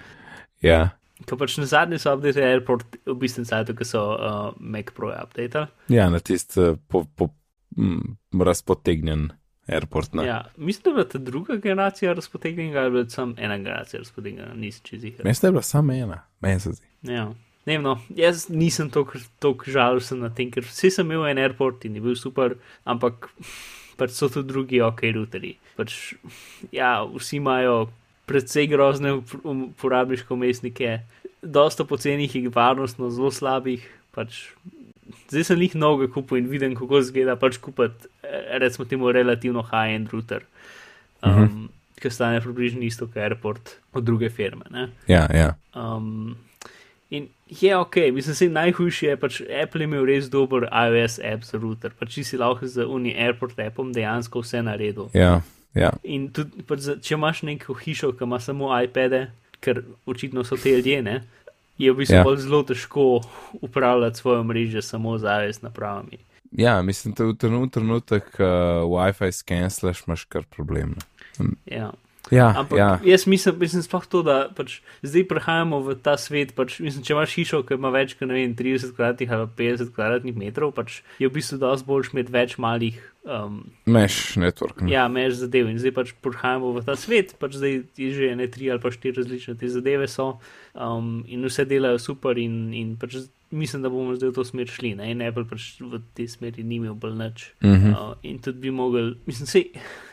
Ja, 0.65 0.97
Ker 1.25 1.39
pač 1.41 1.57
na 1.57 1.65
zadnje 1.65 1.99
so 2.03 2.13
update 2.13 2.43
airport 2.45 2.99
v 3.07 3.17
bistvu 3.23 3.47
sajtu, 3.49 3.77
ki 3.79 3.89
so 3.89 4.03
uh, 4.13 4.53
Mac 4.61 4.93
Pro 4.97 5.15
update. 5.15 5.67
ja 5.89 6.11
na 6.13 6.21
tisti 6.21 6.61
uh, 6.61 6.77
po, 6.93 7.07
po, 7.17 7.31
mm, 7.77 8.19
razpotegnjen 8.45 9.31
airport. 9.67 10.15
Ne. 10.15 10.27
Ja, 10.27 10.45
mislim, 10.57 10.83
da 10.85 10.91
je 10.91 10.95
bila 10.95 11.09
ta 11.09 11.19
druga 11.19 11.57
generacija 11.57 12.13
razpotegnjena, 12.13 12.79
ali 12.79 12.87
je 12.87 12.91
bila 12.91 13.09
samo 13.09 13.35
ena 13.39 13.59
generacija 13.59 13.99
razpotegnjena, 14.01 14.55
nisem 14.55 14.85
čez 14.85 15.05
jih. 15.05 15.25
Mesta 15.25 15.47
je 15.47 15.53
bila 15.53 15.63
samo 15.63 15.93
ena, 15.93 16.23
meni 16.41 16.61
se 16.61 16.73
zdi. 16.73 16.87
Ja. 17.03 17.33
Ne 17.67 17.75
vem, 17.75 17.83
no, 17.83 17.97
jaz 18.15 18.47
nisem 18.49 18.91
tako 18.91 19.65
žalosten 19.67 20.21
na 20.23 20.31
tem, 20.31 20.53
ker 20.55 20.63
vsi 20.63 20.91
sem 20.95 21.09
imel 21.11 21.27
en 21.33 21.41
airport 21.43 21.85
in 21.85 21.97
je 21.99 22.03
bil 22.05 22.15
super, 22.15 22.55
ampak 22.87 23.27
pač 23.99 24.15
so 24.15 24.29
tudi 24.31 24.53
drugi 24.53 24.81
ok 24.87 25.03
routerji. 25.17 25.57
Pač, 25.77 25.97
ja, 26.73 27.01
vsi 27.11 27.41
imajo 27.41 27.89
predvsej 28.27 28.67
grozne 28.67 29.13
up- 29.21 29.45
uporabniške 29.45 30.35
umestnike, 30.35 31.01
dosta 31.43 31.85
pocenih 31.85 32.37
in 32.37 32.51
varnostno 32.55 33.11
zelo 33.11 33.31
slabih. 33.31 33.85
Pač, 34.15 34.49
zdaj 35.31 35.45
sem 35.51 35.63
jih 35.63 35.77
mnogo 35.79 36.09
kupil 36.11 36.41
in 36.41 36.51
vidim, 36.51 36.75
kako 36.79 37.03
zgleda 37.07 37.37
pač 37.37 37.61
kupiti, 37.63 38.11
eh, 38.23 38.59
recimo 38.59 38.89
temu, 38.89 39.13
relativno 39.13 39.63
high-end 39.63 40.13
router. 40.13 40.43
Um, 41.23 41.31
uh 41.31 41.39
-huh. 41.39 41.69
Ki 41.97 42.11
stane 42.11 42.41
približno 42.41 42.83
isto 42.85 43.07
kot 43.07 43.17
airport 43.17 43.77
od 43.93 44.05
druge 44.05 44.29
firme. 44.31 44.65
Ne? 44.71 44.89
Ja, 45.09 45.29
ja. 45.35 45.55
Um, 45.75 46.37
in 47.11 47.29
je 47.49 47.77
ok, 47.77 47.97
mislim, 48.13 48.53
da 48.53 48.61
najhujše 48.61 49.07
je 49.07 49.17
pač 49.17 49.41
Apple 49.63 49.81
je 49.81 49.85
imel 49.85 50.05
res 50.05 50.31
dober 50.31 50.69
iOS 50.73 51.19
app 51.25 51.45
za 51.45 51.59
router, 51.59 51.91
pač 51.99 52.19
si 52.23 52.37
lahko 52.37 52.67
z 52.67 52.85
Uni 52.85 53.15
Airport 53.19 53.59
appom 53.59 53.93
dejansko 53.93 54.41
vse 54.41 54.63
naredil. 54.63 55.09
ja, 55.15 55.41
ja. 55.77 55.93
In 56.05 56.29
tudi, 56.33 56.63
pač, 56.67 56.89
če 57.03 57.15
imaš 57.15 57.43
neko 57.43 57.75
hišo, 57.75 58.13
ki 58.17 58.25
ima 58.25 58.41
samo 58.41 58.73
iPade, 58.83 59.27
ker 59.61 59.83
očitno 60.07 60.45
so 60.45 60.57
te 60.57 60.73
ljudje, 60.73 61.03
ne, 61.03 61.17
je 61.79 61.93
v 61.93 61.97
bistvu 61.97 62.17
Ja. 62.17 62.37
zelo 62.37 62.63
težko 62.65 63.21
upravljati 63.61 64.17
svojo 64.19 64.45
mrežo 64.45 64.83
samo 64.83 65.19
z 65.19 65.29
iOS 65.45 65.63
napravami. 65.63 66.19
ja 66.53 66.83
mislim, 66.83 67.15
da 67.15 67.25
v 67.25 67.35
trenu- 67.35 67.71
trenutek 67.71 68.25
uh, 68.39 68.47
WiFi 68.87 69.33
skenslaš, 69.33 70.03
imaš 70.07 70.25
kar 70.25 70.43
problem. 70.49 70.95
ne. 71.39 71.55
Ja. 71.67 71.91
Ja, 72.31 72.55
Ampak 72.59 72.79
ja. 72.79 72.99
jaz 73.05 73.27
mislim, 73.27 73.55
mislim 73.61 73.83
sploh 73.83 74.07
to, 74.07 74.23
da 74.27 74.49
pač 74.57 74.81
zdaj 75.03 75.29
prehajamo 75.29 75.79
v 75.81 75.95
ta 75.95 76.17
svet. 76.19 76.57
Pač, 76.59 76.81
mislim, 76.83 77.05
če 77.07 77.13
imaš 77.15 77.35
hišo, 77.39 77.61
ki 77.63 77.75
ima 77.79 77.93
več 77.95 78.17
kot 78.19 78.27
ne 78.27 78.35
vem, 78.35 78.55
30 78.59 78.97
kvadratnih 78.97 79.31
ali 79.31 79.47
50 79.47 79.93
kvadratnih 79.95 80.35
metrov, 80.35 80.73
pač 80.75 81.03
je 81.23 81.29
v 81.29 81.35
bistvu 81.37 81.59
dosti 81.63 81.87
boljš 81.87 82.11
imeti 82.17 82.33
več 82.35 82.57
malih. 82.59 82.99
Um, 83.27 83.73
Mesh 83.87 84.37
network. 84.39 84.81
ne. 84.81 84.93
ja, 84.93 85.09
meš 85.11 85.41
zadev 85.43 85.67
in 85.67 85.81
zdaj 85.83 85.93
pač 85.97 86.13
prihajamo 86.23 86.71
v 86.77 86.83
ta 86.87 86.95
svet, 86.95 87.35
pač 87.43 87.59
zdaj 87.59 87.83
je 87.99 88.11
že 88.15 88.37
ne 88.39 88.47
tri 88.47 88.71
ali 88.71 88.79
pa 88.79 88.93
štiri 88.95 89.19
različne 89.19 89.59
te 89.59 89.67
zadeve 89.67 90.07
so 90.07 90.39
um, 90.79 91.25
in 91.27 91.43
vse 91.43 91.67
delajo 91.67 91.99
super 91.99 92.39
in, 92.39 92.71
in 92.71 92.95
pač 92.95 93.27
mislim, 93.51 93.83
da 93.83 93.89
bomo 93.89 94.15
zdaj 94.15 94.31
v 94.31 94.35
to 94.35 94.45
smer 94.45 94.67
šli. 94.67 94.95
Ne? 94.95 95.11
In 95.11 95.23
Apple 95.23 95.47
pač 95.47 95.79
v 95.81 96.01
tej 96.15 96.29
smeri 96.29 96.65
ni 96.67 96.81
imel 96.81 96.95
bolj 96.95 97.15
nič. 97.15 97.53
Uh 97.63 97.71
-huh. 97.71 97.93
Uh, 97.93 98.15
in 98.23 98.39
tudi 98.39 98.59
bi 98.59 98.71
mogel, 98.71 99.15
mislim, 99.27 99.47
se 99.47 99.65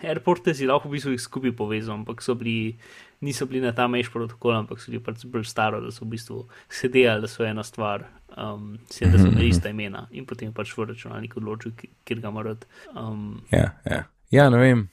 airporte 0.03 0.53
si 0.53 0.67
lahko 0.67 0.89
v 0.89 0.91
bistvu 0.91 1.11
jih 1.11 1.21
skupaj 1.21 1.51
povezal, 1.51 1.95
ampak 1.95 2.21
so 2.21 2.35
bili, 2.35 2.75
niso 3.23 3.45
bili 3.47 3.61
na 3.63 3.71
ta 3.71 3.87
meš 3.87 4.11
protokol, 4.11 4.53
ampak 4.57 4.81
so 4.83 4.91
bili 4.91 5.01
pač 5.03 5.23
bolj 5.25 5.45
staro, 5.47 5.79
da 5.81 5.91
so 5.91 6.03
v 6.05 6.11
bistvu 6.13 6.41
sedeli, 6.69 7.21
da 7.23 7.27
so 7.31 7.45
ena 7.47 7.63
stvar, 7.63 8.03
um, 8.37 8.73
se, 8.91 9.05
da 9.07 9.17
so 9.17 9.27
imeli 9.31 9.49
ista 9.49 9.71
imena 9.71 10.05
in 10.11 10.25
potem 10.29 10.51
pač 10.53 10.73
v 10.77 10.89
računalniku 10.91 11.39
odločil, 11.39 11.71
ki- 11.77 11.89
kjer 12.05 12.19
ga 12.19 12.31
mora. 12.31 12.55
Um, 12.93 13.41
Ja, 13.51 13.71
ja. 13.87 14.03
ja, 14.31 14.49
ne 14.49 14.57
vem. 14.59 14.89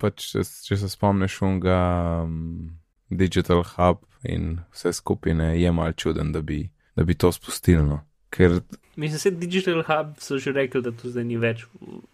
Pač, 0.00 0.30
če 0.64 0.76
se 0.80 0.88
spomniš 0.88 1.38
unga 1.44 1.78
um, 2.24 2.70
Digital 3.10 3.62
Hub 3.74 4.04
in 4.24 4.58
vse 4.72 4.92
skupine, 4.96 5.52
je 5.60 5.72
mal 5.72 5.92
čuden, 5.92 6.32
da 6.32 6.40
bi, 6.42 6.62
da 6.96 7.04
bi 7.04 7.14
to 7.14 7.28
spustili. 7.32 7.82
No. 7.84 8.00
Ker 8.34 8.58
mislim, 8.96 9.18
se 9.18 9.30
Digital 9.30 9.82
Hub 9.86 10.18
so 10.18 10.38
že 10.38 10.52
rekli, 10.52 10.82
da 10.82 10.92
to 10.92 11.10
zdaj 11.10 11.24
ni 11.24 11.36
več, 11.40 11.64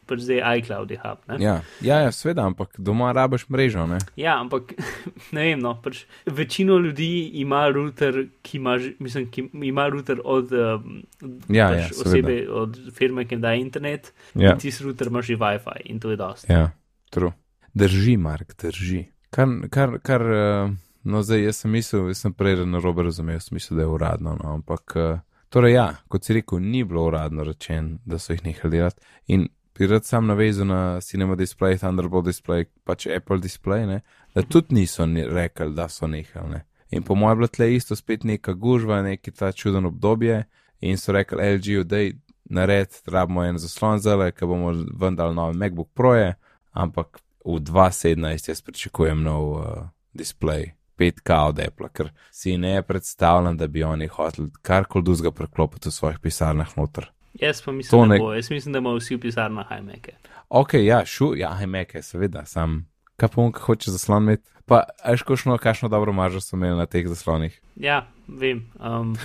pač 0.09 0.23
zdaj 0.25 0.41
iCloud 0.61 0.91
je 0.93 0.99
hub. 1.01 1.21
Ne? 1.29 1.39
ja, 1.41 1.55
ja, 1.85 2.01
ja 2.05 2.13
sveda, 2.13 2.45
ampak 2.49 2.77
doma 2.79 3.13
rabaš 3.17 3.47
mrežo. 3.49 3.87
Ne? 3.89 3.99
Ja, 4.21 4.39
ampak 4.41 4.75
ne 5.37 5.47
vem, 5.51 5.63
no, 5.63 5.75
pač 5.83 6.05
večino 6.27 6.79
ljudi 6.81 7.31
ima 7.43 7.67
router, 7.73 8.27
ki 8.43 8.59
ima, 8.61 8.77
mislim, 8.99 9.31
ki 9.33 9.49
ima 9.69 9.89
router 9.89 10.21
od 10.25 10.53
um, 10.53 11.01
Ja, 11.49 11.71
pač 11.73 11.79
ja, 11.81 11.89
seveda. 11.93 12.11
osebe, 12.11 12.37
od 12.63 12.79
firme, 12.97 13.25
ki 13.25 13.37
jim 13.37 13.45
da 13.45 13.55
internet, 13.55 14.13
Ja, 14.35 14.55
in 14.55 14.61
ti 14.63 14.73
router 14.85 15.11
imaš 15.13 15.33
že 15.33 15.41
WiFi 15.41 15.81
in 15.85 16.01
to 16.01 16.11
je 16.11 16.21
dosti. 16.21 16.53
ja 16.53 16.71
true. 17.11 17.33
Drži, 17.75 18.17
Mark, 18.17 18.55
drži. 18.59 19.05
Kar, 19.31 19.49
kar, 19.71 19.99
kar 20.03 20.23
uh, 20.23 20.71
no 21.05 21.23
zdaj 21.23 21.45
jaz 21.45 21.63
sem 21.63 21.71
mislil, 21.71 22.09
jaz 22.11 22.23
sem 22.25 22.33
prej 22.35 22.65
na 22.67 22.79
robe 22.83 23.03
razumel, 23.07 23.39
sem 23.41 23.55
mislil, 23.55 23.79
da 23.79 23.85
je 23.87 23.93
uradno, 23.95 24.35
no, 24.39 24.55
ampak 24.59 24.97
uh, 24.97 25.21
torej 25.51 25.75
ja, 25.75 25.87
kot 26.09 26.25
si 26.25 26.35
rekel, 26.37 26.63
ni 26.63 26.85
bilo 26.85 27.05
uradno 27.11 27.45
rečen, 27.45 27.99
da 28.05 28.19
so 28.19 28.33
jih 28.33 28.45
nehali 28.45 28.77
delati. 28.77 29.03
In 29.35 29.49
bi 29.79 29.87
rad 29.87 30.05
sam 30.05 30.27
navezal 30.27 30.67
na 30.67 31.01
Cinema 31.01 31.37
Display, 31.37 31.79
Thunderbolt 31.79 32.27
Display, 32.27 32.67
pač 32.85 33.07
Apple 33.07 33.39
Display, 33.43 33.87
ne, 33.87 34.01
da 34.35 34.43
tudi 34.43 34.75
niso 34.75 35.07
ni 35.07 35.25
rekli, 35.27 35.75
da 35.75 35.89
so 35.89 36.07
nehali. 36.07 36.51
Ne. 36.51 36.65
In 36.91 37.03
po 37.03 37.15
mojem, 37.15 37.47
tle 37.49 37.75
isto 37.75 37.97
spet 37.97 38.25
neka 38.25 38.53
gužva, 38.53 39.03
neki 39.03 39.31
ta 39.31 39.53
čuden 39.53 39.87
obdobje, 39.87 40.45
in 40.81 40.99
so 40.99 41.13
rekli 41.13 41.55
LG, 41.57 41.85
da 41.85 41.99
je 41.99 42.15
nared, 42.51 42.95
rabimo 43.07 43.45
en 43.45 43.59
zaslon 43.59 43.99
zale, 43.99 44.33
ker 44.33 44.49
bomo 44.51 44.73
vendar 45.01 45.35
nove 45.35 45.55
MacBook 45.55 45.91
Proje, 45.95 46.35
ampak 46.73 47.23
v 47.45 47.61
2017 47.61 48.49
jaz 48.49 48.63
pričakujem 48.63 49.23
nov 49.23 49.51
uh, 49.53 49.65
display. 50.13 50.73
5K 51.01 51.39
od 51.49 51.61
Apple, 51.65 51.89
ker 51.93 52.11
si 52.31 52.57
ne 52.61 52.83
predstavljam, 52.85 53.57
da 53.57 53.67
bi 53.67 53.83
oni 53.85 54.07
hoteli 54.13 54.51
karkoli 54.63 55.05
drugega 55.09 55.33
preklopiti 55.33 55.89
v 55.89 55.97
svojih 55.97 56.19
pisarnah 56.21 56.77
noter. 56.77 57.09
Jaz 57.41 57.63
pa 57.65 57.73
mislim, 57.73 57.91
To 57.91 58.05
da 58.05 58.13
ne- 58.15 58.19
bo, 58.21 58.33
jaz 58.35 58.51
mislim, 58.51 58.73
da 58.73 58.79
imajo 58.83 58.99
vsi 59.01 59.17
v 59.17 59.21
pisarnah 59.25 59.67
iMake. 59.79 60.17
Ok, 60.51 60.75
ja, 60.83 61.05
šu, 61.07 61.33
ja, 61.39 61.55
iMac, 61.63 61.95
seveda, 62.03 62.45
sam 62.47 62.83
kapom, 63.17 63.53
ki 63.53 63.61
hoče 63.63 63.93
zaslon 63.95 64.23
imeti. 64.29 64.49
Pa, 64.67 64.83
ajš, 65.03 65.23
košno, 65.23 65.59
kakšno 65.59 65.89
dobro 65.89 66.13
maržo 66.13 66.41
so 66.41 66.57
imeli 66.57 66.77
na 66.79 66.87
teh 66.87 67.07
zaslonih. 67.09 67.55
Ja, 67.77 68.07
vem. 68.29 68.65
Um, 68.79 69.17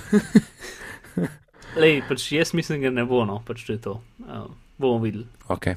lej, 1.82 2.02
pač 2.10 2.32
jaz 2.32 2.54
mislim, 2.54 2.82
da 2.82 2.90
ne 2.90 3.06
bo, 3.06 3.24
no, 3.26 3.40
pač 3.48 3.66
to 3.68 3.74
je 3.76 3.82
to. 3.82 3.96
Um, 4.26 4.56
bomo 4.78 5.00
videli. 5.04 5.26
Ok, 5.48 5.68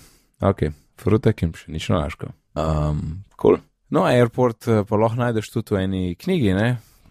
ok, 0.40 0.68
frutek 1.00 1.42
in 1.46 1.52
še 1.56 1.72
nič 1.72 1.88
nalaško. 1.92 2.32
Um, 2.58 3.24
cool. 3.40 3.60
No, 3.90 4.04
airport 4.04 4.68
eh, 4.68 4.82
pa 4.88 4.96
lahko 5.00 5.22
najdeš 5.22 5.50
tudi 5.54 5.74
v 5.74 5.84
eni 5.86 6.02
knjigi, 6.18 6.54
ne? 6.56 6.68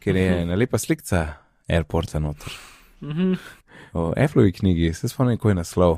ker 0.07 0.15
je 0.15 0.25
ena 0.43 0.55
lepa 0.55 0.77
slikca 0.79 1.23
airporta 1.67 2.19
noter. 2.23 2.53
Mhm. 3.01 3.33
O 3.97 4.11
Appleovi 4.17 4.51
knjigi, 4.51 4.91
se 4.93 5.09
spomnim, 5.09 5.39
ko 5.41 5.49
je 5.49 5.55
naslov. 5.57 5.97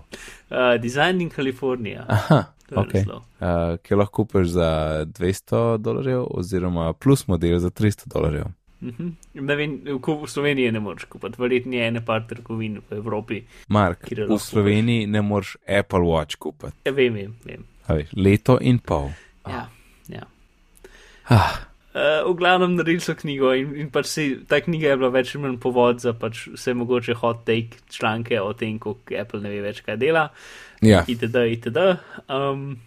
Uh, 0.49 0.77
Design 0.81 1.21
in 1.21 1.29
Kalifornija. 1.29 2.05
Aha, 2.07 2.43
To 2.69 2.75
je 2.75 2.79
ok. 2.79 2.93
naslov. 2.93 3.19
Uh, 3.41 3.77
ki 3.83 3.97
lahko 3.97 4.23
kupiš 4.23 4.53
za 4.55 4.69
200 5.05 5.77
dolarjev, 5.83 6.23
oziroma 6.31 6.93
plus 6.93 7.27
model 7.27 7.59
za 7.59 7.69
300 7.69 8.07
dolarjev. 8.13 8.45
Mhm. 8.81 9.09
Ne 9.33 9.55
vem, 9.55 9.73
v, 9.83 10.27
Sloveniji 10.27 10.71
ne 10.71 10.79
moreš 10.79 11.09
kupiti, 11.11 11.41
verjetno 11.41 11.75
je 11.75 11.87
ene 11.87 12.05
par 12.05 12.23
trgovin 12.29 12.79
v 12.89 13.01
Evropi. 13.01 13.41
Mark, 13.67 14.07
v 14.11 14.37
Sloveniji 14.39 15.07
ne 15.07 15.21
moreš 15.21 15.57
Apple 15.67 16.07
Watch 16.07 16.39
kupiti. 16.39 16.77
Ja, 16.85 16.91
vem, 16.91 17.13
vem. 17.13 17.35
vem. 17.45 17.65
Veš, 17.89 18.13
Leto 18.15 18.57
in 18.61 18.79
pol. 18.79 19.11
Ja, 19.43 19.51
ja. 19.51 19.65
Ah, 21.29 21.69
Uh, 21.89 22.21
v 22.29 22.37
glavnem 22.37 22.75
naredili 22.77 23.01
so 23.01 23.15
knjigo 23.17 23.49
in, 23.57 23.71
in 23.73 23.87
pač 23.89 24.11
si, 24.11 24.23
ta 24.45 24.59
knjiga 24.61 24.91
je 24.91 24.97
bila 25.01 25.09
več 25.09 25.31
ali 25.33 25.41
manj 25.41 25.55
povod 25.57 25.97
za 26.03 26.13
pač 26.13 26.43
vse 26.53 26.75
mogoče 26.77 27.15
hot 27.17 27.41
take 27.49 27.81
članke 27.89 28.37
o 28.37 28.51
tem, 28.53 28.77
kako 28.77 29.17
Apple 29.17 29.41
ne 29.41 29.49
ve 29.49 29.63
več, 29.65 29.81
kaj 29.81 29.97
dela. 29.97 30.27
ja, 30.85 31.01
itd. 31.09 31.41
itd. 31.57 31.97
Um, 32.29 32.77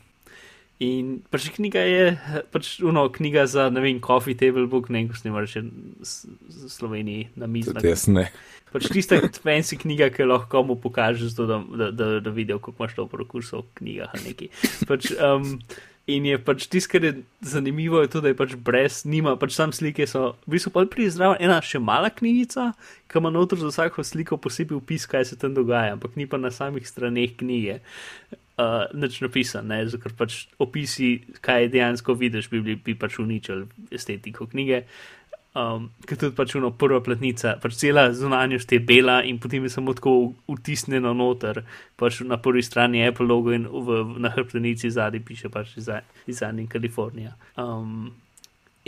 in 0.78 1.18
pač 1.34 1.50
knjiga 1.58 1.82
je, 1.82 2.06
pač 2.54 2.78
uno, 2.86 3.08
knjiga 3.10 3.48
za, 3.50 3.66
ne 3.74 3.82
vem, 3.82 3.98
coffee 3.98 4.38
table 4.38 4.70
book, 4.70 4.86
ne 4.86 5.02
vem, 5.02 5.10
ko 5.10 5.18
snima 5.18 5.42
reče 5.42 5.66
v 5.66 6.70
Sloveniji 6.70 7.32
na 7.34 7.50
mizi. 7.50 7.74
tudi 7.74 7.90
jaz 7.90 8.06
ne. 8.06 8.30
Pač 8.70 8.86
tista 8.86 9.18
fancy 9.42 9.82
knjiga, 9.82 10.12
ki 10.14 10.30
lahko 10.30 10.46
komu 10.62 10.78
pokažeš, 10.80 11.34
da, 11.42 11.58
da, 11.58 11.90
da, 11.90 12.12
da 12.22 12.30
vidijo, 12.30 12.62
kako 12.62 12.86
imaš 12.86 12.94
to 13.02 13.10
v 13.10 13.66
knjigah 13.82 14.14
ali 14.14 14.30
neki. 14.30 14.54
Pač, 14.86 15.10
um, 15.18 15.58
in 16.06 16.26
je 16.26 16.38
pač 16.42 16.66
tisto, 16.66 16.90
kar 16.92 17.04
je 17.04 17.12
zanimivo, 17.46 18.00
je 18.02 18.10
to, 18.10 18.20
da 18.20 18.32
je 18.32 18.38
pač 18.38 18.54
brez, 18.58 19.02
nima, 19.06 19.36
pač 19.38 19.54
sam 19.54 19.72
slike 19.74 20.06
so, 20.10 20.32
v 20.46 20.56
bistvu 20.56 20.72
pa 20.74 20.84
pri 20.90 21.06
zdravo 21.12 21.36
ena 21.38 21.60
še 21.62 21.78
mala 21.78 22.10
knjigica, 22.10 22.72
ki 23.06 23.22
ima 23.22 23.30
noter 23.30 23.60
za 23.62 23.70
vsako 23.70 24.02
sliko 24.06 24.38
posebej 24.42 24.80
opis, 24.80 25.06
kaj 25.06 25.30
se 25.30 25.38
tam 25.38 25.54
dogaja, 25.54 25.94
ampak 25.94 26.18
ni 26.18 26.26
pa 26.26 26.40
na 26.42 26.50
samih 26.50 26.86
straneh 26.88 27.36
knjige. 27.38 27.80
Uh, 28.60 28.84
nič 28.92 29.22
napisan, 29.24 29.70
ne, 29.70 29.80
zato 29.88 30.02
ker 30.02 30.12
pač 30.18 30.42
opisi, 30.60 31.22
kaj 31.40 31.70
dejansko 31.72 32.14
vidiš, 32.18 32.50
bi, 32.52 32.60
bili, 32.60 32.76
bi 32.76 32.94
pač 32.98 33.16
uničili 33.22 33.64
estetiko 33.94 34.44
knjige. 34.50 34.82
Um, 35.52 35.90
ker 36.08 36.16
tudi 36.16 36.32
pač 36.32 36.54
uno 36.56 36.70
prva 36.72 37.02
platnica, 37.04 37.58
pač 37.60 37.74
cela 37.76 38.06
zunanjost 38.16 38.70
je 38.72 38.78
bela 38.80 39.18
in 39.22 39.36
potem 39.38 39.66
je 39.66 39.72
samo 39.74 39.92
tako 39.92 40.32
vtisnjeno 40.48 41.12
noter, 41.12 41.60
pač 42.00 42.22
na 42.24 42.38
prvi 42.40 42.62
strani 42.64 43.02
je 43.02 43.10
Apple 43.10 43.26
logo 43.28 43.52
in 43.52 43.66
v, 43.68 43.98
na 44.16 44.30
hrbtenici 44.32 44.88
zadaj 44.90 45.20
piše 45.20 45.50
pač 45.52 45.74
Design 46.26 46.58
in 46.58 46.70
Kalifornija. 46.72 47.34
Um, 47.60 48.08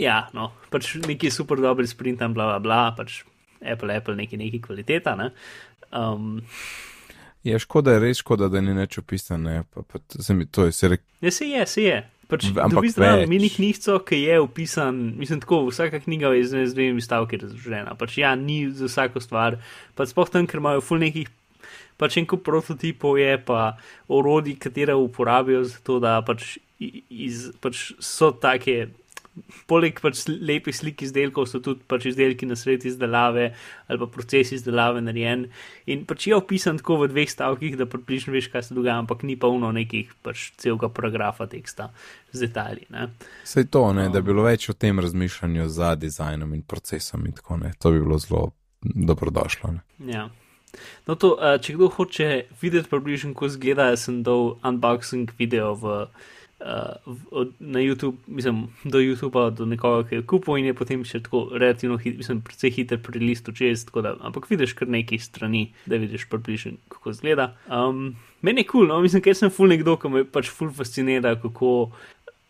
ja, 0.01 0.23
no, 0.33 0.51
pač 0.73 0.95
neki 1.05 1.29
super 1.29 1.61
dobri 1.61 1.85
sprintam, 1.85 2.33
bla 2.33 2.47
bla 2.55 2.59
bla, 2.59 2.81
pač 2.97 3.21
Apple, 3.61 3.93
Apple, 4.01 4.15
neki 4.17 4.37
neki 4.37 4.63
kvaliteta, 4.65 5.13
ne. 5.15 5.29
Um, 5.93 6.41
Je 7.45 7.53
škoda, 7.61 7.93
je 7.93 7.99
res 8.01 8.17
škoda, 8.23 8.47
da 8.49 8.57
ni 8.57 8.73
nič 8.73 8.97
opisano. 8.97 9.51
Pa, 9.69 9.83
pa, 9.85 9.99
to 10.01 10.23
se 10.23 10.33
mi- 10.33 10.47
to 10.49 10.65
je 10.65 10.71
se 10.73 10.87
rek, 10.89 11.01
Ja, 11.21 11.29
se 11.31 11.45
je, 11.45 11.65
se 11.69 11.83
je. 11.83 11.99
Pač, 12.25 12.47
ampak 12.49 12.73
dobiš 12.73 12.95
zraven 12.95 13.23
več. 13.23 13.29
mini 13.29 13.49
knjigo, 13.53 13.99
ki 14.01 14.17
je 14.23 14.39
upisan, 14.41 14.97
mislim, 15.19 15.43
tako, 15.43 15.61
vsaka 15.69 15.99
knjiga 16.01 16.31
je 16.33 16.45
z, 16.49 16.63
z 16.71 16.77
dvemi 16.77 17.03
stavki 17.03 17.37
razložena. 17.37 17.93
Pač 17.99 18.17
ja, 18.17 18.33
ni 18.39 18.65
za 18.73 18.89
vsako 18.89 19.21
stvar. 19.21 19.59
Pač 19.97 20.13
sploh 20.13 20.31
tam, 20.33 20.47
ker 20.49 20.61
imajo 20.63 20.81
ful 20.81 21.03
nekih, 21.03 21.29
pač 22.01 22.17
en 22.17 22.25
kup 22.25 22.41
prototipov 22.47 23.19
je, 23.21 23.37
pa 23.45 23.75
orodji, 24.09 24.57
katera 24.57 24.97
uporabijo 24.97 25.61
za 25.69 25.77
to, 25.85 25.99
da 26.01 26.17
pač, 26.25 26.55
iz, 26.79 27.51
pač 27.61 27.91
so 28.01 28.33
take. 28.33 28.89
Poleg 29.67 29.97
pač 29.99 30.21
lepih 30.27 30.75
slik 30.75 31.01
izdelkov 31.03 31.49
so 31.51 31.59
tudi 31.63 31.83
pač 31.89 32.05
izdelki 32.11 32.47
na 32.47 32.55
sredi 32.55 32.87
izdelave 32.87 33.49
ali 33.87 33.99
pa 33.99 34.07
proces 34.11 34.53
izdelave 34.55 35.01
narejen. 35.03 35.47
In 35.91 36.05
pač 36.07 36.29
je 36.29 36.37
opisan 36.37 36.79
tako 36.79 37.01
v 37.03 37.09
dveh 37.11 37.29
stavkih, 37.31 37.75
da 37.75 37.87
približno 37.89 38.33
veš, 38.35 38.47
kaj 38.53 38.69
se 38.69 38.77
dogaja, 38.77 38.97
ampak 39.03 39.25
ni 39.27 39.35
pa 39.39 39.51
uno 39.51 39.73
nekih 39.75 40.13
pač 40.23 40.51
celega 40.61 40.89
paragrafa 40.89 41.49
teksta 41.51 41.89
z 42.31 42.47
detajli. 42.47 42.87
Ne? 42.95 43.09
Sej 43.43 43.67
to, 43.73 43.83
ne, 43.97 44.07
da 44.13 44.21
bi 44.21 44.31
bilo 44.31 44.47
več 44.47 44.69
o 44.71 44.77
tem 44.77 44.99
razmišljanju 45.03 45.67
za 45.67 45.95
dizajnom 45.99 46.55
in 46.55 46.63
procesom 46.63 47.27
in 47.27 47.35
tako 47.35 47.59
ne. 47.63 47.73
To 47.79 47.91
bi 47.91 47.99
bilo 47.99 48.19
zelo 48.23 48.47
dobrodošlo. 48.81 49.75
Ne. 49.75 50.13
Ja. 50.13 50.29
No, 51.07 51.15
to, 51.15 51.35
uh, 51.35 51.55
če 51.61 51.75
kdo 51.77 51.89
hoče 51.95 52.29
videti 52.61 52.89
približno, 52.91 53.33
kako 53.35 53.51
zgleda, 53.55 53.91
sem 53.99 54.23
dal 54.25 54.55
unboxing 54.65 55.31
video 55.39 55.73
v, 55.79 55.99
uh, 56.03 56.33
v, 56.59 57.17
od, 57.31 57.51
na 57.59 57.79
YouTube, 57.79 58.17
mislim, 58.27 58.67
do 58.83 58.99
YouTuba, 58.99 59.49
do 59.51 59.65
nekoga, 59.65 60.07
ki 60.07 60.15
je 60.15 60.25
kupil 60.25 60.61
in 60.61 60.69
je 60.69 60.75
potem 60.77 61.03
še 61.03 61.19
tako 61.25 61.49
relativno, 61.51 61.97
hit, 61.99 62.15
mislim, 62.21 62.39
precej 62.45 62.71
hiter 62.77 63.01
prelist 63.03 63.51
čez, 63.55 63.83
tako 63.89 64.05
da, 64.05 64.15
ampak 64.23 64.47
vidiš 64.49 64.73
kar 64.79 64.87
nekaj 64.87 65.19
strani, 65.19 65.67
da 65.85 65.99
vidiš 65.99 66.29
približno, 66.31 66.77
kako 66.89 67.13
zgleda. 67.19 67.51
Um, 67.67 68.15
meni 68.41 68.63
je 68.63 68.69
kul, 68.71 68.85
cool, 68.85 68.93
no, 68.93 69.01
mislim, 69.03 69.23
ker 69.25 69.35
sem 69.35 69.51
ful 69.51 69.71
nekdo, 69.71 69.97
ki 69.99 70.13
me 70.13 70.23
pač 70.23 70.51
ful 70.51 70.71
fascinira, 70.73 71.35
kako. 71.39 71.91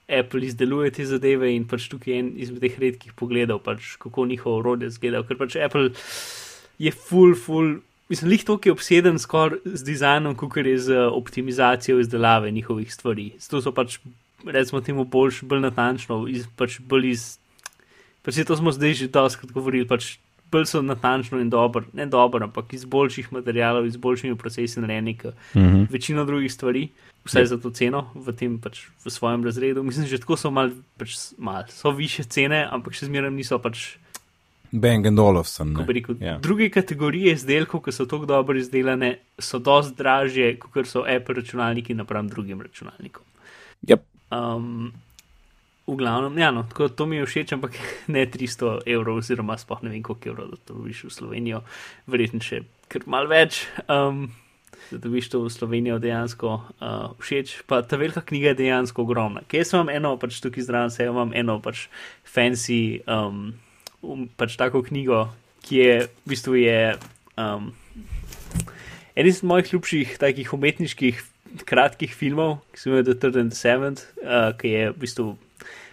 Apple 0.06 0.46
izdeluje 0.46 0.92
te 0.94 1.04
zadeve 1.10 1.48
in 1.50 1.64
pač 1.66 1.88
tukaj 1.90 2.12
je 2.14 2.18
en 2.22 2.28
izmed 2.38 2.62
teh 2.62 2.76
redkih 2.78 3.16
pogledov, 3.18 3.64
pač 3.66 3.96
kako 3.98 4.28
njihov 4.30 4.60
orodje 4.60 4.92
zgleda, 4.94 5.24
ker 5.26 5.40
pač 5.40 5.56
Apple 5.58 5.88
je 6.78 6.92
full, 6.94 7.34
full, 7.34 7.80
mislim, 8.10 8.30
lih 8.30 8.44
to, 8.44 8.58
ki 8.58 8.70
je 8.70 8.74
obseden 8.74 9.20
skoraj 9.20 9.60
z 9.66 9.84
dizajnom, 9.84 10.36
kot 10.36 10.58
je 10.58 10.78
z 10.80 10.98
optimizacijo 11.12 12.00
izdelave 12.00 12.52
njihovih 12.52 12.94
stvari. 12.94 13.32
Zato 13.40 13.62
so 13.62 13.72
pač, 13.72 14.00
recimo, 14.46 14.82
temu 14.82 15.06
boljš, 15.06 15.42
bolj 15.44 15.60
natančno, 15.60 16.28
iz, 16.28 16.46
pač 16.56 16.80
bolj 16.80 17.10
iz. 17.10 17.26
Pač 18.22 18.42
to 18.48 18.56
smo 18.58 18.72
zdaj 18.72 18.94
že 18.94 19.08
doskrat 19.08 19.52
govorili, 19.52 19.88
pač 19.88 20.18
bolj 20.52 20.66
so 20.66 20.82
natančno 20.82 21.40
in 21.42 21.50
dobro, 21.50 21.86
ne 21.94 22.06
dobro, 22.06 22.46
ampak 22.46 22.74
iz 22.74 22.86
boljših 22.86 23.34
materijalov, 23.34 23.86
iz 23.86 23.98
boljšimi 23.98 24.38
procesi 24.38 24.80
narejeni, 24.80 25.18
kot 25.18 25.34
Mhm. 25.56 25.84
večino 25.90 26.26
drugih 26.26 26.54
stvari, 26.54 26.90
vsaj 27.26 27.44
Yep. 27.44 27.46
za 27.46 27.58
to 27.58 27.70
ceno 27.70 28.10
v 28.16 28.34
tem 28.34 28.58
pač 28.60 28.86
v 29.06 29.10
svojem 29.10 29.44
razredu. 29.44 29.84
Mislim, 29.84 30.08
že 30.08 30.18
tako 30.18 30.38
so 30.38 30.52
mal, 30.52 30.70
pač 30.98 31.18
mal, 31.38 31.64
so 31.70 31.92
više 31.92 32.24
cene, 32.24 32.68
ampak 32.72 32.94
še 32.94 33.06
zmeraj 33.06 33.32
niso 33.32 33.60
pač, 33.60 33.98
Bang 34.72 35.06
and 35.08 35.20
Olufsen. 35.20 35.74
bi 35.88 35.94
rekel, 35.94 36.16
Ja. 36.22 36.38
druge 36.38 36.70
kategorije 36.70 37.34
izdelkov, 37.34 37.82
ki 37.82 37.92
so 37.92 38.06
tako 38.06 38.26
dobro 38.26 38.58
izdelane, 38.58 39.18
so 39.40 39.60
dosti 39.60 39.96
dražje, 39.98 40.60
kot 40.60 40.88
so 40.88 41.04
Apple 41.08 41.36
računalniki 41.36 41.94
napram 41.94 42.28
drugim 42.28 42.62
računalnikom. 42.62 43.24
Yep. 43.88 44.02
Um, 44.32 44.94
v 45.88 45.96
glavnem, 45.96 46.38
ja, 46.38 46.52
no, 46.52 46.64
tako 46.64 46.88
to 46.90 47.06
mi 47.06 47.16
je 47.16 47.26
všeč, 47.26 47.54
ampak 47.54 47.76
ne 48.08 48.26
300 48.26 48.80
evrov, 48.86 49.18
oziroma 49.18 49.58
sploh 49.58 49.84
ne 49.84 49.90
vem, 49.90 50.04
koliko 50.04 50.30
evrov, 50.30 50.50
da 50.50 50.58
to 50.58 50.74
dobiš 50.74 51.04
v 51.04 51.12
Slovenijo, 51.14 51.62
verjetno 52.08 52.42
še 52.42 52.64
kar 52.88 53.02
mal 53.06 53.28
več. 53.28 53.68
Um, 53.90 54.32
da 54.92 54.98
dobiš 54.98 55.30
to 55.30 55.40
v 55.42 55.50
Slovenijo 55.50 55.96
dejansko 56.00 56.50
uh, 56.80 57.14
všeč. 57.18 57.64
Pa 57.66 57.82
ta 57.82 57.98
velika 57.98 58.22
knjiga 58.22 58.52
je 58.54 58.60
dejansko 58.60 59.02
ogromna. 59.02 59.42
Kje 59.48 59.64
sem 59.66 59.80
imam 59.80 59.90
eno, 59.90 60.12
pač 60.22 60.38
tukaj 60.44 60.62
zraven 60.64 60.92
se 60.94 61.08
imam 61.10 61.32
eno 61.34 61.56
pač 61.60 61.88
fancy, 62.22 63.00
um, 63.10 63.54
pač 64.38 64.58
tako 64.60 64.84
knjigo, 64.86 65.28
ki 65.66 65.82
je 65.82 65.96
v 66.06 66.30
bistvu 66.30 66.62
je. 66.62 66.80
Um, 67.38 67.74
En 69.16 69.28
izmed 69.28 69.48
mojih 69.48 69.70
ljubših 69.74 70.18
takih 70.20 70.50
umetniških 70.54 71.22
kratkih 71.64 72.12
filmov, 72.12 72.58
ki 72.74 72.80
se 72.80 72.90
imenuje 72.90 73.06
The 73.08 73.14
Third 73.20 73.38
and 73.40 73.54
the 73.54 73.60
Seventh, 73.60 74.02
uh, 74.20 74.52
ki 74.60 74.74
je 74.74 74.90
v 74.92 74.98
bistvu 75.00 75.28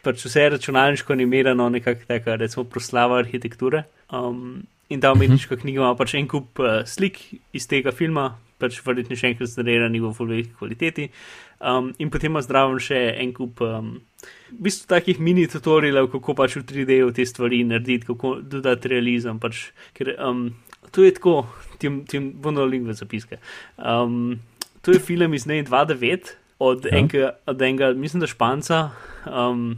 pač 0.02 0.24
vse 0.26 0.48
računalniško 0.56 1.14
animirano, 1.14 1.68
nekako 1.70 2.08
taka, 2.08 2.34
recimo, 2.36 2.64
proslava 2.66 3.20
arhitekture. 3.22 3.84
Um, 4.10 4.64
in 4.90 5.00
ta 5.00 5.12
umetniška 5.14 5.60
knjiga 5.62 5.84
ima 5.84 5.94
pač 5.96 6.16
en 6.18 6.26
kup 6.28 6.58
uh, 6.58 6.82
slik 6.88 7.20
iz 7.54 7.68
tega 7.70 7.94
filma, 7.94 8.32
pač 8.62 8.78
verjetno 8.86 9.18
še 9.18 9.32
enkrat 9.32 9.50
znerejeni 9.52 10.00
v 10.02 10.12
full 10.16 10.30
veliki 10.30 10.54
kvaliteti. 10.58 11.08
Um, 11.62 11.92
in 12.02 12.10
potem 12.10 12.32
ima 12.32 12.42
zdraven 12.42 12.78
še 12.82 13.02
en 13.22 13.34
kup. 13.36 13.60
Um, 13.66 13.98
V 14.52 14.68
bistvu 14.68 14.86
takih 14.86 15.18
mini 15.18 15.48
tutorialov, 15.50 16.06
kako 16.12 16.34
pač 16.38 16.54
v 16.60 16.62
3D-ju 16.68 17.08
te 17.16 17.24
stvari 17.26 17.64
narediti, 17.66 18.06
kako 18.06 18.36
dodati 18.46 18.90
realizem. 18.92 19.40
Pač, 19.42 19.72
ker 19.96 20.12
um, 20.22 20.44
to 20.94 21.02
je 21.02 21.14
tako, 21.16 21.40
tim, 21.82 22.04
tim 22.06 22.30
bom 22.38 22.54
dal 22.54 22.70
link 22.70 22.86
v 22.86 22.94
zapiske. 22.94 23.40
Um, 23.78 24.38
to 24.82 24.94
je 24.94 25.02
film 25.02 25.34
iz 25.34 25.46
ne 25.50 25.62
2009 25.66 26.36
od, 26.62 26.86
Ja. 26.86 26.98
enega, 27.00 27.32
od 27.50 27.62
enega, 27.62 27.90
mislim, 27.98 28.22
da 28.22 28.30
španca, 28.30 28.78
um, 29.26 29.72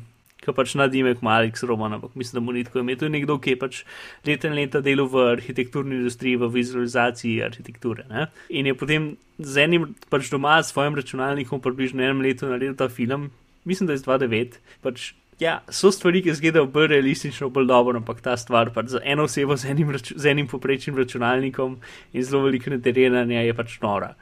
ki 0.45 0.55
pač 0.57 0.75
nadimek 0.79 1.23
Malik 1.25 1.59
Roman, 1.63 1.97
ampak 1.97 2.15
mislim, 2.15 2.41
da 2.41 2.45
mu 2.45 2.53
ni 2.53 2.65
tako 2.65 2.85
ime. 2.85 2.97
To 3.01 3.09
je 3.09 3.15
nekdo, 3.15 3.39
ki 3.41 3.55
je 3.55 3.61
pač 3.61 3.83
leta 4.27 4.51
in 4.51 4.59
leta 4.59 4.83
delal 4.85 5.09
v 5.11 5.27
arhitekturni 5.39 5.99
industriji, 6.01 6.41
v 6.41 6.51
vizualizaciji 6.55 7.43
arhitekture. 7.47 8.07
Ne? 8.11 8.29
In 8.51 8.69
je 8.69 8.77
potem 8.77 9.15
z 9.39 9.65
enim 9.65 9.91
pač 10.13 10.31
doma 10.31 10.61
s 10.63 10.73
svojim 10.73 10.95
računalnikom 10.95 11.61
približno 11.65 12.05
enem 12.05 12.23
letu 12.23 12.49
naredil 12.51 12.77
ta 12.79 12.89
film, 12.89 13.31
mislim, 13.65 13.87
da 13.87 13.97
je 13.97 14.03
iz 14.03 14.07
2009. 14.07 14.61
Pač, 14.85 15.13
ja, 15.41 15.59
so 15.69 15.91
stvari, 15.93 16.23
ki 16.23 16.33
izgledajo 16.35 16.69
bolj 16.71 16.93
realistično, 16.95 17.51
bolj 17.51 17.69
dobro, 17.71 17.99
ampak 17.99 18.23
ta 18.25 18.37
stvar 18.41 18.71
pač 18.75 18.95
za 18.95 19.03
eno 19.05 19.27
osebo 19.29 19.57
z 19.57 19.73
enim, 19.75 19.91
raču, 19.91 20.15
z 20.17 20.31
enim 20.31 20.49
poprečnim 20.51 20.99
računalnikom 20.99 21.79
in 22.13 22.25
zelo 22.25 22.45
veliko 22.47 22.71
naterenanja 22.75 23.43
je 23.49 23.55
pač 23.57 23.79
nora. 23.83 24.15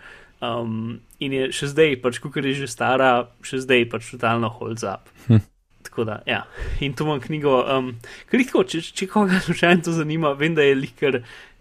Um, 0.42 0.98
in 1.22 1.34
je 1.36 1.52
še 1.54 1.70
zdaj, 1.70 2.00
pač, 2.02 2.18
ko 2.18 2.32
je 2.34 2.54
že 2.64 2.66
stara, 2.66 3.28
še 3.46 3.62
zdaj 3.62 3.86
pač 3.92 4.10
totalno 4.10 4.50
holds 4.50 4.82
up. 4.82 5.06
Hm. 5.28 5.44
Tako 5.92 6.04
da, 6.08 6.22
ja. 6.26 6.46
In 6.80 6.94
tu 6.96 7.04
imam 7.04 7.18
knjigo, 7.20 7.52
um, 7.68 7.90
kritko, 8.32 8.62
če, 8.64 8.78
če 8.96 9.10
koga 9.12 9.42
slučajno 9.44 9.84
to 9.84 9.92
zanima, 9.92 10.30
vem, 10.40 10.54
da 10.56 10.64
je 10.64 10.78
likar 10.78 11.18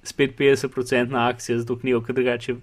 spet 0.08 0.38
50% 0.38 1.12
na 1.12 1.26
akcija 1.28 1.58
za 1.60 1.66
to 1.68 1.76
knjigo, 1.82 2.00
ker 2.08 2.16
drugače. 2.16 2.56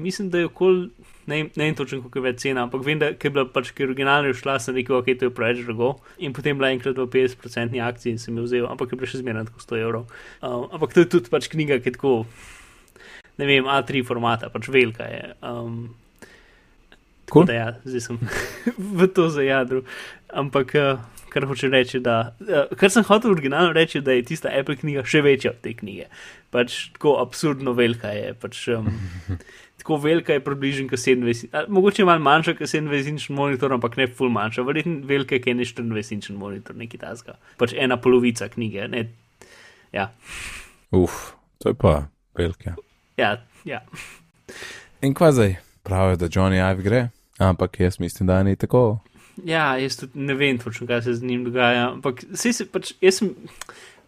Mislim, 0.00 0.30
da 0.32 0.40
je 0.40 0.46
okoli, 0.48 0.86
ne, 1.26 1.42
ne 1.44 1.66
vem 1.66 1.76
točno, 1.76 1.98
koliko 2.00 2.22
je 2.22 2.24
več 2.24 2.38
cena, 2.40 2.62
ampak 2.64 2.86
vem, 2.86 3.02
da 3.02 3.10
je 3.12 3.32
bila 3.34 3.44
pač, 3.52 3.74
originalno 3.84 4.30
je 4.32 4.38
šla, 4.38 4.54
sem 4.64 4.78
rekel, 4.78 4.96
ok, 4.96 5.10
to 5.20 5.28
je 5.28 5.34
preveč 5.36 5.60
drago. 5.66 5.90
In 6.24 6.32
potem 6.32 6.56
bila 6.56 6.70
enkrat 6.72 6.96
v 6.96 7.04
50% 7.12 7.82
akciji 7.84 8.14
in 8.16 8.22
sem 8.22 8.38
jo 8.40 8.46
vzel, 8.46 8.64
ampak 8.70 8.94
je 8.94 9.00
bila 9.02 9.10
še 9.10 9.20
zmeraj 9.20 9.50
tako 9.50 9.66
100 9.66 9.82
evrov. 9.82 10.06
Um, 10.40 10.64
ampak 10.72 10.96
to 10.96 11.04
je 11.04 11.10
tudi 11.18 11.34
pač 11.34 11.50
knjiga, 11.52 11.82
ki 11.84 11.92
je 11.92 11.98
tako, 11.98 12.14
ne 13.36 13.50
vem, 13.50 13.68
A3 13.68 14.06
formata, 14.08 14.48
pač 14.56 14.72
velika 14.72 15.10
je. 15.12 15.34
Um, 15.44 15.92
tako 17.24 17.40
Cool. 17.40 17.46
da 17.48 17.56
ja, 17.56 17.66
zdaj 17.84 18.00
sem 18.00 18.20
v 19.00 19.08
to 19.16 19.28
zajadru. 19.32 19.82
Ampak, 20.34 20.74
uh, 20.74 21.02
kar 21.32 21.46
hoče 21.50 21.68
reči, 21.72 22.00
da, 22.04 22.34
uh, 22.42 22.72
kar 22.78 22.90
sem 22.90 23.04
hotel 23.08 23.32
originalno 23.34 23.72
reči, 23.72 24.00
da 24.04 24.12
je 24.12 24.24
tista 24.28 24.52
Apple 24.52 24.76
knjiga 24.76 25.04
še 25.08 25.22
večja 25.24 25.54
od 25.54 25.60
te 25.64 25.72
knjige. 25.74 26.08
Pač 26.54 26.90
tako 26.94 27.16
absurdno 27.22 27.72
velika 27.74 28.12
je. 28.14 28.34
Pač, 28.38 28.60
um, 28.76 28.90
tako 29.80 29.98
velika 30.04 30.36
je 30.36 30.44
približno 30.44 30.88
kot 30.92 30.98
27, 31.02 31.48
a, 31.52 31.64
mogoče 31.68 32.06
malo 32.06 32.22
manjša 32.24 32.54
kot 32.58 32.68
27-inčen 32.70 33.34
monitor, 33.36 33.72
ampak 33.74 33.96
ne 34.00 34.06
full 34.06 34.30
manjša, 34.34 34.62
verjetno 34.68 35.00
velika 35.10 35.38
kot 35.38 35.58
24-inčen 35.64 36.38
monitor, 36.38 36.76
nekaj 36.78 37.02
tasga. 37.02 37.38
Pač 37.60 37.74
ena 37.76 37.98
polovica 38.00 38.48
knjige. 38.52 38.88
Ne, 38.92 39.06
ja, 39.94 40.10
Uf, 40.94 41.34
to 41.58 41.72
je 41.72 41.78
pa 41.78 42.04
velike. 42.38 42.76
ja, 43.18 43.36
ja. 43.66 43.80
In 45.02 45.14
kva 45.14 45.32
zdaj? 45.34 45.56
Pravijo, 45.84 46.16
da 46.16 46.26
Johnny 46.28 46.58
Ive 46.72 46.82
gre, 46.82 47.08
ampak 47.38 47.80
jaz 47.80 48.00
mislim, 48.00 48.26
da 48.26 48.42
ni 48.42 48.56
tako. 48.56 48.98
Ja, 49.44 49.74
jaz 49.78 49.96
tudi 50.00 50.18
ne 50.18 50.34
vem 50.34 50.58
točno, 50.58 50.86
kaj 50.86 51.02
se 51.02 51.14
z 51.14 51.22
njim 51.26 51.44
dogaja. 51.44 51.90
Ampak 51.92 52.24
saj 52.34 52.52
se 52.52 52.66
pač, 52.70 52.92
jaz 53.02 53.20
sem 53.20 53.34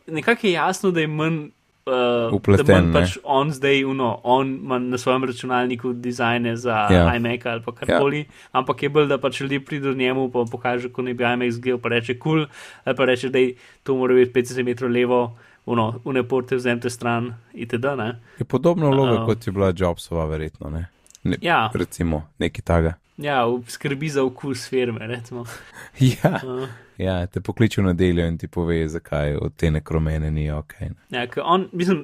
nekako 0.06 0.46
je 0.46 0.52
jasno, 0.52 0.90
da 0.90 1.00
je 1.00 1.06
manj. 1.06 1.46
Uh, 1.86 2.32
Vpleten, 2.34 2.66
da 2.66 2.74
manj 2.74 2.86
ne? 2.86 2.92
pač 2.96 3.12
on 3.22 3.50
zdaj, 3.54 3.84
uno, 3.86 4.08
on 4.26 4.48
ima 4.56 4.78
na 4.78 4.98
svojem 4.98 5.24
računalniku 5.24 5.92
dizajne 5.92 6.56
za 6.56 6.86
Ja. 6.90 6.96
ja. 6.96 7.12
iMac 7.16 7.44
ali 7.46 7.62
pa 7.62 7.72
karkoli, 7.72 8.18
ja. 8.18 8.24
ampak 8.52 8.82
je 8.82 8.88
bolj, 8.88 9.06
da 9.06 9.18
pač 9.22 9.40
ljudje 9.40 9.60
pridejo 9.64 9.94
njemu 9.94 10.24
in 10.24 10.50
pokaže, 10.50 10.88
ko 10.88 11.02
ne 11.02 11.14
bi 11.14 11.22
iMac 11.24 11.52
zgel, 11.54 11.78
pa 11.78 11.88
reče 11.88 12.18
kul, 12.18 12.40
cool, 12.42 12.46
ali 12.84 12.96
pa 12.96 13.04
reče, 13.04 13.28
da 13.30 13.38
to 13.82 13.94
mora 13.94 14.14
biti 14.14 14.32
5 14.34 14.54
cm 14.54 14.90
levo, 14.90 15.36
uno, 15.66 16.00
une 16.04 16.22
porte 16.28 16.56
vzemte 16.56 16.90
stran, 16.90 17.34
itd. 17.54 17.86
Ne? 17.98 18.20
Je 18.38 18.44
podobna 18.44 18.88
vloga, 18.90 19.20
Uh. 19.20 19.26
kot 19.26 19.46
je 19.46 19.52
bila 19.52 19.72
Jobsova, 19.76 20.24
verjetno. 20.26 20.70
Ne? 20.70 20.88
Ne, 21.26 21.36
Ja, 21.42 21.70
Recimo, 21.74 22.24
nekaj 22.38 22.62
taga. 22.64 22.94
ja, 23.18 23.38
skrbi 23.68 24.08
za 24.10 24.22
okus 24.22 24.68
firme, 24.68 25.06
recimo. 25.06 25.44
Ja, 25.98 26.40
Uh. 26.44 26.68
ja, 26.98 27.26
te 27.26 27.40
pokliče 27.40 27.80
v 27.80 27.86
nedeljo 27.86 28.26
in 28.26 28.36
ti 28.36 28.48
pove, 28.48 28.76
zakaj 28.86 29.36
od 29.36 29.54
te 29.54 29.70
nekromene 29.70 30.28
ni 30.30 30.50
ok. 30.50 30.74
Ne? 30.82 30.94
Ja, 31.12 31.24
on, 31.42 31.68
mislim, 31.72 32.02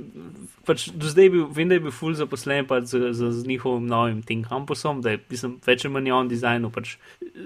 pač 0.64 0.86
do 0.90 1.06
zdaj 1.06 1.28
bil, 1.28 1.44
vem, 1.50 1.68
da 1.68 1.76
je 1.76 1.80
bil 1.80 1.92
full 1.92 2.14
zaposlen 2.14 2.64
pač 2.66 2.84
z, 2.86 3.12
z, 3.12 3.30
z 3.32 3.46
njihovim 3.46 3.84
novim 3.86 4.22
tem 4.22 4.40
kampusom, 4.42 5.00
da 5.00 5.10
je, 5.10 5.20
mislim, 5.28 5.58
več 5.62 5.84
ali 5.84 5.92
manj 5.92 6.12
on 6.12 6.28
dizajnil 6.28 6.70
pač 6.70 6.94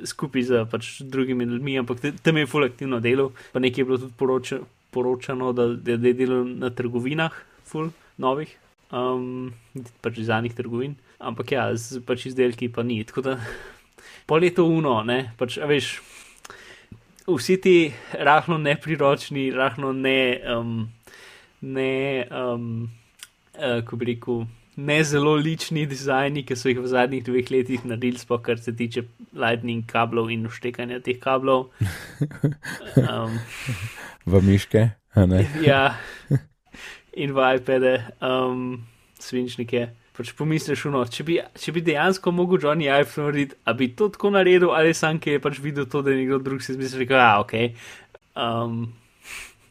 skupaj 0.05 0.43
z 0.45 0.62
pač 0.66 0.85
drugimi 1.03 1.45
ljudmi, 1.47 1.74
ampak 1.79 2.01
te- 2.01 2.14
tam 2.20 2.37
je 2.37 2.47
full 2.47 2.64
aktivno 2.64 3.01
delal, 3.01 3.33
pa 3.53 3.59
nekaj 3.59 3.81
je 3.81 3.87
bilo 3.87 3.99
tudi 3.99 4.14
poroča, 4.16 4.61
poročano, 4.91 5.51
da, 5.53 5.66
da, 5.70 5.97
da 5.97 6.09
je 6.09 6.14
delal 6.16 6.47
na 6.57 6.70
trgovinah, 6.70 7.35
full 7.64 7.91
novih, 8.16 8.55
um, 8.93 9.51
pač 10.01 10.18
iz 10.18 10.27
zadnjih 10.27 10.55
trgovin, 10.55 10.95
ampak 11.19 11.53
ja, 11.53 11.69
z 11.77 12.03
pač 12.07 12.27
izdelki 12.31 12.69
pa 12.73 12.83
ni. 12.83 13.03
Tako 13.05 13.25
da 13.25 13.39
pol 14.29 14.45
je 14.45 14.53
to 14.57 14.67
uno, 14.69 15.01
ne, 15.07 15.33
pač, 15.39 15.59
a 15.59 15.69
veš. 15.71 15.97
Vsi 17.27 17.57
ti 17.59 17.79
rahlo 18.23 18.55
nepriročni, 18.62 19.51
rahlo 19.51 19.91
ne, 19.91 20.39
um, 20.47 20.87
ne, 21.59 22.23
um, 22.31 22.87
uh, 23.59 23.81
ko 23.83 23.99
bi 23.99 24.12
rekel, 24.12 24.45
ne 24.77 24.99
zelo 25.05 25.35
lični 25.35 25.87
dizajni, 25.91 26.45
ki 26.47 26.55
so 26.55 26.71
jih 26.71 26.79
v 26.85 26.91
zadnjih 26.93 27.25
dveh 27.27 27.51
letih 27.51 27.85
naredili, 27.89 28.21
sploh 28.21 28.43
kar 28.47 28.61
se 28.62 28.77
tiče 28.77 29.03
lightning 29.35 29.87
kablov 29.91 30.31
in 30.31 30.47
vštekanja 30.49 31.01
teh 31.03 31.19
kablov. 31.21 31.71
Um, 32.97 33.37
V 34.27 34.41
miške, 34.43 34.91
ne? 35.14 35.41
ja, 35.62 35.99
in 37.23 37.35
v 37.37 37.49
iPade, 37.57 37.93
um, 38.25 38.87
svinčnike. 39.21 39.91
Pač 40.17 40.31
pomisliš, 40.33 40.87
no, 40.89 41.03
če, 41.12 41.25
bi, 41.29 41.35
če 41.61 41.75
bi 41.77 41.83
dejansko 41.85 42.33
mogel 42.33 42.62
Johnny 42.62 42.87
Ive 42.89 43.21
narediti, 43.21 43.59
a 43.69 43.75
bi 43.77 43.91
to 43.93 44.09
tako 44.14 44.31
naredil, 44.33 44.71
ali 44.73 44.95
sam, 44.97 45.21
ki 45.21 45.37
je 45.37 45.43
pač 45.45 45.61
videl 45.61 45.85
to, 45.93 46.01
da 46.01 46.14
je 46.14 46.23
nekdo 46.23 46.39
drug 46.41 46.64
si 46.64 46.73
izmislil, 46.73 47.05
da 47.11 47.27
je 47.27 47.43
ok. 47.43 47.55
Um, 48.33 48.79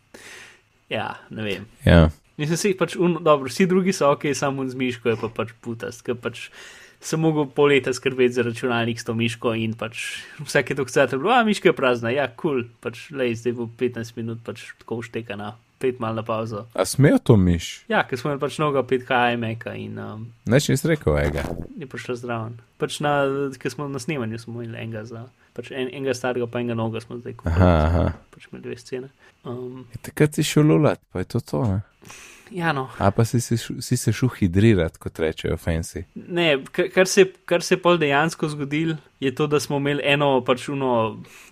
ja, 0.98 1.16
ne 1.34 1.48
vem. 1.48 1.66
Ja. 1.88 2.12
Nisem 2.38 2.60
si 2.62 2.74
pač, 2.78 2.98
un, 3.00 3.18
dobro, 3.26 3.50
vsi 3.50 3.66
drugi 3.72 3.96
so 3.96 4.12
ok, 4.14 4.30
samo 4.38 4.68
z 4.70 4.78
miško 4.78 5.14
je 5.14 5.18
pa 5.24 5.32
pač 5.34 5.56
putast, 5.66 6.06
ker 6.06 6.20
pač 6.20 6.50
sem 7.06 7.22
mogel 7.22 7.48
pol 7.50 7.72
leta 7.72 7.94
skrbeti 7.96 8.36
za 8.36 8.44
računalnik 8.46 9.00
s 9.00 9.08
to 9.08 9.14
miško 9.18 9.54
in 9.62 9.76
pač 9.78 10.22
vsake 10.42 10.76
dokcate 10.78 11.16
je 11.16 11.22
bilo, 11.22 11.32
a 11.32 11.46
miška 11.48 11.72
je 11.72 11.78
prazna, 11.78 12.12
ja, 12.12 12.28
kul, 12.28 12.62
cool. 12.62 12.66
pač 12.84 13.08
lej, 13.16 13.38
zdaj 13.40 13.56
bo 13.58 13.70
15 13.82 14.20
minut 14.20 14.42
pač 14.46 14.68
tako 14.82 15.02
uštekana, 15.02 15.54
pet 15.86 16.02
mal 16.02 16.18
na 16.18 16.26
pauzo. 16.26 16.66
A 16.74 16.86
smejo 16.90 17.22
to 17.22 17.38
miš? 17.38 17.70
Ja, 17.92 18.02
ker 18.10 18.18
smo 18.18 18.32
imeli 18.34 18.42
pač 18.42 18.58
mnogo 18.60 18.82
5K 18.90 19.22
iMac-a 19.38 19.78
in 19.78 20.02
um, 20.02 20.28
Neč 20.50 20.68
nisi 20.74 20.90
rekel, 20.90 21.14
ega. 21.22 21.46
je 21.78 21.88
prišla 21.88 22.18
zraven. 22.26 22.58
Pač 22.82 22.98
na, 23.06 23.16
ker 23.62 23.72
smo 23.72 23.88
na 23.88 24.02
snemanju, 24.02 24.42
smo 24.42 24.58
imeli 24.60 24.82
enega 24.82 25.06
za, 25.08 25.24
pač 25.56 25.70
en, 25.72 25.88
enega 25.94 26.18
starega, 26.18 26.50
pa 26.50 26.60
enega 26.66 26.76
noga 26.82 27.00
smo 27.06 27.22
zdaj 27.22 27.38
kupili. 27.38 27.54
Aha, 27.56 27.74
aha. 27.86 28.06
Pač 28.34 28.50
imeli 28.50 28.66
dve 28.66 28.78
scene. 28.82 29.12
Um, 29.46 29.86
Takrat 30.02 30.34
si 30.36 30.44
šel 30.44 30.66
lulat, 30.74 31.00
pa 31.14 31.22
je 31.22 31.30
to 31.36 31.44
to. 31.46 31.62
Ne? 31.70 31.80
Ja, 32.52 32.74
no. 32.74 32.90
A 32.98 33.12
pa 33.12 33.26
si, 33.26 33.42
si, 33.42 33.58
si 33.58 33.98
se 33.98 34.14
šel 34.14 34.30
hidrirati, 34.38 35.00
kot 35.02 35.20
rečejo 35.20 35.58
fancy. 35.58 36.06
Ne, 36.16 36.60
kar, 36.72 37.08
se, 37.08 37.28
kar 37.46 37.64
se 37.66 37.78
pol 37.82 37.98
dejansko 38.02 38.50
zgodil, 38.54 38.96
je 39.20 39.32
to, 39.36 39.48
da 39.48 39.60
smo 39.60 39.80
imeli 39.82 40.04
eno 40.06 40.42
pač 40.46 40.68
uno, 40.70 40.92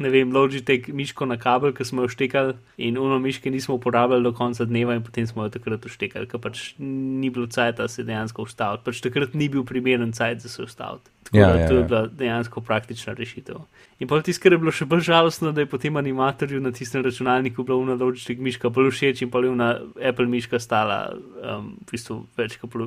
ne 0.04 0.12
vem, 0.14 0.34
Logitech 0.36 0.90
miško 0.94 1.26
na 1.26 1.38
kabel, 1.42 1.74
ki 1.74 1.88
smo 1.88 2.06
jo 2.06 2.12
štekali 2.14 2.54
in 2.78 2.98
uno 3.02 3.20
miške 3.24 3.52
nismo 3.52 3.80
uporabljali 3.80 4.24
do 4.24 4.34
konca 4.38 4.66
dneva 4.66 4.98
in 4.98 5.04
potem 5.04 5.28
smo 5.28 5.48
jo 5.48 5.54
takrat 5.54 5.86
uštekali, 5.86 6.30
ker 6.30 6.42
pač 6.44 6.74
ni 6.78 7.32
bilo 7.34 7.48
cajt, 7.48 7.80
da 7.82 7.88
se 7.88 8.06
dejansko 8.06 8.46
ustaviti. 8.46 8.86
Pač 8.86 9.02
takrat 9.06 9.34
ni 9.34 9.50
bil 9.50 9.66
primeren 9.66 10.14
cajt 10.14 10.46
za 10.46 10.52
se 10.52 10.64
ustaviti. 10.64 11.10
Tako 11.34 11.42
Ja, 11.42 11.54
da 11.54 11.60
ja, 11.60 11.68
to 11.68 11.74
je 11.74 11.80
ja. 11.80 11.88
bila 11.88 12.08
dejansko 12.08 12.62
praktična 12.62 13.14
rešitev. 13.14 13.56
In 14.00 14.08
pa 14.08 14.22
tisto, 14.22 14.44
kar 14.44 14.54
je 14.54 14.58
bilo 14.62 14.72
še 14.72 14.86
bolj 14.86 15.02
žalostno, 15.08 15.52
da 15.52 15.64
je 15.64 15.70
potem 15.70 15.98
animatorju 15.98 16.60
na 16.62 16.70
tistem 16.72 17.02
računalniku 17.02 17.64
bila 17.66 17.78
una 17.82 17.96
Logitech 17.98 18.38
miška 18.38 18.70
bolj 18.70 18.92
všeč 18.94 19.24
in 19.26 19.32
pa 19.34 19.42
je 19.42 19.50
una 19.50 19.70
Apple 20.10 20.30
miška 20.30 20.60
stala 20.62 21.00
um, 21.10 21.72
v 21.82 21.90
bistvu 21.90 22.20
več 22.38 22.60
kot 22.62 22.78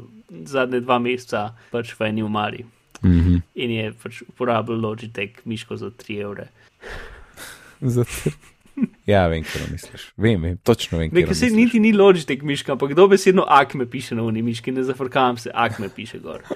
zadnje 0.47 0.80
dva 0.84 1.01
meseca 1.03 1.49
pač 1.74 1.90
v 1.99 2.07
eni 2.07 2.22
umari. 2.22 2.62
Mhm. 3.03 3.42
In 3.55 3.72
je 3.74 3.92
pač 4.03 4.22
uporabljal 4.28 4.78
Logitech 4.78 5.42
miško 5.44 5.76
za 5.82 5.90
3 5.90 6.20
evre. 6.22 6.47
Zato. 7.97 8.30
Ja, 9.07 9.24
vem, 9.32 9.42
kaj 9.42 9.66
misliš. 9.72 10.05
Vem, 10.16 10.42
vem, 10.42 10.59
točno 10.62 10.99
vem, 11.01 11.11
kaj 11.11 11.20
Nekaj 11.20 11.34
se 11.34 11.51
niti 11.51 11.80
ni 11.80 11.90
Logitech 11.97 12.42
miška, 12.47 12.76
ampak 12.76 12.92
kdo 12.94 13.09
besedno 13.09 13.42
akme 13.49 13.88
piše 13.90 14.14
na 14.14 14.22
uni 14.22 14.42
miški, 14.42 14.70
ne 14.76 14.84
zafrkam 14.84 15.38
se, 15.40 15.51
akme 15.55 15.88
piše 15.88 16.22
gor. 16.22 16.47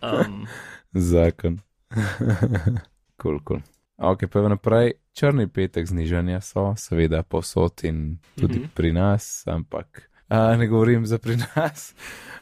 Um, 0.00 0.46
Zakon. 0.92 1.60
Kul, 3.16 3.40
kul. 3.40 3.60
Ok, 3.96 4.26
pa 4.26 4.48
naprej. 4.48 4.92
Črni 5.12 5.48
petek 5.48 5.86
znižanja 5.86 6.40
so, 6.40 6.74
seveda, 6.76 7.22
povsod 7.22 7.84
in 7.84 8.18
tudi 8.36 8.58
Mhm. 8.58 8.68
pri 8.74 8.92
nas, 8.92 9.44
ampak 9.46 10.08
a, 10.28 10.56
ne 10.56 10.66
govorim 10.66 11.06
za 11.06 11.18
pri 11.18 11.36
nas. 11.36 11.94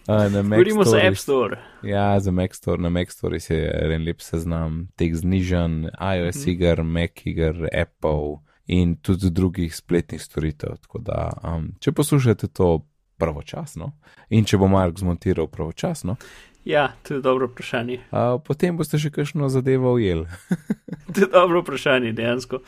A, 0.06 0.28
govorimo 0.28 0.84
za 0.84 0.98
App 0.98 1.16
Store. 1.16 1.58
Ja, 1.82 2.20
za 2.20 2.30
Mac 2.30 2.54
Store, 2.54 2.82
na 2.82 2.88
Mac 2.88 3.10
Store 3.10 3.38
je 3.40 3.94
en 3.94 4.04
lep 4.04 4.20
seznam 4.20 4.88
teh 4.96 5.14
znižanj, 5.14 5.88
iOS 6.16 6.36
Mhm. 6.36 6.50
iger, 6.50 6.82
Mac 6.82 7.10
iger, 7.24 7.68
Apple 7.74 8.38
in 8.66 8.96
tudi 8.96 9.30
drugih 9.30 9.76
spletnih 9.76 10.22
storitev. 10.22 10.76
Tako 10.78 10.98
da, 10.98 11.32
um, 11.44 11.72
če 11.80 11.92
poslušate 11.92 12.46
to 12.48 12.86
pravočasno 13.18 13.92
in 14.30 14.44
če 14.44 14.56
bo 14.56 14.68
Mark 14.68 14.98
zmontiral 14.98 15.46
pravočasno, 15.46 16.16
Ja, 16.64 16.92
to 17.02 17.14
je 17.14 17.20
dobro 17.20 17.46
vprašanje. 17.46 18.00
uh, 18.12 18.40
potem 18.44 18.76
boste 18.76 18.98
še 18.98 19.10
kakšno 19.10 19.48
zadevo 19.48 19.92
ujeli. 19.94 20.26
To 21.14 21.20
je 21.20 21.26
dobro 21.32 21.62
vprašanje, 21.62 22.12
dejansko. 22.12 22.58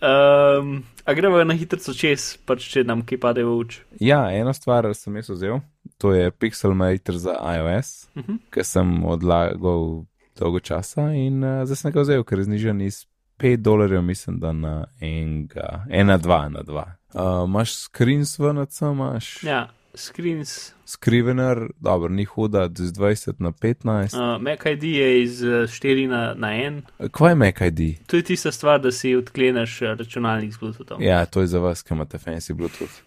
Um, 0.00 0.82
a 1.04 1.14
gremo 1.14 1.44
na 1.44 1.54
hitro 1.54 1.92
čez, 1.92 2.38
pač 2.48 2.64
če 2.72 2.84
nam 2.84 3.02
kaj 3.04 3.18
pade 3.20 3.44
v 3.44 3.52
oči. 3.52 3.82
Ja, 4.00 4.30
ena 4.32 4.52
stvar 4.56 4.88
sem 4.96 5.16
jaz 5.16 5.28
vzel, 5.28 5.60
to 6.00 6.12
je 6.16 6.30
Pixelmator 6.30 7.16
za 7.16 7.36
iOS, 7.36 8.08
Uh 8.16 8.24
-huh. 8.24 8.38
ki 8.50 8.64
sem 8.64 9.04
odlagal 9.04 10.04
dolgo 10.38 10.60
časa 10.60 11.12
in 11.12 11.44
uh, 11.44 11.64
zdaj 11.64 11.76
sem 11.76 11.92
ga 11.92 12.00
vzel, 12.00 12.24
ker 12.24 12.38
je 12.38 12.44
znižen 12.44 12.80
iz 12.80 13.06
5 13.38 13.56
dolarjev, 13.56 14.02
mislim, 14.02 14.38
da 14.38 14.52
na 14.52 14.86
enega, 15.00 15.84
ena, 15.90 16.16
dva, 16.16 16.48
na 16.48 16.62
dva. 16.62 16.96
Uh, 17.14 17.44
imaš 17.48 17.74
screens 17.74 18.38
v 18.38 18.66
imaš 18.80 19.42
ja. 19.42 19.68
Screens. 19.96 20.76
skrivener, 20.86 21.68
dobro, 21.80 22.08
ni 22.08 22.24
huda, 22.24 22.68
z 22.74 22.92
20 22.92 23.34
na 23.38 23.52
15. 23.52 24.16
Uh. 24.16 24.36
Uh, 24.36 24.42
Mac 24.42 24.66
ID 24.66 24.82
je 24.82 25.22
iz 25.22 25.42
4 25.42 26.08
na, 26.08 26.34
na 26.34 26.48
1. 26.48 26.80
Kaj 27.10 27.30
je 27.30 27.34
Mac 27.34 27.60
ID? 27.60 27.80
To 28.06 28.16
je 28.16 28.22
tista 28.22 28.52
stvar, 28.52 28.80
da 28.80 28.92
si 28.92 29.16
odkleneš 29.16 29.82
eh, 29.82 29.94
računalnik 29.94 30.52
z 30.52 30.58
Bluetoothom. 30.58 31.02
Ja, 31.02 31.26
to 31.26 31.40
je 31.40 31.46
za 31.46 31.58
vas, 31.58 31.82
ki 31.82 31.94
imate 31.94 32.18
fancy 32.18 32.54
Bluetooth. 32.54 33.02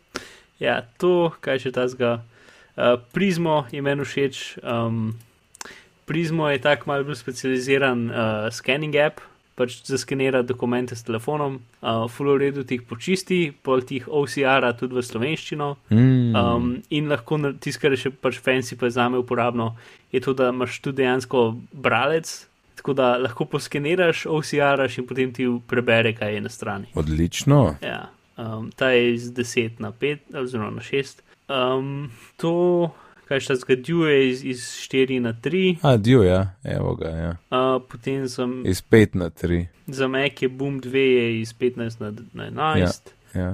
Ja, 0.59 0.81
to, 0.97 1.31
kaj 1.41 1.63
še 1.63 1.71
ta 1.71 1.87
zga. 1.87 2.19
Uh, 2.75 2.99
Prizmo 3.15 3.63
je 3.71 3.81
meni 3.81 4.03
všeč. 4.03 4.59
Um, 4.63 5.15
Prizmo 6.05 6.49
je 6.49 6.59
tak 6.59 6.85
malce 6.85 7.07
bolj 7.07 7.15
specializiran 7.15 8.09
uh, 8.09 8.17
scanning 8.51 8.95
app, 8.95 9.23
pač 9.59 9.81
zaskenira 9.83 10.39
dokumente 10.47 10.95
s 10.95 11.03
telefonom, 11.03 11.59
uh, 11.83 12.05
full 12.07 12.31
v 12.31 12.45
redu 12.45 12.63
ti 12.63 12.77
jih 12.77 12.85
počisti, 12.87 13.39
pol 13.51 13.83
ti 13.83 13.99
jih 13.99 14.07
OCR-a 14.07 14.71
tudi 14.79 14.95
v 14.95 15.03
slovenščino. 15.03 15.69
Mm. 15.91 16.35
Um, 16.39 16.69
in 16.95 17.11
lahko 17.11 17.41
tisto, 17.59 17.83
kar 17.83 17.95
je 17.95 18.05
še 18.05 18.13
pač 18.15 18.39
fancy, 18.39 18.79
pa 18.79 18.87
je 18.87 18.95
za 18.95 19.09
me 19.11 19.19
uporabno, 19.19 19.73
je 20.15 20.23
to, 20.23 20.35
da 20.37 20.53
imaš 20.53 20.79
tudi 20.79 21.03
dejansko 21.03 21.43
bralec, 21.75 22.31
tako 22.79 22.95
da 22.95 23.11
lahko 23.19 23.49
poskeniraš, 23.51 24.23
OCR-aš 24.31 25.01
in 25.01 25.09
potem 25.09 25.35
ti 25.35 25.49
prebere, 25.67 26.15
kaj 26.15 26.37
je 26.37 26.45
na 26.45 26.53
strani. 26.53 26.87
Odlično. 26.95 27.75
Ja, 27.83 28.07
um, 28.39 28.71
ta 28.71 28.93
je 28.95 29.13
iz 29.17 29.27
10 29.35 29.83
na 29.83 29.91
5, 29.91 30.31
oziroma 30.39 30.71
na 30.79 30.85
6. 30.85 31.19
Um, 31.49 32.11
to, 32.39 32.53
kaj 33.29 33.43
še 33.45 33.55
zgoduje, 33.61 34.15
iz, 34.31 34.41
iz 34.43 34.65
4 34.89 35.19
na 35.21 35.33
3. 35.37 35.77
A, 35.85 35.95
dio, 36.01 36.23
ja, 36.25 36.55
evo 36.65 36.95
ga, 36.97 37.09
ja. 37.13 37.31
Uh, 37.53 37.77
potem 37.85 38.25
sem, 38.29 38.63
Iz 38.65 38.81
5 38.81 39.17
na 39.21 39.29
3. 39.29 39.65
za 39.87 40.07
Mac 40.09 40.41
je 40.41 40.49
Boom 40.49 40.79
2 40.81 41.03
je 41.05 41.41
iz 41.41 41.53
15 41.53 42.01
na, 42.01 42.09
na 42.33 42.49
11. 42.49 43.13
Ja. 43.35 43.51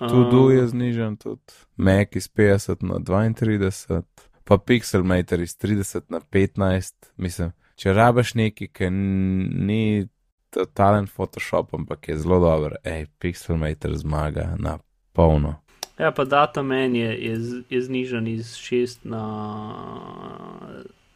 Um, 0.00 0.08
Tudi 0.08 0.56
je 0.56 0.66
znižen, 0.72 1.16
tudi 1.16 1.60
Mac 1.76 2.16
iz 2.16 2.28
50 2.28 2.84
na 2.84 2.98
32, 3.00 4.02
pa 4.44 4.58
Pixelmator 4.58 5.40
iz 5.40 5.56
30 5.56 6.08
na 6.08 6.20
15. 6.20 6.94
Mislim, 7.16 7.52
če 7.76 7.92
rabaš 7.92 8.34
neki, 8.34 8.68
ki 8.68 8.90
ni 8.90 10.08
totalen 10.50 11.06
Photoshop, 11.06 11.74
ampak 11.74 12.08
je 12.08 12.18
zelo 12.18 12.40
dober, 12.40 12.78
hej, 12.84 13.06
Pixelmator 13.20 13.96
zmaga 13.96 14.54
na 14.56 14.78
polno. 15.12 15.58
Ja, 15.96 16.10
pa 16.10 16.24
Dataman 16.24 16.94
je, 16.94 17.10
je, 17.20 17.34
z- 17.40 17.62
je 17.68 17.80
znižen 17.82 18.26
iz 18.28 18.52
6 18.54 18.98
na, 19.04 19.22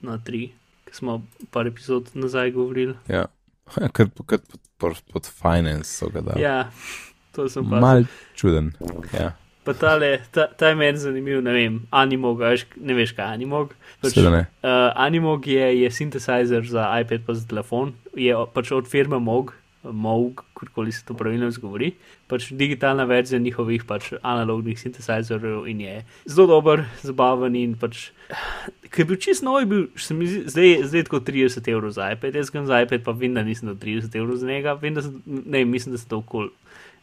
na 0.00 0.18
3, 0.18 0.48
ki 0.84 0.94
smo 0.94 1.20
par 1.50 1.66
epizod 1.66 2.08
nazaj 2.14 2.50
govorili. 2.50 2.94
Ja, 3.06 3.26
kar 3.92 4.08
kot 4.16 4.40
pod, 4.46 4.56
pod, 4.78 5.02
pod 5.04 5.26
finance 5.26 5.84
so 5.90 6.08
ga 6.08 6.20
dali. 6.22 6.42
Ja, 6.42 6.70
to 7.32 7.48
sem 7.48 7.66
pa. 7.66 7.76
Mal 7.78 8.04
čuden. 8.34 8.72
Ja, 9.12 9.36
Pa 9.60 9.74
tale, 9.74 10.24
ta, 10.32 10.46
ta 10.48 10.68
je 10.68 10.74
meni 10.74 10.98
zanimiv, 10.98 11.42
ne 11.44 11.52
vem, 11.52 11.74
Animog, 11.92 12.38
veš, 12.40 12.62
ne 12.78 12.94
veš 12.96 13.12
kaj 13.12 13.26
je 13.26 13.34
Animog. 13.34 13.74
Pač, 14.00 14.16
uh, 14.16 14.40
Animog 14.96 15.46
je, 15.46 15.66
je 15.76 15.90
sintetizer 15.90 16.64
za 16.64 16.88
iPad 16.96 17.26
pa 17.26 17.34
za 17.34 17.44
telefon, 17.44 17.92
je 18.16 18.32
pač 18.54 18.72
od 18.72 18.88
firme 18.88 19.18
Mog, 19.20 19.52
Mog, 19.82 20.44
kakorkoli 20.52 20.92
se 20.92 21.04
to 21.08 21.14
pravilno 21.16 21.48
izgovori, 21.48 21.94
pač 22.28 22.50
digitalna 22.52 23.06
verzija 23.08 23.38
njihovih 23.40 23.84
pač 23.88 24.10
analognih 24.20 24.76
sintetizerjev 24.80 25.64
in 25.72 25.80
je 25.80 25.94
zelo 26.26 26.46
dober, 26.50 26.84
zabaven 27.02 27.56
in 27.56 27.76
pač. 27.80 28.10
Ker 28.90 29.04
je 29.04 29.06
bil 29.06 29.20
čist 29.22 29.44
nov, 29.46 29.60
je 29.62 29.68
bil, 29.70 29.84
se 29.96 30.14
mi 30.14 30.26
zdi, 30.26 30.80
zdaj, 30.82 31.04
tako 31.06 31.20
30 31.24 31.68
evrov 31.70 31.94
za 31.94 32.08
iPad, 32.12 32.34
jaz 32.34 32.50
grem 32.50 32.66
za 32.66 32.80
iPad, 32.82 33.04
pa 33.06 33.14
vem, 33.14 33.36
da 33.38 33.44
nisem 33.46 33.70
do 33.70 33.76
30 33.78 34.16
evrov 34.18 34.40
za 34.40 34.48
njega, 34.48 34.74
vem, 34.82 34.96
da 34.98 35.04
sem, 35.06 35.14
ne, 35.24 35.62
mislim, 35.64 35.94
da 35.94 36.00
sem 36.02 36.10
to 36.10 36.18
okol. 36.18 36.50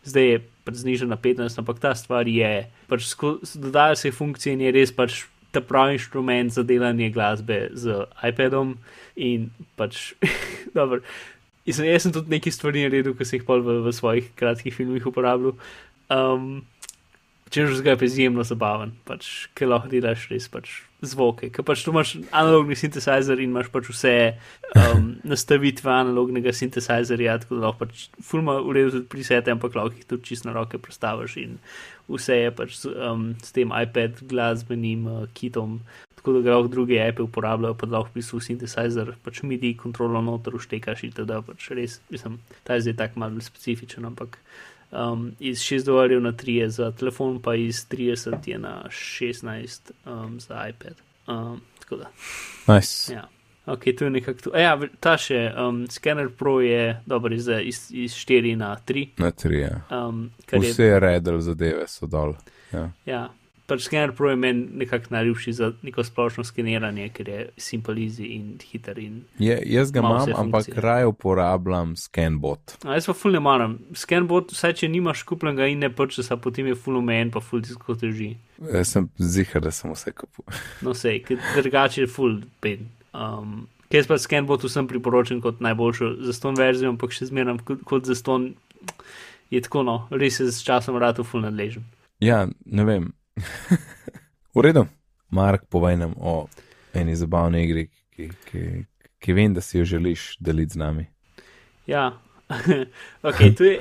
Zdaj 0.03 0.27
je 0.27 0.41
pač 0.67 0.81
znižen 0.83 1.09
na 1.09 1.17
15, 1.17 1.57
ampak 1.63 1.79
ta 1.79 1.95
stvar 1.95 2.27
je, 2.27 2.67
pač 2.91 3.07
dodajo 3.55 3.95
se 3.95 4.11
funkcije 4.11 4.53
in 4.53 4.65
je 4.67 4.75
res 4.75 4.91
pač 4.91 5.23
ta 5.55 5.63
pravi 5.63 5.95
inštrument 5.95 6.53
za 6.53 6.63
delanje 6.67 7.09
glasbe 7.15 7.69
z 7.73 8.03
iPadom 8.19 8.75
in 9.15 9.49
pač, 9.79 10.13
dobro. 10.77 11.01
Jaz 11.67 11.81
jaz 11.83 12.05
sem 12.05 12.15
tudi 12.15 12.31
nekaj 12.31 12.55
stvari 12.55 12.85
naredil, 12.85 13.15
ki 13.17 13.27
sem 13.27 13.41
jih 13.41 13.47
pol 13.47 13.61
v, 13.65 13.81
v 13.83 13.93
svojih 13.93 14.31
kratkih 14.39 14.75
filmih 14.75 15.07
uporabljal. 15.09 15.57
Um, 16.07 16.63
Če 17.47 17.63
že 17.63 17.77
zgaj 17.79 17.95
je 18.03 18.07
izjemno 18.09 18.43
zabaven, 18.43 18.91
pač, 19.07 19.47
ker 19.55 19.69
lahko 19.71 19.87
delaš 19.87 20.25
res 20.27 20.49
pač 20.51 20.81
zvoke, 21.05 21.51
ker 21.53 21.65
pač 21.65 21.83
tu 21.85 21.91
imaš 21.93 22.15
analogni 22.31 22.75
sintetizer 22.77 23.37
in 23.37 23.51
imaš 23.51 23.69
pač 23.73 23.89
vse 23.91 24.13
um, 24.73 25.11
nastavitve 25.31 25.91
analognega 25.93 26.53
sintetiserja, 26.55 27.37
tako 27.43 27.59
da 27.59 27.67
lahko 27.67 27.85
pač 27.85 28.07
fulma 28.25 28.57
uredu 28.65 28.95
tudi 28.95 29.09
prisete, 29.11 29.53
ampak 29.53 29.77
lahko 29.77 29.93
jih 29.93 30.07
tudi 30.09 30.31
čisto 30.31 30.49
na 30.49 30.55
roke 30.57 30.81
prestaviš 30.81 31.37
in 31.43 31.59
vse 32.09 32.39
je 32.41 32.55
pač 32.57 32.73
s, 32.79 32.89
um, 32.89 33.29
s 33.43 33.53
tem 33.53 33.69
iPad 33.69 34.23
glasbenim 34.31 35.05
uh, 35.11 35.19
kitom, 35.37 35.77
tako 36.17 36.39
da 36.39 36.41
ga 36.47 36.55
lahko 36.55 36.73
druge 36.73 36.97
appe 37.03 37.21
uporabljajo, 37.27 37.77
pa 37.77 37.89
da 37.89 37.99
lahko 37.99 38.15
v 38.15 38.21
bistvu 38.23 38.41
sintetizer, 38.49 39.13
pač 39.21 39.43
MIDI 39.45 39.75
kontrolo 39.77 40.23
noter 40.25 40.57
uštekaš 40.57 41.05
in 41.05 41.13
tako, 41.13 41.43
pač 41.51 41.69
res, 41.77 42.01
mislim, 42.09 42.41
ta 42.65 42.79
je 42.79 42.87
zdaj 42.87 42.97
tak 43.03 43.21
malo 43.21 43.37
bolj 43.37 43.45
specifičen, 43.51 44.09
ampak 44.09 44.41
um, 44.91 45.31
iz 45.39 45.59
6 45.59 45.85
dolarjev 45.85 46.21
na 46.21 46.31
3 46.31 46.49
je 46.51 46.69
za 46.69 46.91
telefon, 46.91 47.41
pa 47.41 47.55
iz 47.55 47.87
30 47.89 48.49
je 48.49 48.57
na 48.59 48.83
16 48.89 49.91
um, 50.05 50.39
za 50.39 50.67
iPad. 50.69 50.93
Um, 51.27 51.61
tako 51.79 51.95
da, 51.95 52.11
Nice. 52.73 53.13
ja. 53.13 53.27
Ok, 53.65 53.83
to 53.97 54.03
je 54.03 54.09
nekako 54.09 54.39
to. 54.41 54.51
A 54.53 54.59
Ja, 54.59 54.79
ta 54.99 55.17
še, 55.17 55.51
um, 55.59 55.87
Scanner 55.91 56.29
Pro 56.29 56.61
je 56.61 57.01
dober 57.05 57.33
iz, 57.33 57.47
iz, 57.47 57.91
iz 57.91 58.13
4 58.15 58.55
na 58.55 58.77
3. 58.87 59.07
Na 59.17 59.31
tri, 59.31 59.59
ja. 59.59 59.81
Um, 59.91 60.31
Vse 60.51 60.83
je 60.83 60.99
redel 60.99 61.39
zadeve 61.39 61.87
so 61.87 62.07
dol. 62.07 62.33
Ja. 62.73 62.89
ja, 63.05 63.29
pač 63.67 63.83
skener 63.85 64.13
Pro 64.15 64.29
je 64.31 64.35
meni 64.39 64.65
nekako 64.81 65.11
najljubši 65.15 65.53
za 65.53 65.71
neko 65.83 66.03
splošno 66.03 66.43
skeniranje, 66.47 67.09
ker 67.13 67.29
je 67.29 67.45
simple, 67.57 67.95
easy 67.95 68.31
in 68.35 68.57
hiter. 68.63 68.99
In 68.99 69.21
Je, 69.39 69.59
jaz 69.65 69.91
ga 69.91 69.99
Ima 69.99 70.09
imam, 70.09 70.21
vse 70.21 70.35
ampak 70.37 70.65
raje 70.75 71.05
uporabljam 71.05 71.95
ScanBot. 71.95 72.77
A 72.83 72.97
jaz 72.97 73.09
pa 73.09 73.13
ful 73.13 73.35
ne 73.35 73.43
maram. 73.43 73.77
Scanbot, 73.95 74.51
vsaj 74.55 74.77
če 74.81 74.91
nimaš 74.91 75.23
kupljenega 75.27 75.67
in 75.71 75.83
ne 75.83 75.91
purchasa, 75.93 76.39
potem 76.41 76.71
je 76.71 76.75
ful 76.79 76.99
omejen, 77.01 77.31
pa 77.31 77.43
ful 77.43 77.63
tisko 77.63 77.97
teži. 77.99 78.33
Jaz 78.73 78.95
sem 78.95 79.09
zihar, 79.19 79.61
da 79.67 79.71
sem 79.75 79.91
vse 79.93 80.15
kupil. 80.15 80.47
No, 80.85 80.93
sej, 80.95 81.19
ker 81.25 81.41
drugače 81.57 82.05
je 82.05 82.11
ful 82.11 82.39
pen. 82.63 82.87
Um, 83.13 83.65
Ker 83.87 84.01
jaz 84.01 84.07
pa 84.09 84.17
Scanbot 84.19 84.63
vsem 84.67 84.87
priporočam 84.87 85.39
kot 85.41 85.61
najboljšo 85.63 86.09
za 86.27 86.33
ston 86.35 86.57
verzijo, 86.59 86.91
ampak 86.91 87.13
še 87.15 87.29
zmeraj 87.29 87.61
kot, 87.67 87.85
kot 87.87 88.09
za 88.09 88.17
ston 88.19 88.49
je 89.49 89.61
tako, 89.63 89.83
no, 89.87 90.01
res 90.11 90.41
je 90.41 90.49
s 90.51 90.63
časom 90.63 90.99
rado 90.99 91.23
ful 91.23 91.45
nadležen. 91.45 91.85
Ja, 92.19 92.47
ne 92.65 92.83
vem. 92.83 93.13
v 94.55 94.61
redu. 94.61 94.87
Mark, 95.29 95.65
povej 95.69 95.97
nam 95.97 96.13
o 96.19 96.47
eni 96.95 97.15
zabavni 97.15 97.63
igri, 97.63 97.87
ki, 98.15 98.29
ki, 98.47 98.61
ki 99.19 99.33
vem, 99.33 99.53
da 99.53 99.61
si 99.61 99.77
jo 99.77 99.85
želiš 99.85 100.37
deliti 100.39 100.73
z 100.73 100.81
nami. 100.81 101.05
Ja, 101.87 102.13
ok, 103.27 103.43
to 103.57 103.63
je. 103.63 103.79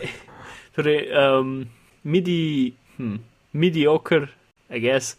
Torej, 0.76 1.06
um, 1.14 1.68
midi, 2.04 2.74
hm, 2.96 3.16
mediocre, 3.52 4.26
I 4.70 4.80
guess. 4.80 5.16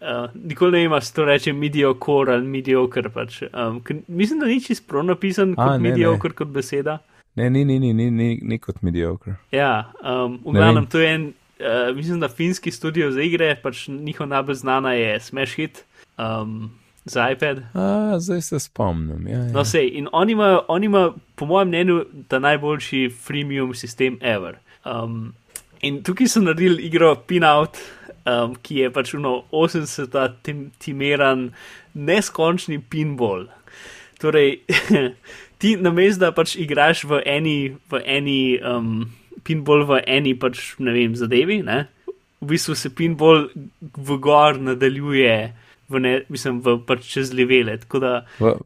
Uh, 0.00 0.30
nikoli 0.34 0.88
ne 0.88 1.00
se 1.00 1.14
to 1.14 1.24
reče 1.24 1.52
mediocre 1.52 2.34
ali 2.34 2.46
mediocre. 2.46 3.08
Pač. 3.08 3.42
Um, 3.42 3.82
mislim, 4.08 4.40
da 4.40 4.46
ni 4.46 4.60
čisto 4.60 4.86
prav 4.88 5.04
napisan 5.04 5.52
A, 5.52 5.54
kot 5.54 5.70
ne, 5.70 5.78
ne. 5.78 5.90
mediocre 5.90 6.32
kot 6.32 6.48
beseda. 6.48 6.98
Ne, 7.34 7.50
ni, 7.50 7.64
ni, 7.64 7.78
ni, 7.78 7.92
ni, 7.92 8.10
ni, 8.10 8.40
ni 8.42 8.58
kot 8.58 8.82
mediocre. 8.82 9.34
Ja, 9.52 9.92
um, 10.02 10.40
v 10.44 10.52
Ne 10.52 10.60
glavnem 10.60 10.86
to 10.86 11.00
je 11.00 11.14
en, 11.14 11.32
uh, 11.62 11.96
mislim, 11.96 12.20
da 12.20 12.28
finski 12.28 12.70
studio 12.70 13.10
za 13.10 13.22
igre, 13.22 13.54
pač 13.62 13.88
njihov 13.88 14.26
najbolj 14.28 14.54
znana 14.54 14.92
je 14.92 15.20
Smash 15.20 15.56
Hit 15.56 15.84
um, 16.18 16.70
za 17.04 17.30
iPad. 17.30 17.62
A, 17.74 18.14
zdaj 18.18 18.40
se 18.40 18.60
spomnim. 18.60 19.26
Ja, 19.28 19.38
ja. 19.38 19.52
No, 19.52 19.64
sej, 19.64 19.90
in 19.94 20.08
oni 20.12 20.32
imajo, 20.32 20.64
oni 20.68 20.86
imajo, 20.86 21.14
po 21.34 21.46
mojem 21.46 21.68
mnenju, 21.68 22.04
ta 22.28 22.38
najboljši 22.38 23.10
freemium 23.24 23.74
sistem 23.74 24.18
ever. 24.20 24.58
Um, 24.84 25.34
in 25.80 26.02
tukaj 26.02 26.28
so 26.28 26.40
naredili 26.40 26.82
igro 26.82 27.14
Pinout, 27.26 27.78
um, 28.26 28.54
ki 28.62 28.76
je 28.76 28.90
pač 28.92 29.14
uno 29.14 29.42
80-ta 29.52 30.28
tim, 30.42 30.70
timeran, 30.78 31.50
neskončni 31.94 32.78
pinball. 32.78 33.48
Torej, 34.22 34.60
ti 35.60 35.76
namest, 35.76 36.20
da 36.22 36.32
pač 36.32 36.56
igraš 36.56 37.04
v 37.04 37.22
eni, 37.26 37.58
v 37.90 38.02
eni 38.06 38.40
um, 38.62 39.10
pinball 39.44 39.86
v 39.88 40.02
eni 40.06 40.34
pač, 40.38 40.74
ne 40.78 40.94
vem, 40.94 41.16
zadevi, 41.18 41.62
ne? 41.66 41.86
v 42.42 42.46
bistvu 42.50 42.74
se 42.74 42.90
pinball 42.90 43.48
v 43.80 44.18
gor 44.18 44.58
nadaljuje, 44.58 45.36
v 45.92 46.00
ne, 46.02 46.12
mislim, 46.32 46.58
v 46.64 46.80
pač 46.86 47.06
čez 47.06 47.30
levele. 47.36 47.76
Tako 47.84 48.02
da, 48.02 48.12
V, 48.42 48.56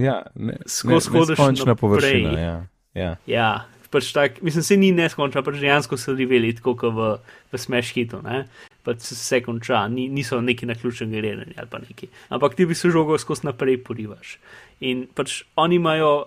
ja 0.00 0.22
ne, 0.34 0.56
Skozi 0.64 1.12
hodiš 1.12 1.66
naprej. 1.66 1.76
površina. 1.80 2.32
Ja, 2.40 2.54
ja. 2.96 3.10
ja, 3.28 3.50
pač 3.92 4.08
tak, 4.16 4.40
mislim, 4.44 4.64
se 4.64 4.78
ni 4.80 4.92
neskončno, 4.96 5.44
pač 5.44 5.60
dejansko 5.60 5.98
so 6.00 6.16
leveli, 6.16 6.54
tako 6.56 6.76
kot 6.80 6.96
v, 6.96 7.10
v 7.52 7.60
Smash 7.60 7.92
Hitu, 7.96 8.22
ne. 8.24 8.46
Pač 8.86 9.02
se 9.04 9.18
vse 9.18 9.42
konča, 9.42 9.82
ni, 9.90 10.06
niso 10.08 10.38
neki 10.40 10.68
naključni 10.70 11.10
gledanje 11.10 11.58
ali 11.58 11.68
pa 11.68 11.80
neki. 11.82 12.08
Ampak 12.30 12.54
ti 12.54 12.68
bi 12.70 12.74
se 12.78 12.88
žogo 12.94 13.18
skozi 13.18 13.48
naprej 13.48 13.82
porivaš. 13.84 14.36
In 14.86 15.08
pač 15.12 15.42
oni 15.58 15.80
imajo, 15.80 16.22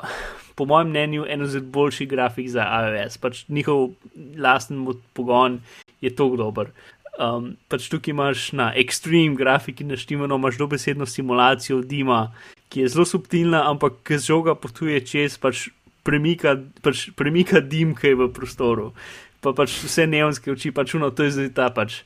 po 0.60 0.68
mojem 0.68 0.90
mnenju, 0.92 1.26
eno 1.32 1.46
od 1.48 1.68
boljših 1.72 2.08
grafik 2.12 2.50
za 2.52 2.66
iOS. 2.68 3.18
Pač 3.18 3.46
njihov 3.48 3.94
lasten 4.36 4.84
pogon 5.16 5.62
je 6.04 6.12
tako 6.16 6.36
dober. 6.36 6.74
Um, 7.20 7.54
pač 7.72 7.88
tukaj 7.92 8.12
imaš 8.12 8.52
na 8.56 8.70
extreme 8.76 9.38
grafiki 9.40 9.88
naštimano, 9.88 10.36
imaš 10.36 10.60
dobesedno 10.60 11.08
simulacijo 11.08 11.80
dima, 11.82 12.34
ki 12.70 12.84
je 12.84 12.92
zelo 12.92 13.06
subtilna, 13.08 13.64
ampak 13.72 14.02
ki 14.08 14.20
žoga 14.24 14.56
potuje 14.56 15.00
čez, 15.08 15.40
pač 15.40 15.70
premika, 16.04 16.58
pač 16.84 17.08
premika 17.16 17.64
dim, 17.64 17.96
ki 17.96 18.12
je 18.12 18.20
v 18.20 18.30
prostoru. 18.36 18.92
Pa 19.40 19.56
pač 19.56 19.80
vse 19.84 20.08
neonske 20.12 20.52
oči, 20.52 20.76
pač 20.76 20.96
uno, 21.00 21.12
to 21.16 21.28
je 21.28 21.36
zdaj 21.38 21.52
ta 21.56 21.72
pač 21.72 22.02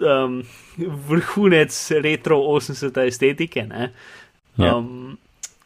um, 0.00 0.42
vrhunec 1.08 1.72
retro 2.04 2.42
80 2.52 3.04
estetike. 3.08 3.64
Ne? 3.68 3.92
Ja. 4.60 4.76
Um, 4.76 5.16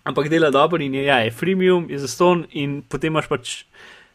ampak 0.08 0.30
dela 0.32 0.50
dobro 0.50 0.80
in 0.82 0.94
je, 0.96 1.04
ja, 1.04 1.20
je 1.20 1.30
freemium, 1.30 1.86
je 1.90 2.00
zaston 2.00 2.46
in 2.56 2.80
potem 2.82 3.12
imaš 3.12 3.28
pač. 3.28 3.54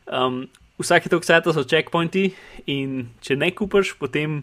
Um, 0.09 0.47
Vsake 0.81 1.05
toliko 1.05 1.27
cajta 1.27 1.53
so 1.53 1.61
checkpointi, 1.69 2.31
in 2.65 3.13
če 3.21 3.37
ne 3.37 3.51
kupaš, 3.53 3.93
potem 3.99 4.41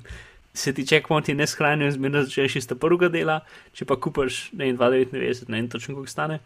se 0.55 0.71
ti 0.73 0.85
checkpointi 0.87 1.35
ne 1.35 1.47
shranijo, 1.51 1.91
zmerno 1.97 2.23
začneš 2.23 2.57
iz 2.61 2.69
prvega 2.71 3.11
dela, 3.11 3.41
če 3.75 3.85
pa 3.85 3.99
kupaš, 3.99 4.53
ne 4.55 4.71
vem, 4.71 4.79
2,99, 4.79 5.51
ne 5.51 5.59
vem 5.59 5.69
točno, 5.69 5.97
koliko 5.99 6.13
stane. 6.13 6.39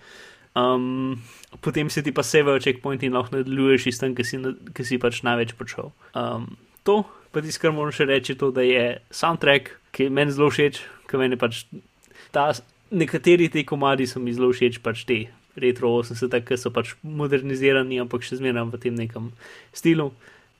Um, 0.57 1.21
potem 1.61 1.91
se 1.93 2.03
ti 2.03 2.15
pa 2.17 2.25
sevajo 2.25 2.63
checkpointi 2.65 3.07
in 3.07 3.17
lahko 3.17 3.37
nadaljuješ 3.37 3.87
iz 3.93 4.01
tam, 4.01 4.17
ki 4.17 4.25
si, 4.25 4.41
ki 4.73 4.89
si 4.89 4.99
pač 5.03 5.21
največ 5.27 5.53
počel. 5.61 5.93
Um, 6.17 6.55
to, 6.89 7.03
pa 7.35 7.45
ti 7.45 7.53
skar 7.53 7.77
moram 7.77 7.93
še 7.93 8.09
reči, 8.09 8.39
to, 8.41 8.49
da 8.57 8.65
je 8.65 8.87
soundtrack, 9.13 9.75
ki 9.93 10.09
je 10.09 10.17
meni 10.17 10.33
zelo 10.33 10.49
všeč, 10.49 10.81
ki 11.11 11.21
meni 11.21 11.37
pač 11.39 11.67
ta, 12.33 12.55
nekateri 12.91 13.49
te 13.49 13.65
komadi 13.65 14.07
so 14.07 14.21
mi 14.21 14.35
zelo 14.35 14.53
všeč, 14.53 14.81
pač 14.85 15.05
te 15.09 15.25
retro 15.57 15.91
80, 16.03 16.41
ki 16.47 16.59
so 16.59 16.73
pač 16.75 16.95
modernizirani, 17.03 18.01
ampak 18.03 18.27
še 18.27 18.41
zmeraj 18.41 18.71
v 18.73 18.81
tem 18.83 18.97
nekem 18.99 19.31
stilu. 19.75 20.13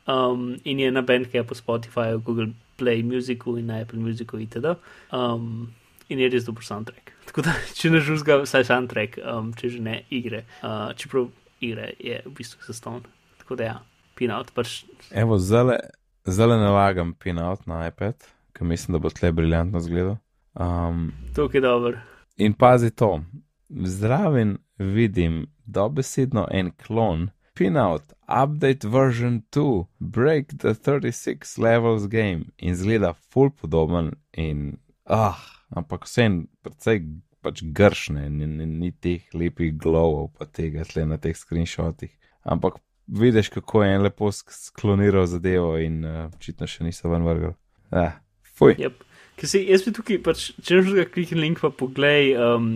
Um, 0.05 0.61
in 0.69 0.83
je 0.83 0.91
na 0.93 1.01
Bandcampu, 1.01 1.57
Spotifyju, 1.57 2.21
Google 2.23 2.53
Play 2.77 3.03
Musicu 3.03 3.57
in 3.57 3.73
na 3.73 3.81
Apple 3.81 3.99
Musicu 3.99 4.39
itd. 4.39 4.77
Um, 5.13 5.73
in 6.13 6.21
je 6.21 6.29
res 6.29 6.45
dober 6.45 6.65
soundtrack. 6.65 7.15
Tako 7.31 7.47
da, 7.47 7.57
če 7.75 7.91
ne 7.91 8.03
žuzga, 8.05 8.43
vsaj 8.45 8.69
soundtrack, 8.69 9.19
um, 9.25 9.51
če 9.57 9.73
že 9.77 9.83
ne 9.83 10.03
igre. 10.13 10.45
Uh, 10.61 10.93
čeprav 10.99 11.31
igre 11.65 11.95
je 11.99 12.21
v 12.27 12.35
bistvu 12.37 12.61
zaston. 12.69 13.03
Tako 13.41 13.59
da 13.61 13.71
ja, 13.71 13.77
pinout 14.19 14.53
pač. 14.55 14.83
Evo, 15.11 15.41
zdaj 15.41 15.81
nalagam 16.61 17.17
pinout 17.17 17.65
na 17.71 17.87
iPad, 17.89 18.29
ker 18.55 18.69
mislim, 18.69 18.99
da 18.99 19.03
bo 19.03 19.13
tle 19.13 19.33
briljantno 19.33 19.81
zgledal. 19.81 20.21
Um, 20.55 21.11
To 21.35 21.49
je 21.53 21.65
dobro. 21.65 21.99
In 22.37 22.55
pazi 22.55 22.91
to, 22.91 23.21
zraven 23.71 24.59
vidim 24.79 25.47
dobesedno 25.67 26.47
en 26.51 26.71
klon. 26.71 27.31
Pinout, 27.55 28.13
update 28.27 28.89
version 28.89 29.43
2, 29.51 29.87
break 29.99 30.59
the 30.59 30.75
36 30.75 31.59
levels 31.59 32.07
game 32.07 32.45
in 32.59 32.75
zgleda 32.75 33.13
full 33.15 33.51
podoben 33.51 34.13
in 34.33 34.79
ah, 35.07 35.39
ampak 35.71 36.05
vsem 36.05 36.49
precej 36.63 37.05
pač 37.45 37.63
gršne, 37.63 38.27
ni, 38.31 38.49
ni, 38.49 38.67
ni 38.67 38.91
teh 38.91 39.23
lepih 39.37 39.77
glovov 39.79 40.33
pa 40.35 40.49
tega 40.49 40.83
tle 40.89 41.05
na 41.07 41.19
teh 41.21 41.37
screenshotih. 41.37 42.11
Ampak 42.43 42.81
vidiš, 43.07 43.53
kako 43.55 43.85
je 43.85 43.95
en 43.95 44.03
lepo 44.03 44.33
sk- 44.33 44.51
skloniral 44.51 45.27
zadevo 45.31 45.77
in 45.79 46.03
uh, 46.05 46.27
očitno 46.35 46.67
še 46.67 46.89
niso 46.89 47.13
ven 47.13 47.23
vrgel. 47.23 47.55
Ah, 47.93 48.17
fuj. 48.57 48.75
Yep. 48.81 49.05
Ker 49.37 49.49
se 49.51 49.61
jaz 49.67 49.83
bi 49.87 49.93
tukaj, 49.97 50.19
pač, 50.23 50.51
če 50.63 50.83
že 50.87 50.95
ga 51.01 51.05
klikni 51.11 51.41
link, 51.41 51.61
pa 51.61 51.71
poglej 51.75 52.35
um, 52.39 52.69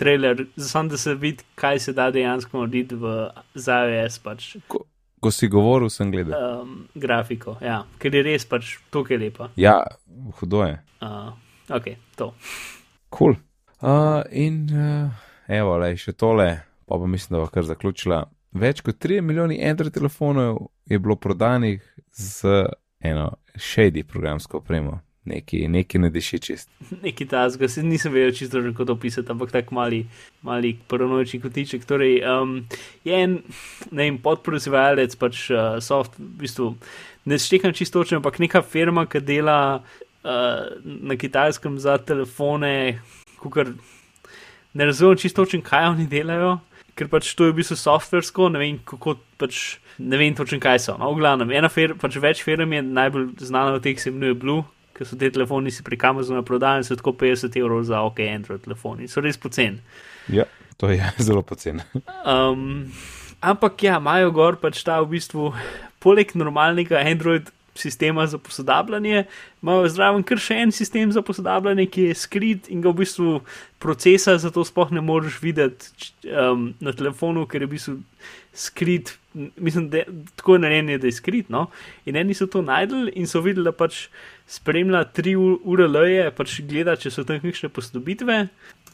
trailer, 0.00 0.46
samo 0.56 0.88
da 0.92 0.96
se 1.00 1.14
vidi, 1.14 1.44
kaj 1.60 1.80
se 1.86 1.92
da 1.96 2.10
dejansko 2.14 2.62
narediti 2.62 2.96
v 3.00 3.16
za 3.54 3.82
iOS 3.88 4.18
pač, 4.24 4.46
Ko, 4.72 4.84
ko 5.20 5.30
si 5.32 5.48
govoril, 5.52 5.90
sem 5.92 6.10
gledal. 6.12 6.62
um, 6.62 6.78
grafiko. 6.94 7.58
Ja, 7.64 7.82
ker 8.00 8.14
je 8.14 8.22
res 8.24 8.44
pač 8.48 8.76
tukaj 8.94 9.20
lepa. 9.20 9.50
Ja, 9.60 9.82
hudo 10.40 10.64
je. 10.64 10.78
Uh, 11.04 11.32
ok, 11.68 11.92
to. 12.16 12.32
Cool. 13.12 13.36
Uh, 13.80 14.22
in 14.32 14.64
uh, 14.72 15.12
evo, 15.52 15.76
le 15.80 15.92
še 16.00 16.16
tole, 16.16 16.48
pa 16.88 16.96
pa 16.96 17.06
mislim, 17.06 17.36
da 17.36 17.44
bo 17.44 17.50
kar 17.52 17.64
zaključila. 17.68 18.22
Več 18.56 18.80
kot 18.80 18.96
3 19.04 19.20
milijoni 19.20 19.60
Android 19.68 19.92
telefonov 19.92 20.70
je 20.88 20.96
bilo 20.98 21.16
prodanih 21.20 21.82
z 22.16 22.64
eno 23.04 23.34
shady 23.52 24.00
programsko 24.08 24.62
opremo. 24.62 25.00
Neki, 25.26 25.64
neki 25.68 25.98
ne 25.98 26.10
diši 26.14 26.38
čist. 26.38 26.70
Neki 27.04 27.26
tazga, 27.26 27.68
se 27.68 27.82
nisem 27.82 28.12
vedel 28.14 28.30
čisto, 28.34 28.62
kako 28.62 28.84
to 28.84 28.94
opisati, 28.94 29.32
ampak 29.32 29.50
tako 29.50 29.74
mali, 29.74 30.04
mali 30.46 30.76
paranoični 30.88 31.40
kotiček. 31.42 31.84
Torej, 31.84 32.20
um, 32.30 32.60
je 33.04 33.18
en, 33.24 33.40
ne 33.90 34.06
vem, 34.06 34.20
podproizvajalec, 34.22 35.16
pač 35.18 35.48
uh, 35.50 35.80
soft, 35.82 36.14
v 36.18 36.30
bistvu, 36.44 36.68
ne 37.26 37.38
štekam 37.42 37.74
čisto 37.74 37.98
točno, 37.98 38.20
ampak 38.22 38.38
neka 38.38 38.62
firma, 38.62 39.08
ki 39.10 39.24
dela 39.26 39.58
uh, 39.82 40.62
na 40.84 41.18
kitajskem 41.18 41.80
za 41.82 41.98
telefone, 41.98 43.00
kukar 43.42 43.74
ne 44.74 44.86
razumem 44.86 45.18
čisto 45.18 45.42
točno, 45.42 45.64
kaj 45.66 45.90
oni 45.96 46.06
delajo. 46.06 46.60
Ker 46.96 47.10
pač 47.12 47.34
to 47.36 47.44
je 47.44 47.52
v 47.52 47.58
bistvu 47.58 47.76
softversko, 47.76 48.46
ne 48.54 48.62
vem, 48.62 48.78
kako 48.86 49.18
pač, 49.42 49.80
ne 49.98 50.16
vem 50.16 50.38
točno, 50.38 50.62
kaj 50.62 50.78
so. 50.86 50.94
No, 50.96 51.10
v 51.12 51.20
glavnem, 51.20 51.50
ena 51.52 51.68
firma, 51.68 51.98
pač 52.00 52.16
več 52.22 52.40
firm 52.46 52.72
je 52.72 52.80
najbolj 52.86 53.26
znana 53.42 53.74
od 53.76 53.84
teh, 53.84 53.98
se 54.00 54.08
imenuje 54.08 54.38
Blue, 54.40 54.64
ker 54.96 55.08
so 55.08 55.18
te 55.20 55.30
telefoni 55.32 55.72
si 55.74 55.84
prek 55.86 56.04
Amazona 56.08 56.44
prodajali, 56.46 56.86
so 56.88 56.96
tako 56.96 57.12
50 57.20 57.58
evrov 57.60 57.84
za 57.88 58.00
ok, 58.08 58.22
Android 58.32 58.64
telefoni, 58.64 59.10
so 59.12 59.20
res 59.24 59.36
poceni. 59.40 59.82
Ja, 60.32 60.48
to 60.80 60.90
je 60.92 61.12
zelo 61.26 61.44
poceni. 61.46 61.84
Um, 62.24 62.88
ampak 63.40 63.84
ja, 63.84 64.00
imajo 64.00 64.32
gor 64.36 64.60
pač 64.62 64.80
ta 64.86 65.02
v 65.04 65.16
bistvu, 65.16 65.52
poleg 66.02 66.32
normalnega 66.38 67.02
Android 67.04 67.52
sistema 67.76 68.26
za 68.26 68.38
posodabljanje, 68.38 69.24
imajo 69.62 69.88
zraven 69.92 70.22
kar 70.26 70.40
še 70.40 70.56
en 70.64 70.72
sistem 70.72 71.12
za 71.12 71.22
posodabljanje, 71.22 71.86
ki 71.92 72.08
je 72.08 72.14
skrit 72.16 72.70
in 72.72 72.80
ga 72.80 72.92
v 72.92 73.02
bistvu 73.02 73.40
procesa, 73.82 74.38
zato 74.40 74.64
sploh 74.64 74.94
ne 74.96 75.02
moreš 75.04 75.36
videti 75.42 75.92
um, 76.32 76.70
na 76.80 76.94
telefonu, 76.96 77.46
ker 77.46 77.62
je 77.62 77.68
v 77.68 77.74
bistvu 77.74 77.96
skrit. 78.56 79.12
Mislim, 79.34 79.90
da 79.92 80.00
je 80.00 80.06
tako 80.36 80.56
narejen, 80.58 80.94
da 81.00 81.06
je 81.06 81.12
skrit. 81.12 81.50
No? 81.52 81.66
In 82.08 82.16
eni 82.16 82.34
so 82.34 82.48
to 82.48 82.64
najdel 82.64 83.10
in 83.12 83.28
so 83.28 83.44
videli, 83.44 83.68
da 83.68 83.76
pač 83.76 84.06
spremlja 84.46 85.04
tri 85.10 85.34
ure 85.36 85.88
leje, 85.90 86.30
pač 86.36 86.60
gleda, 86.68 86.94
če 86.98 87.10
so 87.10 87.24
tam 87.26 87.40
kakšne 87.42 87.70
posodobitve. 87.74 88.38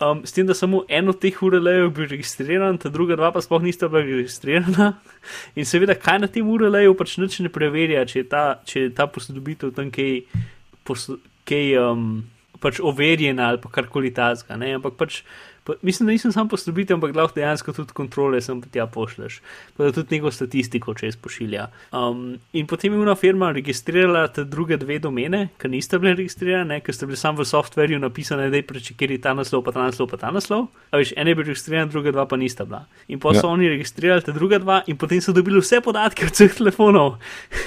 Um, 0.02 0.22
s 0.26 0.32
tem, 0.34 0.46
da 0.48 0.56
samo 0.56 0.82
eno 0.88 1.12
od 1.12 1.20
teh 1.22 1.36
URL-jev 1.44 1.84
je 1.84 1.90
bil 1.94 2.08
registriran, 2.10 2.78
ta 2.80 2.90
druga 2.90 3.18
dva 3.20 3.30
pa 3.34 3.42
sploh 3.44 3.62
nista 3.62 3.90
bila 3.92 4.02
registrirana. 4.06 4.94
In 5.58 5.68
seveda, 5.68 5.94
kaj 5.94 6.22
na 6.24 6.30
tem 6.32 6.48
URL-ju 6.48 6.96
pač 6.98 7.18
nič 7.20 7.42
ne 7.44 7.52
preverja, 7.52 8.06
če 8.08 8.22
je 8.22 8.26
ta, 8.32 8.44
če 8.66 8.86
je 8.86 8.94
ta 8.96 9.06
posodobitev 9.12 9.74
tam 9.76 9.92
kaj, 9.94 10.24
pos, 10.88 11.10
kaj 11.48 11.76
um, 11.84 12.08
pač 12.62 12.80
overjena 12.80 13.52
ali 13.52 13.60
pa 13.60 13.70
karkoli 13.76 14.14
tazga. 14.16 14.56
Ampak 14.56 14.96
pač 14.98 15.20
Pa, 15.64 15.72
mislim, 15.82 16.06
da 16.06 16.12
nisem 16.12 16.32
sam 16.32 16.48
posodobitev, 16.48 16.96
ampak 16.96 17.14
lahko 17.16 17.36
dejansko 17.36 17.72
tudi 17.72 17.94
kontrole 17.94 18.40
sem 18.42 18.58
tja 18.62 18.86
pošleš. 18.90 19.38
Pa 19.76 19.84
da 19.84 19.92
tudi 19.94 20.16
neko 20.16 20.30
statistiko 20.34 20.94
čez 20.98 21.16
pošilja. 21.16 21.68
Um, 21.94 22.40
in 22.52 22.66
potem 22.66 22.92
je 22.92 23.02
ena 23.02 23.14
firma 23.14 23.52
registrirala 23.54 24.26
te 24.28 24.44
druge 24.44 24.76
dve 24.76 24.98
domene, 24.98 25.44
ki 25.62 25.70
niste 25.70 26.00
bile 26.02 26.16
registrirane, 26.18 26.80
ker 26.82 26.96
ste 26.96 27.06
bili 27.06 27.20
sam 27.20 27.38
v 27.38 27.46
softverju 27.46 28.00
napisane, 28.02 28.50
da 28.50 28.58
je 28.58 28.66
prečekiri 28.66 29.20
ta 29.22 29.36
naslov, 29.38 29.62
pa 29.62 29.76
ta 29.76 29.86
naslov, 29.86 30.10
pa 30.10 30.18
ta 30.18 30.32
naslov. 30.34 30.66
A 30.90 30.98
veš, 30.98 31.14
ene 31.16 31.30
je 31.30 31.38
bil 31.38 31.46
registriran, 31.52 31.92
druga 31.94 32.10
dva 32.10 32.26
pa 32.26 32.36
nista 32.36 32.66
bila. 32.66 32.82
In 33.06 33.22
pa 33.22 33.30
so 33.36 33.46
ja. 33.46 33.52
oni 33.54 33.70
registrirali 33.70 34.26
te 34.26 34.34
druga 34.34 34.58
dva 34.58 34.82
in 34.90 34.98
potem 34.98 35.22
so 35.22 35.32
dobili 35.32 35.62
vse 35.62 35.78
podatke 35.80 36.26
od 36.26 36.34
vseh 36.34 36.58
telefonov. 36.58 37.20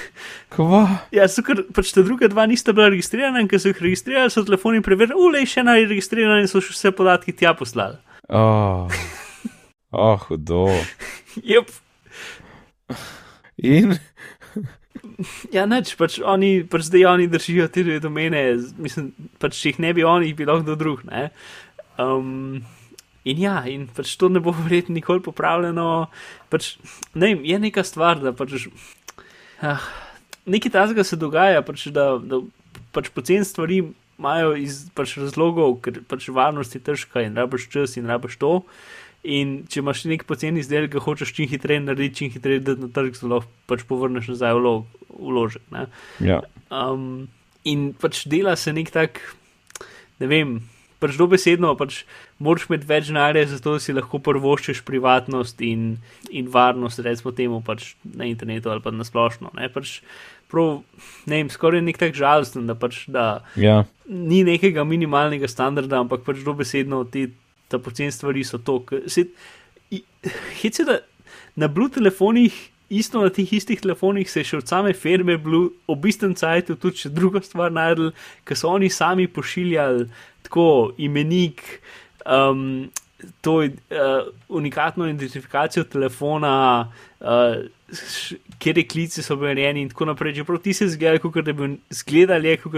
Kva? 0.54 0.82
Ja, 1.14 1.26
so 1.28 1.42
ker 1.46 1.64
pač 1.74 1.90
te 1.94 2.04
druge 2.06 2.28
dva 2.30 2.46
nista 2.46 2.74
bila 2.76 2.90
registrirana 2.92 3.42
in 3.42 3.48
ker 3.50 3.60
so 3.62 3.72
jih 3.72 3.82
registrirali, 3.82 4.30
so 4.30 4.44
telefoni 4.46 4.82
preverili, 4.84 5.18
ulej, 5.18 5.48
še 5.50 5.64
ena 5.64 5.74
je 5.80 5.88
registrirana 5.90 6.38
in 6.42 6.50
so 6.50 6.62
še 6.62 6.74
vse 6.76 6.92
podatke 6.96 7.34
tja 7.34 7.54
poslali. 7.58 7.98
Oh, 8.30 8.86
oh 10.06 10.28
hudo. 10.28 10.68
Yep. 11.42 11.74
In 13.66 13.98
Ja, 15.54 15.64
neč, 15.68 15.94
pač 15.96 16.18
oni, 16.20 16.60
pač 16.68 16.88
zdaj 16.90 17.06
oni 17.12 17.28
držijo 17.30 17.68
te 17.72 17.84
dve 17.86 17.98
domene, 18.02 18.42
mislim, 18.80 19.10
pač 19.40 19.58
če 19.58 19.72
jih 19.72 19.78
ne 19.84 19.92
bi 19.96 20.04
oni, 20.06 20.32
bi 20.36 20.46
lahko 20.48 20.64
kdo 20.64 20.76
drug, 20.80 21.04
ne. 21.08 21.28
Um, 22.02 22.64
in 23.24 23.40
ja, 23.40 23.58
in 23.70 23.86
pač 23.96 24.16
to 24.20 24.28
ne 24.32 24.42
bo 24.44 24.52
verjetno 24.56 24.96
nikoli 24.96 25.24
popravljeno, 25.24 26.08
pač, 26.52 26.74
ne 27.14 27.30
vem, 27.30 27.46
je 27.48 27.60
neka 27.62 27.84
stvar, 27.86 28.20
da 28.20 28.34
pač, 28.36 28.68
ah, 29.64 29.88
nekaj 30.46 30.72
tazga 30.72 31.04
se 31.04 31.18
dogaja, 31.18 31.62
pač, 31.66 31.88
da, 31.94 32.16
da 32.22 32.40
pač 32.94 33.10
pocen 33.14 33.44
stvari 33.44 33.82
imajo 34.16 34.54
iz 34.56 34.86
pač 34.96 35.16
razlogov, 35.20 35.80
ker 35.84 36.00
pač 36.08 36.28
varnost 36.32 36.76
je 36.76 36.82
težka 36.82 37.24
in 37.26 37.36
rabiš 37.36 37.68
čas 37.72 37.96
in 38.00 38.08
rabiš 38.08 38.38
to. 38.40 38.52
In 39.26 39.64
če 39.66 39.80
imaš 39.82 40.04
nek 40.06 40.22
poceni 40.28 40.62
izdelek, 40.62 40.92
ga 40.94 41.02
hočeš 41.02 41.32
čim 41.34 41.48
hitreje 41.50 41.82
narediti, 41.82 42.14
čim 42.20 42.30
hitreje 42.30 42.62
da 42.62 42.76
na 42.78 42.88
trg, 42.94 43.16
zelo 43.18 43.42
pač 43.66 43.82
povrneš 43.88 44.30
nazaj 44.30 44.54
v 44.54 44.76
vložek. 45.10 45.64
Ja. 46.22 46.40
Um, 46.70 47.26
in 47.66 47.90
pač 47.98 48.22
dela 48.30 48.54
se 48.56 48.72
nek 48.76 48.92
tak, 48.94 49.18
ne 50.22 50.30
vem, 50.30 50.52
pač 51.02 51.18
dobesedno, 51.18 51.74
pač 51.76 52.04
moraš 52.42 52.68
imeti 52.70 52.88
več 52.88 53.10
denarja, 53.10 53.48
zato 53.50 53.76
si 53.82 53.94
lahko 53.96 54.20
prvoščeš 54.22 54.84
privatnost 54.86 55.60
in, 55.64 55.96
in 56.30 56.48
varnost, 56.52 57.02
recimo 57.04 57.34
temu 57.36 57.60
pač 57.66 57.94
na 58.06 58.28
internetu 58.30 58.72
ali 58.72 58.84
pa 58.84 58.94
na 58.94 59.04
splošno. 59.04 59.52
Pač, 59.74 59.98
prav, 60.50 60.82
ne 61.26 61.40
vem, 61.40 61.50
skoraj 61.50 61.82
nek 61.84 61.98
tak 62.00 62.14
žalosten, 62.16 62.66
da 62.68 62.76
pač 62.78 63.04
da 63.12 63.26
ja. 63.58 63.82
ni 64.06 64.42
nekega 64.46 64.84
minimalnega 64.86 65.48
standarda, 65.50 66.00
ampak 66.04 66.24
pač 66.26 66.44
dobesedno 66.46 67.02
ti 67.10 67.28
ta 67.72 67.80
pocen 67.82 68.12
stvari 68.14 68.44
so 68.46 68.58
to. 68.62 68.78
Hece, 70.62 70.86
da 70.86 71.00
na 71.58 71.68
Blue 71.68 71.90
telefonih, 71.90 72.54
isto 72.88 73.22
na 73.22 73.32
teh 73.34 73.52
istih 73.52 73.80
telefonih, 73.82 74.28
se 74.30 74.44
je 74.44 74.50
še 74.52 74.60
od 74.60 74.70
same 74.70 74.92
firme 74.94 75.38
Blue 75.42 75.72
ob 75.90 76.06
istem 76.06 76.36
cajtu 76.38 76.78
tudi 76.78 77.06
še 77.06 77.10
druga 77.14 77.42
stvar 77.42 77.74
najdel, 77.74 78.12
ker 78.46 78.58
so 78.58 78.70
oni 78.70 78.90
sami 78.92 79.26
pošiljali 79.26 80.06
tako 80.46 80.92
imenik. 80.98 81.64
Um, 82.26 82.86
To 83.40 83.62
je 83.64 83.70
uh, 83.72 84.28
unikatno 84.52 85.06
identifikacijo 85.08 85.86
telefona, 85.88 86.84
uh, 87.24 87.64
kjer 88.58 88.78
je 88.78 88.84
klici 88.88 89.22
so 89.22 89.36
bili 89.36 89.54
rejeni, 89.60 89.84
in 89.86 89.90
tako 89.92 90.10
naprej. 90.10 90.34
Čeprav 90.40 90.58
ti 90.62 90.72
se 90.74 90.88
zgledali, 90.88 91.20
kot 91.22 91.38
da 91.44 91.52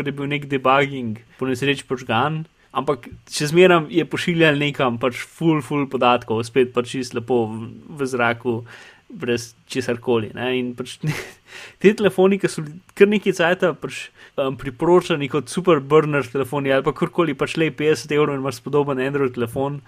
bi 0.02 0.12
bil 0.12 0.28
nek 0.28 0.46
debugging, 0.50 1.18
po 1.38 1.48
nesreči 1.48 1.86
počgan, 1.88 2.44
ampak 2.76 3.08
še 3.32 3.48
zmeraj 3.52 3.88
je 3.92 4.04
pošiljal 4.04 4.60
nekam, 4.60 4.98
pač 5.00 5.22
full, 5.24 5.62
full 5.64 5.88
podatkov, 5.90 6.44
spet 6.46 6.74
pač 6.76 6.92
čisto 6.98 7.18
lepo 7.18 7.46
v, 7.48 7.70
v 7.96 8.08
zraku, 8.08 8.60
brez 9.08 9.54
česar 9.70 9.96
koli. 10.04 10.28
Pač 10.76 10.98
te 11.80 11.94
telefoni, 11.96 12.38
ki 12.40 12.52
so 12.52 12.66
kar 12.98 13.08
nekaj 13.08 13.38
cajta 13.40 13.72
pač, 13.80 14.08
um, 14.36 14.58
priporočani 14.60 15.30
kot 15.32 15.48
super 15.48 15.80
burner 15.80 16.26
telefoni 16.28 16.74
ali 16.74 16.84
pa 16.84 16.92
karkoli, 16.92 17.38
pač 17.38 17.56
le 17.56 17.72
50 17.72 18.12
evrov 18.12 18.36
in 18.36 18.44
imaš 18.44 18.60
spodoben 18.60 19.00
Android 19.00 19.32
telefon. 19.32 19.80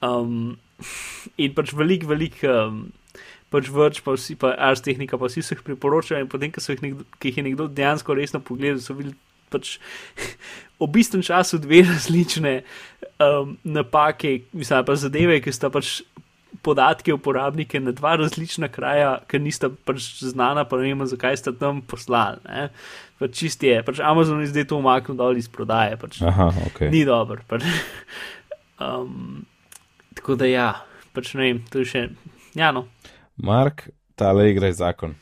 Um, 0.00 0.54
in 1.36 1.58
pač 1.58 1.74
velik, 1.76 2.06
velik. 2.08 2.38
Um, 2.46 2.88
Pač 3.50 3.66
vrč, 3.74 3.98
pa 4.06 4.14
vsi, 4.14 4.36
pa 4.38 4.52
Ars 4.54 4.82
tehnika, 4.84 5.18
pa 5.18 5.26
vsi 5.26 5.42
so 5.42 5.56
jih 5.56 5.64
priporočali, 5.66 6.22
in 6.22 6.30
potem, 6.30 6.52
ko, 6.54 6.62
jih 6.62 6.84
nekdo, 6.84 7.06
ko 7.18 7.30
jih 7.30 7.40
je 7.40 7.46
nekdo 7.48 7.66
dejansko 7.66 8.14
resno 8.14 8.38
pogledal, 8.38 8.78
so 8.84 8.94
videli 8.94 9.18
pač 9.50 9.76
ob 10.84 10.96
istem 10.96 11.22
času 11.22 11.58
dve 11.58 11.82
različne 11.90 12.62
um, 13.18 13.56
napake, 13.64 14.40
mislim 14.52 14.86
pa 14.86 14.96
zadeve, 14.96 15.40
ki 15.42 15.52
sta 15.52 15.70
pač 15.70 16.00
podatke 16.62 17.12
uporabnike 17.14 17.80
na 17.80 17.92
dva 17.96 18.16
različna 18.20 18.68
kraja, 18.68 19.20
ker 19.30 19.40
nista 19.40 19.70
pač 19.70 20.20
znana, 20.20 20.64
pa 20.68 20.80
ne 20.80 20.90
vem, 20.90 21.06
zakaj 21.08 21.38
sta 21.40 21.52
tam 21.56 21.80
poslali. 21.86 22.40
Pač 23.20 23.36
čist 23.38 23.62
je, 23.64 23.78
pač 23.86 24.00
Amazon 24.04 24.42
je 24.42 24.50
zdaj 24.50 24.66
to 24.68 24.80
umaknil 24.80 25.16
dol 25.16 25.38
iz 25.38 25.48
prodaje, 25.52 25.96
pač 26.00 26.20
Aha, 26.26 26.50
okay. 26.68 26.90
ni 26.92 27.04
dobro. 27.08 27.40
Pač, 27.48 27.64
um, 28.84 29.44
tako 30.18 30.36
da 30.40 30.50
ja, 30.50 30.70
pač 31.16 31.34
ne 31.38 31.46
vem, 31.46 31.62
to 31.70 31.84
je 31.84 31.92
še, 31.94 32.06
ja 32.58 32.74
no. 32.76 32.88
Mark, 33.42 33.88
tale 34.20 34.50
igra 34.50 34.66
je 34.66 34.72
zakon. 34.72 35.14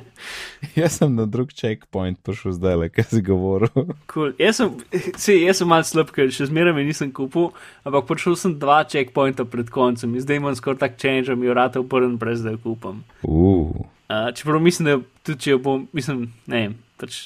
jaz 0.80 0.98
sem 0.98 1.14
na 1.14 1.26
drug 1.30 1.52
checkpoint 1.54 2.18
prišel 2.26 2.56
zdaj, 2.58 2.76
le 2.80 2.88
kaj 2.90 3.06
si 3.10 3.22
govoril. 3.22 3.92
cool. 4.10 4.32
Jaz 4.38 4.58
sem, 4.58 4.72
se, 5.14 5.36
jaz 5.38 5.62
sem 5.62 5.70
mal 5.70 5.84
slab, 5.86 6.10
ker 6.14 6.32
še 6.34 6.48
zmeraj 6.50 6.74
mi 6.76 6.86
nisem 6.88 7.12
kupil, 7.14 7.52
ampak 7.86 8.08
prišel 8.10 8.38
sem 8.40 8.56
dva 8.58 8.80
checkpointa 8.88 9.46
pred 9.46 9.70
koncem 9.70 10.16
in 10.16 10.24
zdaj 10.24 10.42
imam 10.42 10.58
skoraj 10.58 10.82
tak 10.82 10.98
change, 10.98 11.30
da 11.30 11.38
mi 11.38 11.46
je 11.46 11.54
vrata 11.54 11.82
uporen, 11.82 12.18
brez 12.18 12.42
da 12.42 12.56
jo 12.56 12.62
kupam. 12.66 13.04
Uh. 13.22 13.70
Uh, 14.06 14.28
čeprav 14.34 14.62
mislim, 14.62 14.90
da 14.90 14.98
tudi 15.26 15.46
če 15.46 15.56
jo 15.56 15.62
bom, 15.62 15.88
mislim, 15.94 16.28
ne 16.50 16.66
vem. 16.66 16.76
Pač, 16.98 17.24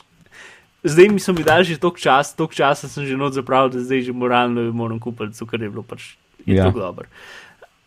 zdaj 0.84 1.12
mi 1.12 1.20
smo 1.20 1.36
mi 1.36 1.44
dali 1.46 1.64
že 1.68 1.80
toliko 1.80 2.00
časa, 2.00 2.36
toliko 2.36 2.56
časa 2.56 2.88
sem 2.88 3.08
že 3.08 3.16
noč 3.20 3.36
zapravil, 3.40 3.72
da 3.72 3.84
zdaj 3.84 4.08
že 4.08 4.16
moralno 4.16 4.68
jo 4.68 4.72
moram 4.76 5.00
kupiti, 5.00 5.48
ker 5.48 5.60
je 5.60 5.70
bilo 5.70 5.84
pač 5.84 6.14
je 6.46 6.56
ja. 6.56 6.64
tako 6.64 6.80
dobro. 6.80 7.08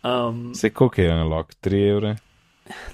Um, 0.04 0.54
Se 0.54 0.70
koliko 0.70 1.00
je 1.00 1.10
analog? 1.10 1.52
3 1.62 1.90
evre? 1.90 2.16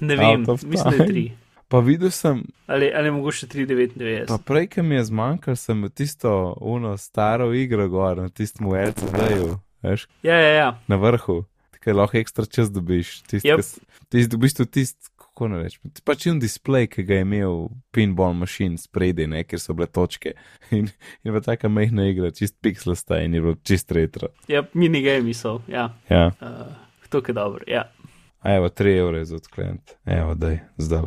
Ne 0.01 0.17
vem, 0.17 0.47
mislim, 0.65 0.99
da 0.99 1.05
je 1.05 1.11
3. 1.11 1.31
Pa 1.71 1.79
videl 1.79 2.11
sem. 2.11 2.43
Ali, 2.67 2.93
ali 2.95 3.11
mogoče 3.11 3.47
3,99. 3.47 4.27
Pa 4.27 4.39
prej, 4.39 4.67
ki 4.67 4.83
mi 4.83 4.95
je 4.95 5.05
zmanjkalo, 5.05 5.57
sem 5.57 5.85
v 5.87 5.91
tisto 5.95 6.57
uno 6.61 6.97
staro 6.99 7.53
igro 7.55 7.87
gor, 7.89 8.19
na 8.19 8.29
tistem 8.29 8.67
LCD-ju, 8.67 9.55
veš? 9.83 10.09
Ja, 10.27 10.35
ja, 10.35 10.49
ja. 10.49 10.73
Na 10.91 10.99
vrhu, 10.99 11.45
tako 11.71 11.95
lahko 11.95 12.19
ekstra 12.19 12.45
čas 12.51 12.73
dobiš. 12.75 13.21
Yep. 13.23 13.63
tist, 14.11 14.35
v 14.35 14.43
bistvu 14.43 14.67
tisti, 14.67 15.13
kako 15.15 15.53
ne 15.53 15.63
rečem, 15.63 15.95
pač 16.05 16.27
un 16.27 16.43
display, 16.43 16.91
ki 16.91 17.07
ga 17.07 17.21
je 17.21 17.29
imel 17.29 17.69
pinball 17.95 18.35
machine 18.35 18.75
spredi, 18.75 19.31
ne, 19.31 19.47
ker 19.47 19.63
so 19.63 19.79
bile 19.79 19.87
točke. 19.87 20.35
In, 20.75 20.91
in 21.23 21.39
v 21.39 21.47
taka 21.47 21.71
mehna 21.71 22.11
igra, 22.11 22.35
čist 22.35 22.59
pixelsta 22.59 23.23
in 23.23 23.39
je 23.39 23.47
bilo 23.47 23.55
čist 23.63 23.95
retro. 23.95 24.35
Ja, 24.51 24.67
minigame 24.75 25.39
so, 25.39 25.61
ja. 25.71 25.93
Ja. 26.11 26.33
Uh, 26.43 26.90
to 27.11 27.23
je 27.29 27.33
dobro, 27.33 27.65
ja. 27.67 27.93
A 28.41 28.55
evo, 28.55 28.69
3 28.69 28.99
evre 28.99 29.25
za 29.25 29.37
odklent. 29.37 29.91
Evo, 30.07 30.35
daj, 30.35 30.59
zdaj. 30.79 31.03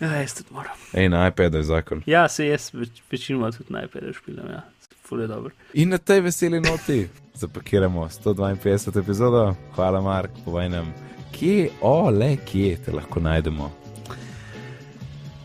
Ja, 0.00 0.08
jaz 0.08 0.34
tudi 0.34 0.48
moram. 0.50 0.74
Ej, 0.92 1.08
na 1.08 1.28
iPadu 1.28 1.58
je 1.58 1.62
zakon. 1.62 2.02
Ja, 2.06 2.28
se 2.28 2.46
jaz 2.46 2.70
več, 2.74 3.02
večinoma 3.10 3.50
tudi 3.54 3.72
na 3.72 3.84
iPadu 3.84 4.12
špilam, 4.12 4.48
ja. 4.50 4.62
Fule 5.02 5.26
dobro. 5.26 5.50
In 5.74 5.88
na 5.92 5.98
tej 5.98 6.20
veseli 6.20 6.60
noti 6.60 7.08
zapakiramo 7.34 8.08
152 8.08 8.98
epizodo. 9.02 9.54
Hvala, 9.74 10.00
Mark, 10.00 10.30
povej 10.44 10.68
nam, 10.72 10.92
kje, 11.32 11.70
o, 11.80 12.10
le, 12.10 12.36
kje 12.46 12.76
te 12.84 12.92
lahko 12.92 13.20
najdemo. 13.20 13.72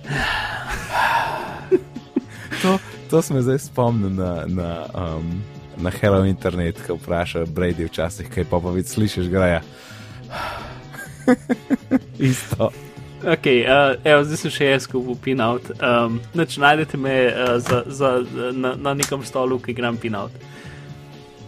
to, 2.62 2.78
to 3.10 3.22
smo 3.22 3.42
zdaj 3.42 3.60
spomnili 3.60 4.14
na, 4.14 4.46
na, 4.48 4.86
um, 4.94 5.44
na 5.82 5.92
Hello 5.94 6.26
Internet, 6.26 6.82
ko 6.88 6.96
vpraša 6.98 7.46
Brady 7.46 7.86
včasih, 7.86 8.30
kaj 8.30 8.46
pa 8.50 8.60
pa 8.60 8.72
vidiš, 8.72 8.96
slišiš, 8.96 9.30
graja. 9.30 9.62
Isto. 12.32 12.72
Ok, 13.18 13.46
uh, 13.46 13.98
evo, 14.06 14.24
zdaj 14.24 14.38
sem 14.38 14.54
še 14.54 14.70
jaz, 14.72 14.86
ko 14.90 15.02
bo 15.02 15.16
pinout. 15.18 15.72
Um, 15.82 16.20
Nač 16.38 16.58
najdete 16.62 16.98
me 17.02 17.16
uh, 17.28 17.58
za, 17.58 17.82
za, 17.90 18.12
na, 18.54 18.76
na 18.78 18.94
nekem 18.94 19.26
stolu, 19.26 19.58
ki 19.60 19.74
igram 19.74 19.98
pinout. 19.98 20.32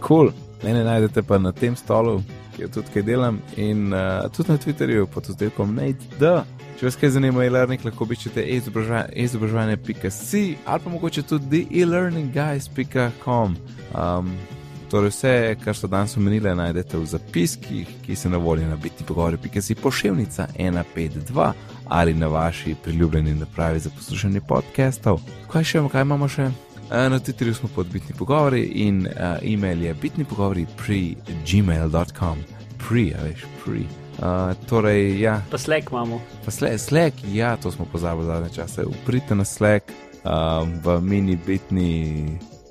cool. 0.06 0.32
mene 0.64 0.82
najdete 0.84 1.22
pa 1.22 1.38
na 1.38 1.52
tem 1.54 1.76
stolu, 1.78 2.20
kjer 2.60 2.70
tudi 2.70 2.88
kaj 2.92 3.02
delam 3.02 3.40
in 3.56 3.92
uh, 3.92 3.98
tudi 4.36 4.52
na 4.52 4.58
Twitterju 4.58 5.06
pod 5.06 5.30
oddelkom 5.30 5.74
Nate. 5.74 6.44
Če 6.78 6.86
vas 6.86 6.96
kaj 6.96 7.10
zanima, 7.16 7.44
e-learning 7.44 7.84
lahko 7.84 8.04
obiščete 8.04 8.40
e-izobraževanje.si 8.44 10.56
ali 10.64 10.80
pa 10.84 10.90
mogoče 10.90 11.22
tudi 11.28 11.66
e-learningguys.com. 11.80 13.56
Um, 13.96 14.36
torej 14.92 15.10
vse, 15.12 15.56
kar 15.64 15.76
so 15.76 15.86
danes 15.88 16.16
omenili, 16.16 16.54
najdete 16.56 16.98
v 16.98 17.06
zapiskih, 17.06 17.88
ki 18.04 18.16
se 18.16 18.28
na 18.28 18.38
voljo 18.40 18.68
na 18.68 18.76
biti 18.76 19.04
pogovori.si 19.04 19.74
pošiljnica 19.74 20.46
152 20.58 21.52
ali 21.88 22.14
na 22.14 22.26
vaši 22.26 22.74
priljubljeni 22.84 23.34
napravi 23.34 23.80
za 23.80 23.90
poslušanje 23.90 24.40
podcastov. 24.40 25.20
Kaj 25.52 25.64
še 25.64 25.78
imamo, 25.78 25.88
kaj 25.88 26.02
imamo 26.02 26.28
še? 26.28 26.69
Na 26.90 27.18
Twitterju 27.18 27.54
smo 27.54 27.68
pod 27.74 27.86
bitni 27.86 28.14
pogovori 28.18 28.62
in 28.62 29.06
uh, 29.06 29.12
e-mail 29.42 29.82
je 29.82 29.94
bitni 29.94 30.24
pogovori 30.24 30.66
pri 30.76 31.16
gmail.com. 31.52 32.38
Pri, 32.88 33.14
a 33.18 33.22
veš, 33.24 33.44
pri. 33.64 33.84
Uh, 34.18 34.66
torej, 34.68 35.20
ja. 35.20 35.42
Pa 35.50 35.58
Slack 35.58 35.90
imamo. 35.90 36.20
Pa 36.44 36.50
Slack, 36.50 36.78
Slack, 36.78 37.16
ja, 37.32 37.56
to 37.56 37.70
smo 37.70 37.84
pozabili 37.92 38.26
zadnje 38.26 38.50
čase. 38.50 38.84
Uprite 38.84 39.34
na 39.34 39.44
Slack 39.44 39.90
uh, 39.90 40.68
v 40.84 41.00
mini 41.00 41.38
bitni 41.46 42.26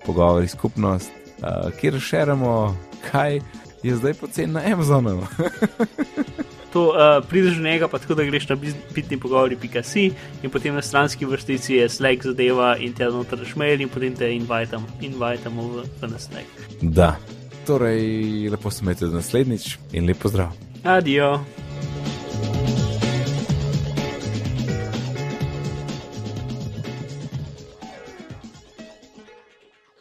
pogovori 0.05 0.47
skupnost, 0.47 1.11
uh, 1.41 1.71
kjer 1.79 1.99
širimo, 1.99 2.77
kaj 3.11 3.39
je 3.83 3.95
zdaj 3.95 4.13
poceni 4.13 4.53
na 4.53 4.61
Amazonu. 4.73 5.21
to 6.73 6.87
uh, 6.89 7.27
prideš 7.29 7.57
do 7.57 7.63
njega, 7.63 7.87
pa 7.87 7.99
tako 7.99 8.15
da 8.15 8.23
greš 8.23 8.49
na 8.49 8.55
bitni 8.95 9.17
pogovori.si 9.19 10.11
in 10.43 10.49
potem 10.49 10.75
na 10.75 10.81
stranski 10.81 11.25
vrstici 11.25 11.75
je 11.75 11.89
Slack 11.89 12.23
zadeva 12.23 12.77
in 12.77 12.93
te 12.93 13.09
znotraj 13.09 13.45
šmejl 13.45 13.81
in 13.81 13.89
potem 13.89 14.15
te 14.15 14.31
invitamo 14.33 15.67
v, 15.67 15.83
v 16.01 16.19
Slack. 16.19 16.47
Da, 16.81 17.15
torej 17.67 18.49
lepo 18.49 18.71
se 18.71 18.83
imejte 18.83 19.05
naslednjič 19.05 19.77
in 19.91 20.05
lepo 20.05 20.29
zdrav. 20.29 20.53
Adijo. 20.83 21.39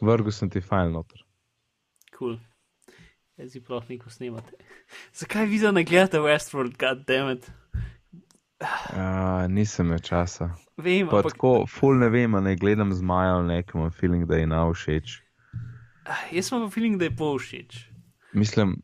Vrgu 0.01 0.31
sem 0.31 0.49
ti 0.49 0.61
fajn 0.61 0.93
noter. 0.95 1.19
Kul. 2.15 2.37
Cool. 2.37 2.39
Jaz 3.39 3.51
si 3.51 3.61
prav 3.63 3.83
neko 3.89 4.09
snimate. 4.09 4.51
Zakaj 5.13 5.45
vi 5.45 5.59
za 5.59 5.71
ne 5.71 5.83
gledate 5.83 6.19
Westworld, 6.19 6.77
goddammit? 6.79 7.51
Uh, 8.59 9.47
nisem 9.47 9.85
imel 9.85 9.99
časa. 9.99 10.49
Vem, 10.77 11.07
pa 11.07 11.17
ampak... 11.17 11.33
tako, 11.33 11.65
ful 11.67 11.99
ne 11.99 12.09
vem, 12.09 12.31
ne 12.43 12.55
gledam 12.55 12.93
z 12.93 13.01
Majo, 13.01 13.43
nekem 13.43 13.91
feeling, 13.91 14.25
da 14.27 14.35
je 14.35 14.47
na 14.47 14.65
všeč. 14.67 15.19
Uh, 16.07 16.23
jaz 16.35 16.51
imam 16.51 16.71
feeling, 16.71 16.99
da 16.99 17.07
je 17.07 17.15
po 17.15 17.37
všeč. 17.37 17.85
Mislim, 18.33 18.81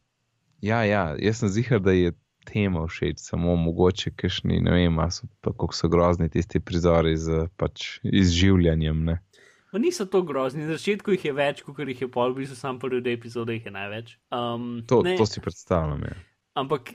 ja, 0.61 0.83
ja, 0.83 1.15
jaz 1.19 1.43
sem 1.43 1.49
zihar, 1.49 1.79
da 1.79 1.91
je 1.91 2.13
tema 2.45 2.85
všeč, 2.87 3.19
samo 3.19 3.55
mogoče, 3.55 4.13
kajšni, 4.15 4.61
ne 4.61 4.71
vem, 4.71 4.99
so, 5.11 5.27
pa, 5.41 5.51
kako 5.51 5.73
so 5.73 5.89
grozni 5.89 6.29
tisti 6.29 6.59
prizori 6.59 7.17
z 7.17 7.47
pač, 7.57 7.99
izživljanjem. 8.03 9.03
Ne? 9.05 9.19
Pa 9.75 9.79
niso 9.83 10.05
to 10.07 10.21
grozni, 10.23 10.63
na 10.63 10.77
začetku 10.77 11.11
jih 11.11 11.23
je 11.27 11.31
več, 11.35 11.57
kot 11.67 11.79
jih 11.83 12.05
je 12.05 12.07
pol, 12.07 12.31
v 12.31 12.45
bistvu 12.45 12.55
sam 12.55 12.77
prvi 12.79 13.01
del 13.03 13.17
epizode 13.17 13.57
jih 13.57 13.65
je 13.67 13.73
največ. 13.75 14.13
Um, 14.31 14.69
to, 14.87 15.01
to 15.03 15.25
si 15.27 15.43
predstavljam. 15.43 16.05
Ja. 16.07 16.13
Ampak, 16.61 16.93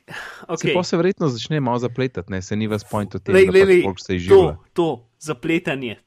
okay. 0.48 0.72
se 0.88 0.96
verjetno 0.96 1.28
začne 1.28 1.60
malo 1.60 1.82
zapletati, 1.82 2.32
ne? 2.32 2.40
se 2.40 2.56
ni 2.56 2.70
vas 2.72 2.86
point 2.88 3.12
od 3.14 3.26
tega, 3.26 3.52
da 3.52 3.66
pač 3.84 4.00
se 4.06 4.16
izživlja. 4.16 4.54
To, 4.56 4.72
to 4.72 4.86
zapletanje 5.20 5.98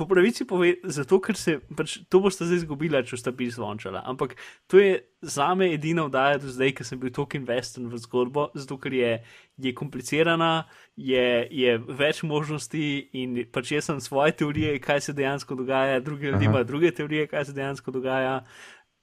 po 0.00 0.06
pravici 0.08 0.46
pove, 0.48 0.70
zato 0.88 1.18
ker 1.20 1.36
se 1.36 1.58
pač, 1.76 1.98
to 2.08 2.22
boste 2.24 2.46
zdaj 2.48 2.62
izgubili, 2.62 3.02
če 3.04 3.18
ste 3.20 3.32
bili 3.36 3.52
zvončali. 3.52 4.00
Ampak 4.08 4.32
to 4.70 4.80
je 4.80 4.94
za 5.20 5.50
me 5.54 5.68
edina 5.74 6.06
vdaja 6.08 6.38
do 6.40 6.48
zdaj, 6.48 6.72
ker 6.78 6.88
sem 6.88 7.00
bil 7.02 7.12
tako 7.12 7.36
investen 7.36 7.90
v 7.92 8.00
zgodbo, 8.00 8.46
zato 8.56 8.78
ker 8.80 8.96
je, 8.96 9.12
je 9.60 9.74
komplicirana, 9.76 10.64
je, 10.96 11.44
je 11.52 11.76
več 12.00 12.24
možnosti 12.24 12.86
in 13.20 13.36
pač 13.52 13.74
jaz 13.76 13.90
sem 13.90 14.00
svoje 14.00 14.38
teorije, 14.40 14.78
kaj 14.80 15.04
se 15.10 15.16
dejansko 15.20 15.60
dogaja, 15.60 16.00
drugi 16.00 16.32
ljudje 16.32 16.48
imajo 16.48 16.68
druge 16.72 16.96
teorije, 16.96 17.28
kaj 17.28 17.50
se 17.50 17.56
dejansko 17.60 17.92
dogaja. 17.92 18.40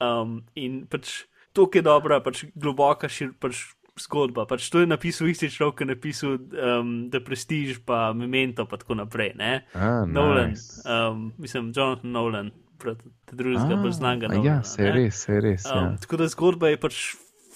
Um, 0.02 0.40
in 0.58 0.82
pač 0.90 1.28
to, 1.54 1.70
ki 1.70 1.78
je 1.78 1.86
dobra, 1.86 2.18
pač 2.24 2.48
globoka, 2.58 3.06
šir, 3.06 3.30
pač 3.38 3.68
zgodba. 4.00 4.46
Pač 4.48 4.68
to 4.72 4.82
je 4.82 4.90
napisal 4.90 5.28
isti 5.30 5.50
človek, 5.52 5.80
ki 5.80 5.84
je 5.84 5.90
napisal 5.92 6.30
um, 6.38 6.92
The 7.12 7.20
Prestige, 7.24 7.78
pa 7.84 8.12
Memento, 8.16 8.66
pa 8.66 8.80
tako 8.80 8.98
naprej. 8.98 9.34
Ah, 9.74 10.04
Nolan, 10.06 10.54
nice. 10.54 10.82
um, 10.84 11.32
mislim, 11.38 11.72
Jonathan 11.76 12.12
Nolan, 12.12 12.52
te 12.78 13.36
drugega, 13.36 13.74
ah, 13.74 13.80
bolj 13.82 13.96
znanga. 13.98 14.30
Ja, 14.44 14.62
se 14.62 14.84
je 14.84 14.92
res, 14.92 15.24
se 15.24 15.32
je 15.32 15.40
res. 15.40 15.66
Ja. 15.66 15.80
Um, 15.80 15.98
tako 15.98 16.20
da 16.22 16.28
zgodba 16.30 16.70
je 16.72 16.80
pač 16.80 17.02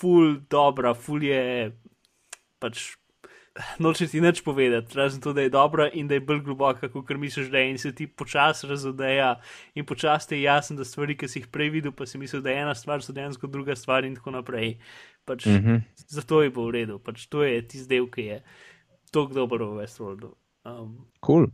full 0.01 0.41
dobra, 0.51 0.95
full 0.99 1.23
je 1.23 1.71
pač. 2.63 2.93
Noče 3.79 4.07
ti 4.09 4.21
nič 4.21 4.41
povedati, 4.45 4.97
razen 4.97 5.21
to, 5.21 5.33
da 5.37 5.43
je 5.45 5.51
dobra 5.53 5.89
in 5.93 6.09
da 6.09 6.17
je 6.17 6.25
bolj 6.25 6.41
globoka, 6.41 6.89
kot 6.89 7.11
misliš, 7.21 7.51
da 7.53 7.59
je 7.59 7.71
in 7.71 7.79
se 7.79 7.95
ti 7.95 8.07
počasi 8.07 8.67
razodeja 8.67 9.35
in 9.75 9.85
počasi 9.87 10.35
je 10.35 10.43
jasno, 10.43 10.77
da 10.77 10.85
stvari, 10.85 11.17
ki 11.17 11.29
si 11.29 11.43
jih 11.43 11.49
prej 11.53 11.71
videl, 11.71 11.93
pa 11.93 12.07
si 12.07 12.19
mislil, 12.19 12.43
da 12.43 12.51
je 12.51 12.63
ena 12.63 12.75
stvar, 12.75 13.05
so 13.05 13.13
dejansko 13.13 13.47
druga 13.53 13.77
stvar 13.77 14.09
in 14.09 14.17
tako 14.17 14.31
naprej. 14.31 14.79
Pač 15.25 15.47
mm 15.47 15.61
-hmm. 15.65 15.83
Zato 16.09 16.43
je 16.43 16.51
bilo 16.51 16.67
v 16.67 16.71
redu, 16.71 16.99
pač 16.99 17.27
to 17.27 17.43
je 17.43 17.69
tisti 17.69 17.89
del, 17.89 18.11
ki 18.11 18.23
je 18.23 18.43
tako 19.13 19.35
dober 19.35 19.63
v 19.63 19.85
Westworldu. 19.85 20.33
Um, 20.65 21.07
cool. 21.21 21.47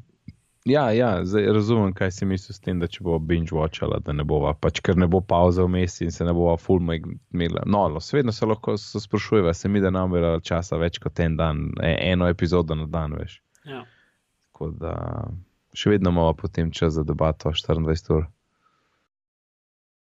Ja, 0.64 0.90
ja 0.92 1.24
zdaj 1.24 1.46
razumem, 1.52 1.92
kaj 1.94 2.10
si 2.10 2.26
misliš 2.26 2.56
s 2.56 2.60
tem, 2.60 2.80
da 2.80 2.86
če 2.90 3.04
bo 3.06 3.18
binge 3.18 3.54
watchala, 3.56 4.00
da 4.04 4.12
ne 4.12 4.24
bova, 4.26 4.52
pač 4.54 4.80
ker 4.84 4.98
ne 4.98 5.06
bo 5.06 5.20
pauza 5.20 5.64
v 5.64 5.72
mestu 5.78 6.04
in 6.04 6.12
se 6.12 6.26
ne 6.26 6.34
bova 6.36 6.56
fulma 6.60 6.98
imela. 6.98 7.62
No, 7.66 7.86
no 7.88 8.00
svedno 8.00 8.32
se 8.32 8.46
lahko 8.46 8.76
sprašujeva, 8.76 9.54
se 9.54 9.68
mi 9.68 9.80
da 9.80 9.90
nam 9.94 10.16
je 10.18 10.34
časa 10.44 10.76
več 10.76 10.98
kot 11.02 11.20
en 11.24 11.36
dan, 11.38 11.62
e, 11.80 11.94
eno 12.10 12.28
epizodo 12.28 12.74
na 12.74 12.86
dan, 12.86 13.14
veš. 13.20 13.38
Ja. 13.64 13.84
Tako 14.48 14.72
da 14.80 14.94
še 15.78 15.94
vedno 15.94 16.10
imamo 16.10 16.34
potem 16.34 16.72
čas 16.74 16.98
za 16.98 17.06
debato 17.06 17.54
24 17.54 18.16
ur. 18.16 18.26